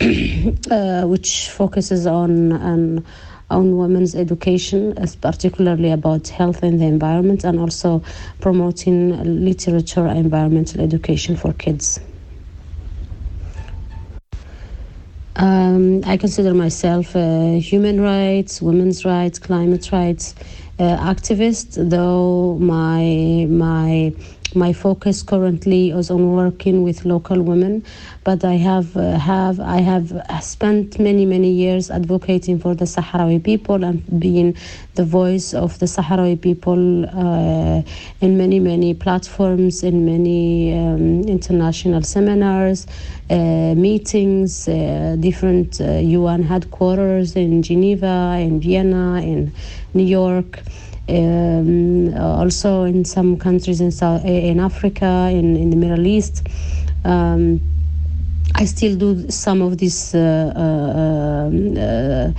uh, 0.70 1.02
which 1.06 1.48
focuses 1.50 2.06
on 2.06 2.52
on 2.52 3.04
on 3.52 3.76
women's 3.76 4.14
education, 4.14 4.96
as 4.98 5.14
particularly 5.16 5.90
about 5.90 6.28
health 6.28 6.62
and 6.62 6.80
the 6.80 6.86
environment, 6.86 7.44
and 7.44 7.60
also 7.60 8.02
promoting 8.40 9.44
literature 9.44 10.06
and 10.06 10.18
environmental 10.18 10.80
education 10.80 11.36
for 11.36 11.52
kids. 11.52 12.00
Um, 15.36 16.02
I 16.04 16.16
consider 16.18 16.52
myself 16.54 17.16
a 17.16 17.58
human 17.58 18.00
rights, 18.00 18.60
women's 18.60 19.04
rights, 19.04 19.38
climate 19.38 19.90
rights 19.90 20.34
uh, 20.78 20.96
activist, 21.12 21.90
though 21.90 22.58
my 22.60 23.46
my 23.48 24.12
my 24.54 24.72
focus 24.72 25.22
currently 25.22 25.90
is 25.90 26.10
on 26.10 26.32
working 26.32 26.82
with 26.82 27.04
local 27.04 27.42
women, 27.42 27.84
but 28.24 28.44
I 28.44 28.54
have 28.54 28.96
uh, 28.96 29.18
have 29.18 29.60
I 29.60 29.78
have 29.78 30.12
spent 30.42 30.98
many 30.98 31.24
many 31.24 31.50
years 31.50 31.90
advocating 31.90 32.58
for 32.58 32.74
the 32.74 32.84
Sahrawi 32.84 33.42
people 33.42 33.84
and 33.84 34.20
being 34.20 34.56
the 34.94 35.04
voice 35.04 35.54
of 35.54 35.78
the 35.78 35.86
Sahrawi 35.86 36.40
people 36.40 37.06
uh, 37.06 37.82
in 38.20 38.36
many 38.36 38.60
many 38.60 38.94
platforms, 38.94 39.82
in 39.82 40.04
many 40.04 40.72
um, 40.72 41.22
international 41.22 42.02
seminars, 42.02 42.86
uh, 43.30 43.74
meetings, 43.76 44.68
uh, 44.68 45.16
different 45.20 45.80
UN 45.80 46.42
uh, 46.42 46.46
headquarters 46.46 47.36
in 47.36 47.62
Geneva, 47.62 48.36
in 48.40 48.60
Vienna, 48.60 49.20
in 49.22 49.52
New 49.94 50.04
York 50.04 50.60
um, 51.08 52.14
also 52.16 52.84
in 52.84 53.04
some 53.04 53.36
countries 53.36 53.80
in 53.80 53.90
South 53.90 54.24
in 54.24 54.60
Africa, 54.60 55.30
in, 55.32 55.56
in 55.56 55.70
the 55.70 55.76
Middle 55.76 56.06
East. 56.06 56.46
Um, 57.04 57.60
I 58.54 58.64
still 58.64 58.96
do 58.96 59.30
some 59.30 59.62
of 59.62 59.78
this 59.78 60.14
uh, 60.14 60.52
uh, 60.54 61.80
uh, 61.80 62.32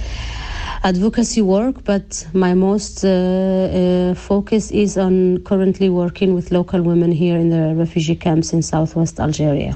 advocacy 0.83 1.41
work, 1.41 1.83
but 1.83 2.27
my 2.33 2.53
most 2.53 3.03
uh, 3.03 3.09
uh, 3.09 4.13
focus 4.13 4.69
is 4.71 4.97
on 4.97 5.43
currently 5.43 5.89
working 5.89 6.33
with 6.33 6.51
local 6.51 6.81
women 6.81 7.11
here 7.11 7.37
in 7.37 7.49
the 7.49 7.73
refugee 7.75 8.15
camps 8.15 8.53
in 8.53 8.61
southwest 8.61 9.19
Algeria. 9.19 9.75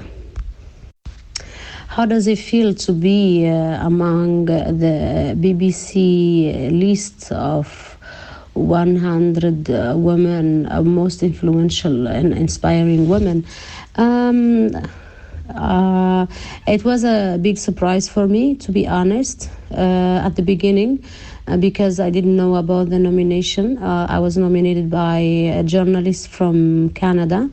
How 1.88 2.06
does 2.06 2.28
it 2.28 2.38
feel 2.38 2.74
to 2.74 2.92
be 2.92 3.48
uh, 3.48 3.84
among 3.84 4.44
the 4.44 5.34
BBC 5.36 6.70
list 6.78 7.32
of 7.32 7.87
100 8.58 9.70
uh, 9.70 9.94
women, 9.96 10.70
uh, 10.70 10.82
most 10.82 11.22
influential 11.22 12.06
and 12.06 12.32
inspiring 12.32 13.08
women. 13.08 13.46
Um, 13.96 14.70
uh, 15.54 16.26
it 16.66 16.84
was 16.84 17.04
a 17.04 17.38
big 17.40 17.58
surprise 17.58 18.08
for 18.08 18.26
me, 18.26 18.54
to 18.56 18.72
be 18.72 18.86
honest, 18.86 19.50
uh, 19.70 20.22
at 20.24 20.36
the 20.36 20.42
beginning. 20.42 21.04
Uh, 21.46 21.56
because 21.56 21.98
I 21.98 22.10
didn't 22.10 22.36
know 22.36 22.56
about 22.56 22.90
the 22.90 22.98
nomination. 22.98 23.78
I 23.78 24.18
was 24.18 24.36
nominated 24.36 24.90
by 24.90 25.18
a 25.18 25.62
journalist 25.62 26.28
from 26.28 26.90
Canada 26.90 27.48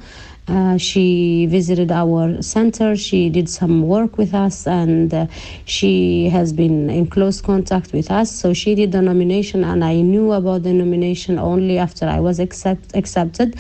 uh, 0.47 0.77
she 0.77 1.45
visited 1.47 1.91
our 1.91 2.41
center. 2.41 2.95
She 2.95 3.29
did 3.29 3.49
some 3.49 3.83
work 3.83 4.17
with 4.17 4.33
us, 4.33 4.67
and 4.67 5.13
uh, 5.13 5.27
she 5.65 6.29
has 6.29 6.53
been 6.53 6.89
in 6.89 7.07
close 7.07 7.41
contact 7.41 7.93
with 7.93 8.11
us. 8.11 8.31
So 8.31 8.53
she 8.53 8.75
did 8.75 8.91
the 8.91 9.01
nomination, 9.01 9.63
and 9.63 9.83
I 9.83 10.01
knew 10.01 10.33
about 10.33 10.63
the 10.63 10.73
nomination 10.73 11.39
only 11.39 11.77
after 11.77 12.05
I 12.05 12.19
was 12.19 12.39
accept, 12.39 12.95
accepted. 12.95 13.55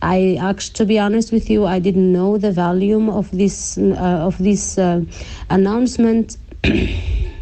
I 0.00 0.38
actually, 0.40 0.74
to 0.74 0.84
be 0.86 0.98
honest 0.98 1.32
with 1.32 1.50
you, 1.50 1.66
I 1.66 1.80
didn't 1.80 2.12
know 2.12 2.38
the 2.38 2.52
volume 2.52 3.10
of 3.10 3.30
this 3.32 3.76
uh, 3.76 4.26
of 4.28 4.38
this 4.38 4.78
uh, 4.78 5.02
announcement. 5.50 6.36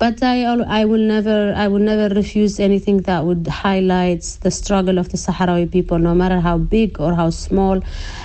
but 0.00 0.22
I, 0.22 0.44
I 0.80 0.86
will 0.86 1.06
never 1.14 1.52
I 1.54 1.68
will 1.68 1.84
never 1.92 2.12
refuse 2.14 2.58
anything 2.58 3.02
that 3.02 3.22
would 3.26 3.46
highlight 3.46 4.22
the 4.40 4.50
struggle 4.50 4.96
of 4.98 5.10
the 5.10 5.18
Sahrawi 5.18 5.70
people, 5.70 5.98
no 5.98 6.14
matter 6.14 6.40
how 6.40 6.56
big 6.56 6.98
or 6.98 7.14
how 7.14 7.28
small 7.28 7.82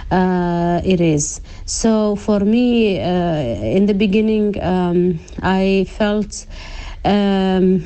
uh, 0.09 0.81
it 0.85 1.01
is. 1.01 1.41
So 1.65 2.15
for 2.15 2.39
me, 2.39 3.01
uh, 3.01 3.75
in 3.77 3.87
the 3.87 3.93
beginning, 3.93 4.59
um, 4.63 5.19
I 5.43 5.85
felt. 5.89 6.47
Um, 7.03 7.85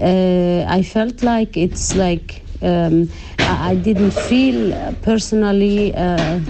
uh, 0.00 0.64
I 0.68 0.82
felt 0.82 1.22
like 1.24 1.56
it's 1.56 1.96
like 1.96 2.42
um, 2.62 3.10
I, 3.40 3.74
didn't 3.74 4.12
feel 4.12 4.94
personally 5.02 5.92
uh, 5.94 6.40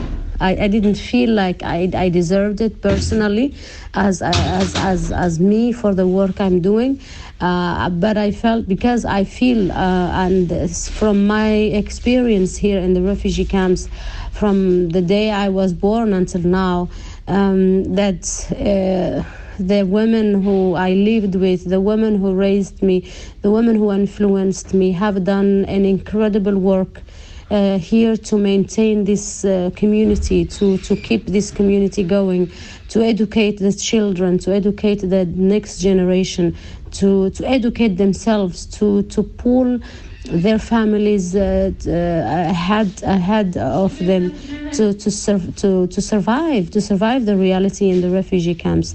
I, 0.41 0.57
I 0.65 0.69
didn't 0.69 0.97
feel 0.97 1.31
like 1.31 1.63
I, 1.63 1.91
I 1.95 2.09
deserved 2.09 2.61
it 2.61 2.81
personally 2.81 3.55
as, 3.95 4.23
as, 4.23 4.77
as, 4.77 5.11
as 5.11 5.41
me 5.41 5.73
for 5.73 5.95
the 5.95 6.07
work 6.07 6.41
I'm 6.41 6.61
doing. 6.61 7.01
Uh, 7.41 7.89
but 7.91 8.17
I 8.17 8.33
felt 8.33 8.69
because 8.69 9.05
I 9.05 9.25
feel, 9.25 9.71
uh, 9.71 10.27
and 10.27 10.71
from 10.77 11.27
my 11.27 11.51
experience 11.53 12.57
here 12.57 12.81
in 12.81 12.95
the 12.95 13.03
refugee 13.03 13.45
camps, 13.45 13.89
from 14.33 14.91
the 14.91 15.03
day 15.03 15.31
I 15.31 15.49
was 15.49 15.73
born 15.73 16.13
until 16.13 16.43
now, 16.43 16.89
um, 17.27 17.95
that 17.95 18.25
uh, 18.53 19.23
the 19.59 19.83
women 19.85 20.43
who 20.43 20.75
I 20.75 20.93
lived 20.93 21.35
with, 21.35 21.69
the 21.69 21.81
women 21.81 22.19
who 22.19 22.35
raised 22.35 22.83
me, 22.83 23.11
the 23.43 23.51
women 23.51 23.77
who 23.77 23.93
influenced 23.93 24.73
me 24.75 24.93
have 24.93 25.25
done 25.25 25.65
an 25.67 25.85
incredible 25.85 26.57
work 26.57 27.03
uh, 27.51 27.79
here 27.79 28.17
to 28.17 28.37
maintain 28.37 29.05
this 29.05 29.45
uh, 29.45 29.71
community, 29.75 30.45
to, 30.45 30.79
to 30.79 30.97
keep 30.97 31.27
this 31.27 31.51
community 31.51 32.03
going, 32.03 32.51
to 32.89 33.03
educate 33.03 33.59
the 33.59 33.73
children, 33.73 34.39
to 34.39 34.55
educate 34.55 34.97
the 34.97 35.25
next 35.27 35.79
generation, 35.79 36.55
to, 36.91 37.31
to 37.31 37.47
educate 37.47 37.97
themselves, 37.97 38.67
to, 38.67 39.03
to 39.05 39.23
pull 39.23 39.81
their 40.25 40.59
families 40.59 41.35
uh, 41.35 41.73
uh, 41.87 42.53
had 42.53 43.03
ahead 43.03 43.57
of 43.57 43.99
them 43.99 44.31
to 44.73 44.93
to, 44.93 45.11
sur- 45.11 45.53
to 45.57 45.87
to 45.87 46.03
survive 46.03 46.71
to 46.71 46.81
survive 46.81 47.25
the 47.25 47.35
reality 47.35 47.89
in 47.89 48.03
the 48.03 48.11
refugee 48.11 48.55
camps 48.55 48.95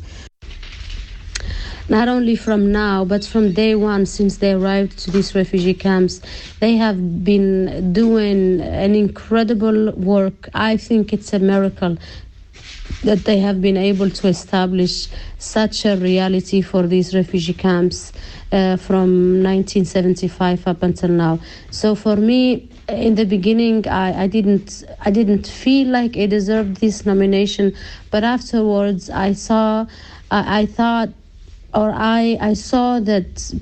not 1.90 2.08
only 2.08 2.36
from 2.36 2.72
now, 2.72 3.04
but 3.06 3.26
from 3.26 3.52
day 3.54 3.76
one 3.76 4.06
since 4.06 4.38
they 4.38 4.54
arrived 4.54 4.98
to 5.00 5.12
these 5.12 5.36
refugee 5.36 5.74
camps. 5.74 6.22
They 6.60 6.76
have 6.78 7.24
been 7.24 7.94
doing 7.94 8.62
an 8.62 8.96
incredible 8.96 9.92
work. 9.92 10.50
I 10.54 10.78
think 10.78 11.14
it's 11.14 11.34
a 11.34 11.40
miracle 11.40 11.98
that 13.04 13.26
they 13.26 13.40
have 13.40 13.62
been 13.62 13.76
able 13.78 14.10
to 14.10 14.28
establish 14.28 15.10
such 15.38 15.86
a 15.86 15.98
reality 15.98 16.62
for 16.62 16.88
these 16.88 17.14
refugee 17.14 17.54
camps 17.54 18.14
uh, 18.52 18.78
from 18.78 19.44
1975 19.44 20.68
up 20.68 20.84
until 20.84 21.10
now. 21.10 21.40
So 21.72 21.96
for 21.96 22.16
me, 22.16 22.70
in 22.88 23.16
the 23.16 23.26
beginning, 23.26 23.88
I, 23.88 24.24
I 24.24 24.28
didn't 24.28 24.84
I 25.02 25.12
didn't 25.12 25.48
feel 25.48 25.88
like 25.88 26.18
I 26.18 26.28
deserved 26.28 26.78
this 26.78 27.06
nomination, 27.06 27.76
but 28.12 28.24
afterwards 28.24 29.10
I 29.10 29.34
saw 29.34 29.86
I, 30.32 30.62
I 30.62 30.66
thought 30.66 31.10
or 31.74 31.92
I 31.96 32.38
I 32.42 32.54
saw 32.54 33.00
that 33.02 33.54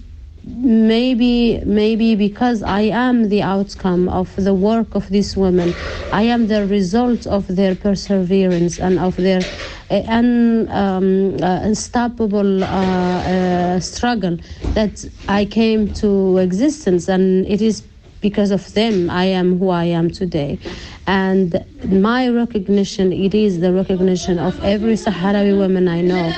maybe 0.44 1.60
maybe 1.66 2.16
because 2.16 2.64
I 2.64 2.82
am 2.82 3.30
the 3.30 3.42
outcome 3.44 4.10
of 4.10 4.36
the 4.36 4.54
work 4.54 4.96
of 4.96 5.10
these 5.10 5.38
women, 5.38 5.76
I 6.12 6.24
am 6.24 6.48
the 6.48 6.66
result 6.66 7.28
of 7.28 7.48
their 7.56 7.76
perseverance 7.76 8.80
and 8.80 9.00
of 9.00 9.16
their 9.18 9.42
uh, 9.90 10.02
un, 10.08 10.68
um, 10.70 11.36
uh, 11.44 11.60
unstoppable 11.64 12.64
uh, 12.64 12.68
uh, 12.68 13.80
struggle 13.80 14.38
that 14.74 15.06
I 15.28 15.46
came 15.46 15.94
to 15.96 16.38
existence, 16.38 17.08
and 17.08 17.46
it 17.46 17.62
is 17.62 17.84
because 18.22 18.52
of 18.52 18.74
them 18.74 19.10
I 19.10 19.26
am 19.26 19.58
who 19.60 19.70
I 19.70 19.86
am 19.86 20.10
today. 20.12 20.60
And 21.08 21.66
my 21.90 22.30
recognition, 22.30 23.12
it 23.12 23.34
is 23.34 23.60
the 23.60 23.74
recognition 23.74 24.38
of 24.40 24.60
every 24.64 24.94
Sahrawi 24.94 25.58
woman 25.58 25.88
I 25.88 26.02
know 26.02 26.32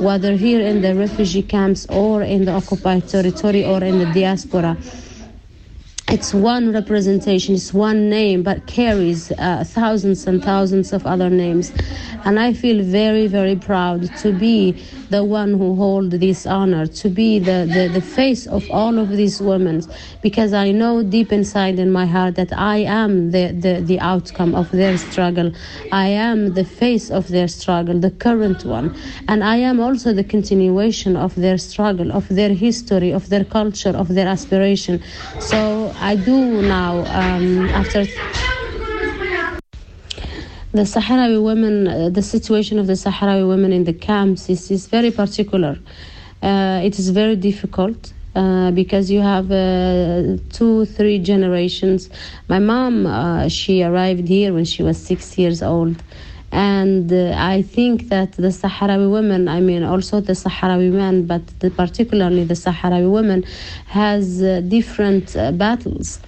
whether 0.00 0.34
here 0.34 0.60
in 0.60 0.80
the 0.80 0.94
refugee 0.94 1.42
camps 1.42 1.86
or 1.90 2.22
in 2.22 2.44
the 2.46 2.52
occupied 2.52 3.06
territory 3.06 3.64
or 3.64 3.84
in 3.84 3.98
the 3.98 4.06
diaspora. 4.06 4.76
It's 6.12 6.34
one 6.34 6.72
representation, 6.72 7.54
it's 7.54 7.72
one 7.72 8.10
name, 8.10 8.42
but 8.42 8.66
carries 8.66 9.30
uh, 9.30 9.62
thousands 9.64 10.26
and 10.26 10.42
thousands 10.42 10.92
of 10.92 11.06
other 11.06 11.30
names. 11.30 11.72
And 12.24 12.40
I 12.40 12.52
feel 12.52 12.82
very, 12.82 13.28
very 13.28 13.54
proud 13.54 14.14
to 14.16 14.32
be 14.32 14.72
the 15.08 15.22
one 15.24 15.54
who 15.54 15.76
hold 15.76 16.10
this 16.10 16.46
honor, 16.46 16.86
to 16.86 17.08
be 17.08 17.38
the, 17.38 17.66
the, 17.72 17.88
the 17.92 18.00
face 18.00 18.46
of 18.48 18.68
all 18.70 18.98
of 18.98 19.08
these 19.10 19.40
women, 19.40 19.82
because 20.20 20.52
I 20.52 20.72
know 20.72 21.02
deep 21.02 21.32
inside 21.32 21.78
in 21.78 21.90
my 21.92 22.06
heart 22.06 22.34
that 22.34 22.52
I 22.52 22.78
am 22.78 23.30
the, 23.30 23.52
the, 23.52 23.80
the 23.80 24.00
outcome 24.00 24.54
of 24.54 24.70
their 24.72 24.98
struggle. 24.98 25.52
I 25.92 26.08
am 26.08 26.54
the 26.54 26.64
face 26.64 27.10
of 27.10 27.28
their 27.28 27.48
struggle, 27.48 27.98
the 27.98 28.10
current 28.10 28.64
one. 28.64 28.96
And 29.28 29.42
I 29.42 29.56
am 29.56 29.80
also 29.80 30.12
the 30.12 30.24
continuation 30.24 31.16
of 31.16 31.34
their 31.36 31.56
struggle, 31.56 32.12
of 32.12 32.28
their 32.28 32.52
history, 32.52 33.12
of 33.12 33.28
their 33.28 33.44
culture, 33.44 33.90
of 33.90 34.08
their 34.08 34.28
aspiration. 34.28 35.02
So 35.38 35.94
I 36.00 36.16
do 36.16 36.62
now, 36.62 37.04
um, 37.06 37.68
after 37.68 38.04
the 40.72 40.82
Sahrawi 40.82 41.42
women, 41.42 41.86
uh, 41.88 42.08
the 42.08 42.22
situation 42.22 42.78
of 42.78 42.86
the 42.86 42.94
Sahrawi 42.94 43.46
women 43.46 43.72
in 43.72 43.84
the 43.84 43.92
camps 43.92 44.48
is, 44.48 44.70
is 44.70 44.86
very 44.86 45.10
particular. 45.10 45.78
Uh, 46.42 46.80
it 46.82 46.98
is 46.98 47.10
very 47.10 47.36
difficult. 47.36 48.12
Uh, 48.34 48.70
because 48.70 49.10
you 49.10 49.20
have 49.20 49.50
uh, 49.50 50.36
two, 50.52 50.84
three 50.84 51.18
generations. 51.18 52.08
My 52.46 52.60
mom, 52.60 53.04
uh, 53.04 53.48
she 53.48 53.82
arrived 53.82 54.28
here 54.28 54.54
when 54.54 54.64
she 54.64 54.84
was 54.84 55.04
six 55.04 55.36
years 55.36 55.64
old, 55.64 56.00
and 56.52 57.12
uh, 57.12 57.34
I 57.36 57.62
think 57.62 58.08
that 58.08 58.32
the 58.32 58.48
Sahrawi 58.48 59.10
women, 59.10 59.48
I 59.48 59.60
mean, 59.60 59.82
also 59.84 60.20
the 60.20 60.32
Sahrawi 60.32 60.90
men, 60.90 61.26
but 61.26 61.46
the, 61.60 61.70
particularly 61.70 62.44
the 62.44 62.54
Sahrawi 62.54 63.10
women, 63.10 63.44
has 63.86 64.40
different 64.68 65.34
battles 65.58 66.20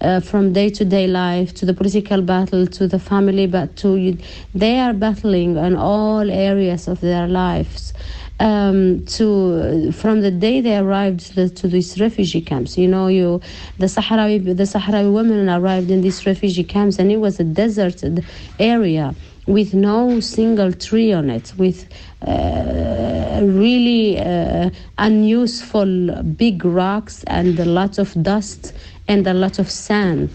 uh, 0.00 0.20
from 0.20 0.52
day 0.52 0.70
to 0.70 0.84
day 0.84 1.06
life 1.06 1.54
to 1.54 1.66
the 1.66 1.74
political 1.74 2.20
battle 2.22 2.66
to 2.66 2.86
the 2.86 2.98
family 2.98 3.46
but 3.46 3.74
to 3.76 4.16
they 4.54 4.78
are 4.78 4.92
battling 4.92 5.56
in 5.56 5.76
all 5.76 6.30
areas 6.30 6.88
of 6.88 7.00
their 7.00 7.26
lives 7.26 7.94
um, 8.40 9.04
to 9.06 9.92
from 9.92 10.20
the 10.20 10.30
day 10.30 10.60
they 10.60 10.76
arrived 10.76 11.20
to, 11.20 11.34
the, 11.34 11.48
to, 11.48 11.68
these 11.68 12.00
refugee 12.00 12.40
camps. 12.40 12.76
You 12.76 12.88
know, 12.88 13.06
you 13.06 13.40
the 13.78 13.86
Sahrawi 13.86 14.44
the 14.44 14.64
Sahrawi 14.64 15.12
women 15.12 15.48
arrived 15.48 15.90
in 15.90 16.00
these 16.00 16.26
refugee 16.26 16.64
camps, 16.64 16.98
and 16.98 17.12
it 17.12 17.18
was 17.18 17.38
a 17.38 17.44
deserted 17.44 18.24
area 18.58 19.14
with 19.46 19.74
no 19.74 20.20
single 20.20 20.72
tree 20.72 21.12
on 21.12 21.28
it, 21.30 21.52
with 21.58 21.88
uh, 22.26 23.40
really 23.42 24.18
uh, 24.18 24.70
unuseful 24.98 26.22
big 26.22 26.64
rocks 26.64 27.24
and 27.24 27.58
a 27.60 27.64
lot 27.64 27.98
of 27.98 28.22
dust 28.22 28.72
and 29.06 29.26
a 29.26 29.34
lot 29.34 29.58
of 29.58 29.70
sand. 29.70 30.30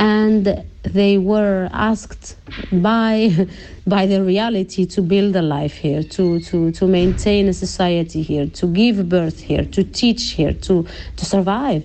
And 0.00 0.64
they 0.82 1.18
were 1.18 1.68
asked 1.72 2.36
by 2.72 3.48
by 3.86 4.06
the 4.06 4.22
reality 4.22 4.86
to 4.86 5.02
build 5.02 5.34
a 5.36 5.42
life 5.42 5.74
here 5.74 6.02
to 6.02 6.40
to 6.40 6.70
to 6.72 6.86
maintain 6.86 7.48
a 7.48 7.52
society 7.52 8.22
here 8.22 8.46
to 8.46 8.66
give 8.68 9.08
birth 9.08 9.40
here 9.40 9.64
to 9.64 9.84
teach 9.84 10.32
here 10.32 10.52
to 10.52 10.86
to 11.16 11.24
survive. 11.24 11.84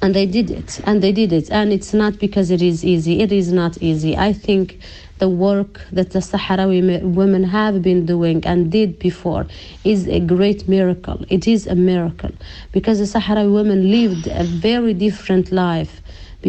And 0.00 0.14
they 0.16 0.26
did 0.26 0.50
it 0.50 0.80
and 0.84 1.02
they 1.02 1.12
did 1.12 1.32
it. 1.32 1.50
And 1.50 1.72
it's 1.72 1.94
not 1.94 2.18
because 2.18 2.50
it 2.50 2.60
is 2.60 2.84
easy. 2.84 3.20
It 3.20 3.30
is 3.30 3.52
not 3.52 3.80
easy. 3.80 4.16
I 4.16 4.32
think 4.32 4.80
the 5.22 5.28
work 5.28 5.72
that 5.92 6.10
the 6.10 6.18
Sahrawi 6.18 6.80
women 7.20 7.44
have 7.44 7.80
been 7.80 8.04
doing 8.14 8.38
and 8.44 8.72
did 8.72 8.98
before 8.98 9.46
is 9.84 10.00
a 10.08 10.18
great 10.18 10.66
miracle. 10.76 11.18
It 11.36 11.46
is 11.46 11.68
a 11.68 11.76
miracle 11.76 12.32
because 12.72 12.96
the 12.98 13.08
Sahrawi 13.14 13.52
women 13.60 13.80
lived 13.98 14.26
a 14.26 14.42
very 14.42 14.94
different 15.06 15.52
life 15.52 15.94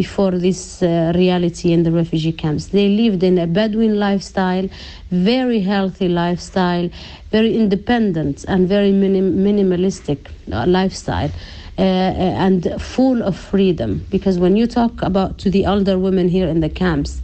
before 0.00 0.32
this 0.46 0.82
uh, 0.82 1.12
reality 1.14 1.68
in 1.72 1.84
the 1.84 1.92
refugee 1.92 2.32
camps. 2.32 2.64
They 2.78 2.88
lived 2.88 3.22
in 3.22 3.38
a 3.38 3.46
Bedouin 3.46 3.94
lifestyle, 4.06 4.68
very 5.12 5.60
healthy 5.60 6.08
lifestyle, 6.08 6.90
very 7.30 7.54
independent 7.62 8.44
and 8.48 8.68
very 8.68 8.90
minim- 8.90 9.36
minimalistic 9.48 10.18
uh, 10.50 10.66
lifestyle. 10.66 11.30
Uh, 11.76 11.82
uh 11.82 12.46
and 12.46 12.60
full 12.94 13.20
of 13.28 13.34
freedom 13.36 13.90
because 14.08 14.38
when 14.38 14.54
you 14.54 14.64
talk 14.64 15.02
about 15.02 15.38
to 15.42 15.50
the 15.50 15.66
older 15.66 15.98
women 15.98 16.28
here 16.28 16.46
in 16.54 16.60
the 16.60 16.68
camps 16.68 17.20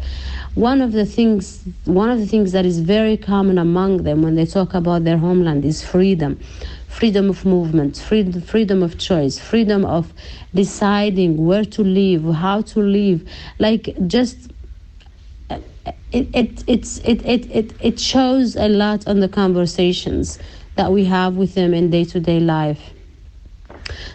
one 0.55 0.81
of 0.81 0.93
the 0.93 1.07
things 1.07 1.63
one 1.85 2.11
of 2.11 2.19
the 2.19 2.27
things 2.27 2.53
that 2.53 2.67
is 2.67 2.81
very 2.81 3.17
common 3.17 3.59
among 3.59 4.03
them 4.03 4.23
when 4.23 4.35
they 4.35 4.47
talk 4.47 4.75
about 4.75 5.05
their 5.05 5.19
homeland 5.19 5.65
is 5.65 5.83
freedom. 5.85 6.39
Freedom 6.89 7.31
of 7.31 7.45
movement 7.45 7.97
freedom, 7.97 8.41
freedom 8.43 8.83
of 8.83 8.99
choice 8.99 9.39
freedom 9.39 9.85
of 9.85 10.13
deciding 10.55 11.45
where 11.47 11.65
to 11.65 11.83
live 11.83 12.35
how 12.35 12.61
to 12.63 12.81
live. 12.81 13.27
Like 13.59 13.97
just 14.07 14.51
it, 16.13 16.29
it, 16.35 16.65
it's, 16.67 16.99
it, 16.99 17.25
it, 17.25 17.49
it, 17.51 17.73
it 17.81 18.01
shows 18.01 18.57
a 18.57 18.69
lot 18.69 19.07
on 19.07 19.21
the 19.21 19.29
conversations 19.29 20.39
that 20.75 20.91
we 20.91 21.05
have 21.05 21.37
with 21.37 21.55
them 21.55 21.73
in 21.73 21.91
day-to-day 21.91 22.41
life 22.41 22.91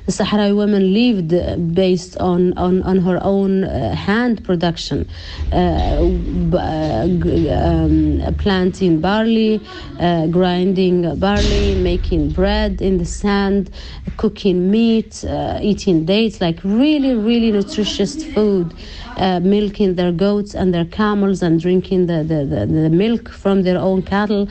the 0.06 0.12
Sahrawi 0.12 0.56
woman 0.56 0.94
lived 0.94 1.30
based 1.74 2.18
on, 2.18 2.58
on, 2.58 2.82
on 2.84 2.98
her 2.98 3.20
own 3.22 3.64
uh, 3.64 3.96
hand 3.96 4.44
production, 4.44 5.08
uh, 5.52 5.56
uh 5.56 7.08
um, 7.08 8.36
planting 8.38 9.02
barley, 9.02 9.66
uh, 10.00 10.28
grinding 10.28 11.20
barley, 11.20 11.76
making 11.76 12.32
bread 12.32 12.82
in 12.82 12.98
the 12.98 13.06
sand, 13.06 13.72
cooking 14.18 14.72
meat, 14.72 15.24
uh, 15.26 15.60
eating 15.62 16.06
dates, 16.06 16.42
like 16.42 16.60
really, 16.64 17.16
really 17.16 17.52
nutritious 17.52 18.24
food. 18.24 18.74
Uh, 19.18 19.40
milking 19.40 19.96
their 19.96 20.12
goats 20.12 20.54
and 20.54 20.74
their 20.74 20.84
camels 20.84 21.42
and 21.42 21.62
drinking 21.62 22.06
the, 22.06 22.22
the, 22.24 22.44
the, 22.46 22.66
the 22.66 22.90
milk 22.90 23.30
from 23.30 23.64
their 23.64 23.78
own 23.78 24.02
cattle, 24.02 24.46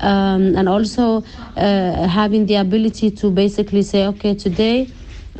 um, 0.00 0.54
and 0.56 0.68
also 0.68 1.24
uh, 1.56 2.06
having 2.06 2.44
the 2.44 2.54
ability 2.56 3.10
to 3.10 3.30
basically 3.30 3.82
say, 3.82 4.06
okay, 4.06 4.34
today 4.34 4.86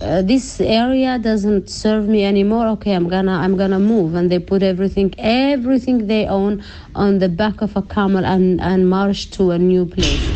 uh, 0.00 0.22
this 0.22 0.60
area 0.60 1.18
doesn't 1.18 1.68
serve 1.68 2.08
me 2.08 2.24
anymore. 2.24 2.66
Okay 2.68 2.92
i'm 2.92 3.08
gonna 3.08 3.32
i'm 3.32 3.56
gonna 3.56 3.78
move. 3.78 4.14
And 4.14 4.30
they 4.30 4.38
put 4.38 4.62
everything 4.62 5.14
everything 5.18 6.06
they 6.06 6.26
own 6.26 6.64
on 6.94 7.18
the 7.18 7.28
back 7.28 7.60
of 7.60 7.76
a 7.76 7.82
camel 7.82 8.24
and 8.24 8.60
and 8.60 8.88
march 8.88 9.30
to 9.32 9.50
a 9.50 9.58
new 9.58 9.84
place. 9.84 10.26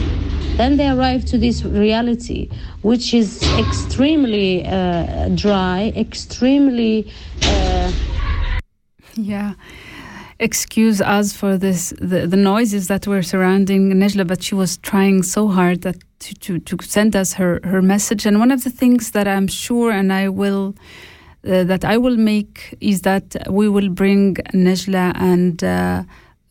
Then 0.56 0.76
they 0.76 0.88
arrive 0.88 1.24
to 1.26 1.38
this 1.38 1.64
reality 1.64 2.50
which 2.82 3.14
is 3.14 3.42
extremely 3.58 4.66
uh, 4.66 5.30
dry 5.30 5.92
extremely 5.96 7.10
uh, 7.42 7.90
yeah 9.16 9.54
excuse 10.38 11.00
us 11.00 11.32
for 11.32 11.56
this 11.56 11.92
the, 12.00 12.26
the 12.26 12.36
noises 12.36 12.88
that 12.88 13.06
were 13.06 13.22
surrounding 13.22 13.92
Nejla, 13.92 14.26
but 14.26 14.42
she 14.42 14.54
was 14.54 14.76
trying 14.78 15.22
so 15.22 15.48
hard 15.48 15.82
that 15.82 15.96
to, 16.20 16.34
to, 16.34 16.58
to 16.60 16.76
send 16.82 17.14
us 17.14 17.34
her, 17.34 17.60
her 17.64 17.82
message. 17.82 18.26
And 18.26 18.38
one 18.38 18.50
of 18.50 18.64
the 18.64 18.70
things 18.70 19.12
that 19.12 19.28
I'm 19.28 19.46
sure, 19.46 19.90
and 19.90 20.12
I 20.12 20.28
will 20.28 20.74
uh, 21.46 21.62
that 21.64 21.84
I 21.84 21.98
will 21.98 22.16
make 22.16 22.74
is 22.80 23.02
that 23.02 23.36
we 23.50 23.68
will 23.68 23.90
bring 23.90 24.36
Nejla 24.54 25.12
and 25.16 25.62
uh, 25.62 26.02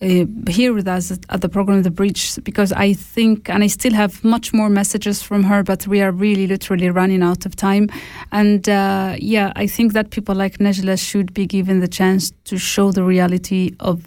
uh, 0.04 0.26
here 0.52 0.74
with 0.74 0.88
us 0.88 1.12
at 1.30 1.42
the 1.42 1.48
program 1.48 1.84
The 1.84 1.92
Bridge 1.92 2.36
because 2.44 2.74
I 2.74 2.94
think, 2.94 3.50
and 3.50 3.64
I 3.64 3.68
still 3.68 3.94
have 3.94 4.24
much 4.24 4.54
more 4.54 4.70
messages 4.70 5.24
from 5.24 5.44
her, 5.44 5.64
but 5.64 5.88
we 5.88 6.02
are 6.02 6.12
really 6.12 6.46
literally 6.46 6.90
running 6.90 7.24
out 7.24 7.46
of 7.46 7.56
time. 7.56 7.90
And 8.32 8.68
uh, 8.68 9.16
yeah, 9.18 9.54
I 9.56 9.66
think 9.66 9.94
that 9.94 10.10
people 10.10 10.36
like 10.36 10.58
Najla 10.58 11.00
should 11.00 11.34
be 11.34 11.46
given 11.46 11.80
the 11.80 11.88
chance 11.88 12.32
to 12.46 12.58
show 12.58 12.92
the 12.92 13.04
reality 13.04 13.76
of 13.80 14.06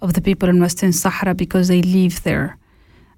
of 0.00 0.14
the 0.14 0.20
people 0.20 0.48
in 0.48 0.60
Western 0.60 0.92
Sahara 0.92 1.34
because 1.34 1.68
they 1.68 1.82
live 1.82 2.22
there. 2.22 2.56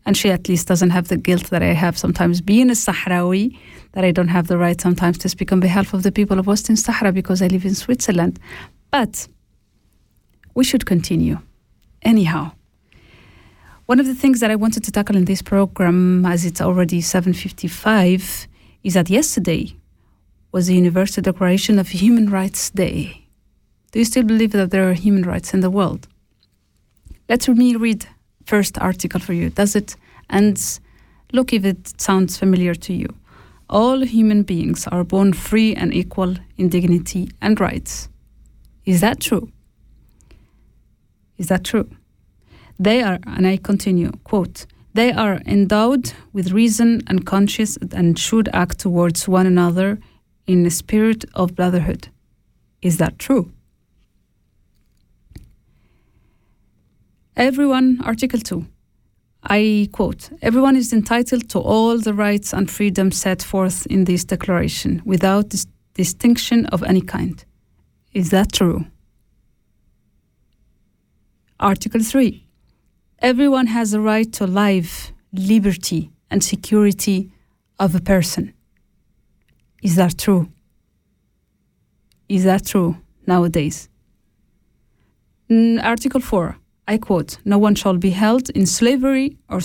And 0.07 0.17
she 0.17 0.31
at 0.31 0.49
least 0.49 0.67
doesn't 0.67 0.91
have 0.91 1.09
the 1.09 1.19
guilt 1.19 1.51
that 1.51 1.63
I 1.63 1.75
have 1.75 1.99
sometimes 1.99 2.41
being 2.41 2.71
a 2.71 2.75
Sahrawi, 2.75 3.59
that 3.93 4.05
I 4.05 4.13
don't 4.13 4.29
have 4.29 4.47
the 4.47 4.57
right 4.57 4.81
sometimes 4.81 5.19
to 5.19 5.29
speak 5.29 5.53
on 5.53 5.61
behalf 5.61 5.93
of 5.93 6.03
the 6.03 6.13
people 6.13 6.39
of 6.39 6.47
Western 6.47 6.77
Sahara 6.77 7.13
because 7.13 7.43
I 7.43 7.49
live 7.49 7.67
in 7.67 7.75
Switzerland. 7.75 8.39
But 8.91 9.29
we 10.55 10.65
should 10.65 10.87
continue. 10.87 11.39
Anyhow, 12.03 12.53
one 13.87 14.01
of 14.01 14.07
the 14.07 14.15
things 14.15 14.41
that 14.41 14.51
I 14.51 14.57
wanted 14.57 14.85
to 14.85 14.93
tackle 14.93 15.17
in 15.17 15.25
this 15.25 15.43
program, 15.43 16.25
as 16.25 16.45
it's 16.45 16.61
already 16.61 17.03
7.55, 17.03 18.47
is 18.85 18.95
that 18.95 19.11
yesterday 19.11 19.75
was 20.53 20.67
the 20.69 20.75
Universal 20.75 21.23
Declaration 21.23 21.79
of 21.79 21.89
Human 21.89 22.31
Rights 22.31 22.71
Day. 22.71 23.27
Do 23.93 23.99
you 23.99 24.05
still 24.05 24.23
believe 24.23 24.53
that 24.53 24.71
there 24.71 24.89
are 24.89 24.95
human 24.95 25.25
rights 25.25 25.53
in 25.53 25.61
the 25.61 25.71
world? 25.71 26.07
Let 27.29 27.49
me 27.49 27.77
read 27.77 28.07
first 28.47 28.79
article 28.79 29.21
for 29.21 29.33
you. 29.33 29.51
Does 29.51 29.77
it? 29.77 29.97
And 30.29 30.57
look 31.33 31.53
if 31.53 31.65
it 31.65 32.01
sounds 32.01 32.37
familiar 32.37 32.75
to 32.75 32.93
you. 32.93 33.09
All 33.69 34.01
human 34.01 34.43
beings 34.43 34.87
are 34.89 35.05
born 35.05 35.33
free 35.33 35.75
and 35.75 35.93
equal 35.95 36.37
in 36.57 36.69
dignity 36.69 37.31
and 37.41 37.61
rights. 37.61 38.09
Is 38.85 39.01
that 39.01 39.21
true? 39.21 39.51
Is 41.41 41.49
that 41.49 41.65
true? 41.65 41.89
They 42.79 43.03
are, 43.03 43.19
and 43.27 43.47
I 43.47 43.57
continue, 43.57 44.13
quote, 44.25 44.67
they 44.93 45.11
are 45.11 45.41
endowed 45.47 46.13
with 46.35 46.53
reason 46.53 47.01
and 47.07 47.25
conscience 47.25 47.79
and 47.93 48.19
should 48.19 48.51
act 48.53 48.79
towards 48.81 49.27
one 49.27 49.47
another 49.47 49.99
in 50.47 50.67
a 50.67 50.71
spirit 50.71 51.25
of 51.33 51.55
brotherhood. 51.55 52.09
Is 52.83 52.99
that 52.99 53.19
true? 53.19 53.53
Everyone, 57.37 58.01
Article 58.05 58.41
2, 58.41 58.67
I 59.43 59.89
quote, 59.93 60.29
everyone 60.43 60.77
is 60.77 60.93
entitled 60.93 61.49
to 61.49 61.59
all 61.59 61.97
the 61.99 62.13
rights 62.13 62.53
and 62.53 62.71
freedoms 62.71 63.17
set 63.17 63.43
forth 63.43 63.87
in 63.87 64.05
this 64.05 64.25
declaration 64.25 65.01
without 65.07 65.49
dis- 65.49 65.67
distinction 65.95 66.67
of 66.67 66.83
any 66.83 67.01
kind. 67.01 67.43
Is 68.13 68.29
that 68.29 68.53
true? 68.53 68.85
Article 71.61 72.03
3, 72.03 72.47
everyone 73.19 73.67
has 73.67 73.93
a 73.93 74.01
right 74.01 74.33
to 74.33 74.47
life, 74.47 75.13
liberty, 75.31 76.11
and 76.31 76.43
security 76.43 77.31
of 77.79 77.95
a 77.95 78.01
person. 78.01 78.55
Is 79.83 79.97
that 79.97 80.17
true? 80.17 80.51
Is 82.31 82.45
that 82.45 82.65
true 82.65 82.97
nowadays? 83.27 83.91
Mm, 85.51 85.85
Article 85.85 86.23
4, 86.23 86.57
I 86.89 86.97
quote, 86.97 87.37
no 87.45 87.59
one 87.59 87.75
shall 87.75 87.99
be 87.99 88.11
held 88.11 88.49
in 88.49 88.65
slavery 88.65 89.37
or, 89.51 89.61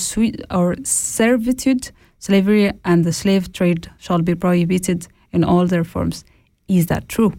or 0.51 0.75
servitude. 0.83 1.91
Slavery 2.19 2.73
and 2.83 3.05
the 3.05 3.13
slave 3.13 3.53
trade 3.53 3.89
shall 3.99 4.21
be 4.21 4.35
prohibited 4.35 5.07
in 5.31 5.45
all 5.45 5.65
their 5.65 5.85
forms. 5.85 6.25
Is 6.67 6.87
that 6.87 7.07
true? 7.07 7.35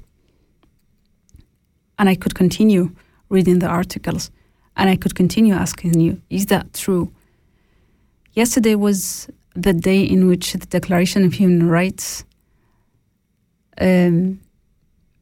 And 1.99 2.09
I 2.09 2.15
could 2.15 2.35
continue 2.35 2.93
reading 3.29 3.59
the 3.59 3.67
articles 3.67 4.31
and 4.77 4.91
I 4.91 4.97
could 4.97 5.15
continue 5.15 5.55
asking 5.55 6.01
you, 6.01 6.21
is 6.31 6.47
that 6.47 6.75
true? 6.75 7.11
Yesterday 8.33 8.75
was 8.75 9.29
the 9.55 9.73
day 9.73 10.03
in 10.03 10.29
which 10.29 10.53
the 10.53 10.67
Declaration 10.67 11.25
of 11.25 11.33
Human 11.33 11.69
Rights 11.69 12.25
um, 13.81 14.41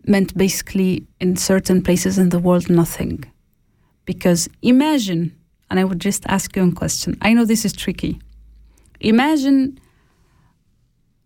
meant 0.06 0.36
basically 0.36 1.06
in 1.20 1.36
certain 1.36 1.82
places 1.82 2.18
in 2.18 2.30
the 2.30 2.38
world 2.38 2.68
nothing. 2.68 3.24
Because 4.04 4.48
imagine, 4.60 5.34
and 5.70 5.78
I 5.78 5.84
would 5.84 6.00
just 6.00 6.26
ask 6.26 6.54
you 6.56 6.68
a 6.68 6.72
question. 6.72 7.16
I 7.22 7.32
know 7.32 7.44
this 7.44 7.64
is 7.64 7.72
tricky. 7.72 8.20
Imagine 9.00 9.78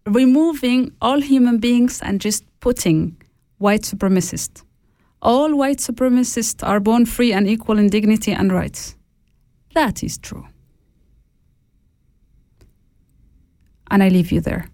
removing 0.07 0.93
all 1.01 1.21
human 1.21 1.59
beings 1.59 2.01
and 2.03 2.21
just 2.21 2.45
putting 2.61 3.17
white 3.59 3.83
supremacists. 3.83 4.63
All 5.21 5.57
white 5.57 5.79
supremacists 5.79 6.67
are 6.67 6.81
born 6.81 7.07
free 7.07 7.33
and 7.33 7.49
equal 7.49 7.79
in 7.79 7.89
dignity 7.89 8.33
and 8.33 8.53
rights. 8.53 8.97
That 9.75 10.03
is 10.03 10.19
true. 10.19 10.47
And 13.91 14.03
I 14.03 14.09
leave 14.09 14.31
you 14.31 14.41
there. 14.41 14.69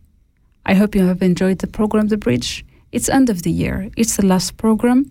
I 0.67 0.75
hope 0.75 0.95
you 0.95 1.07
have 1.07 1.23
enjoyed 1.23 1.59
the 1.59 1.67
program, 1.67 2.09
The 2.09 2.17
Bridge. 2.17 2.65
It's 2.93 3.09
end 3.09 3.31
of 3.31 3.43
the 3.43 3.51
year. 3.51 3.91
It's 3.97 4.17
the 4.17 4.27
last 4.27 4.57
program. 4.57 5.11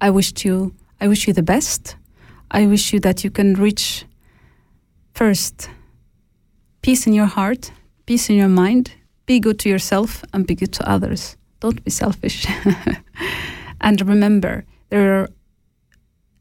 I 0.00 0.10
wished 0.10 0.44
you 0.44 0.74
I 1.00 1.08
wish 1.08 1.26
you 1.26 1.32
the 1.32 1.42
best. 1.42 1.96
I 2.50 2.66
wish 2.66 2.92
you 2.92 3.00
that 3.00 3.22
you 3.22 3.30
can 3.30 3.54
reach 3.54 4.04
first 5.12 5.68
peace 6.80 7.06
in 7.06 7.12
your 7.12 7.26
heart, 7.26 7.72
peace 8.06 8.30
in 8.30 8.36
your 8.36 8.48
mind, 8.48 8.92
be 9.26 9.40
good 9.40 9.58
to 9.60 9.68
yourself 9.68 10.24
and 10.32 10.46
be 10.46 10.54
good 10.54 10.72
to 10.74 10.88
others. 10.88 11.36
Don't 11.60 11.82
be 11.84 11.90
selfish. 11.90 12.46
and 13.80 14.00
remember, 14.00 14.64
there 14.90 15.20
are 15.20 15.28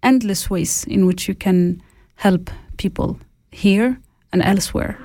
endless 0.03 0.49
ways 0.49 0.83
in 0.85 1.05
which 1.05 1.27
you 1.27 1.35
can 1.35 1.81
help 2.15 2.49
people 2.77 3.19
here 3.51 3.97
and 4.31 4.41
elsewhere. 4.43 4.97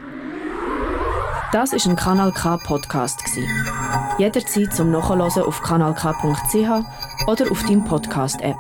Das 1.53 1.73
ist 1.73 1.87
ein 1.87 1.97
Kanal 1.97 2.31
K 2.33 2.59
Podcast 2.59 3.25
gsi. 3.25 3.45
Jederzeit 4.19 4.73
zum 4.73 4.93
Nachhören 4.93 5.21
auf 5.21 5.61
kanalk.ch 5.63 6.15
oder 7.27 7.51
auf 7.51 7.63
deinem 7.65 7.85
Podcast 7.85 8.41
App. 8.43 8.57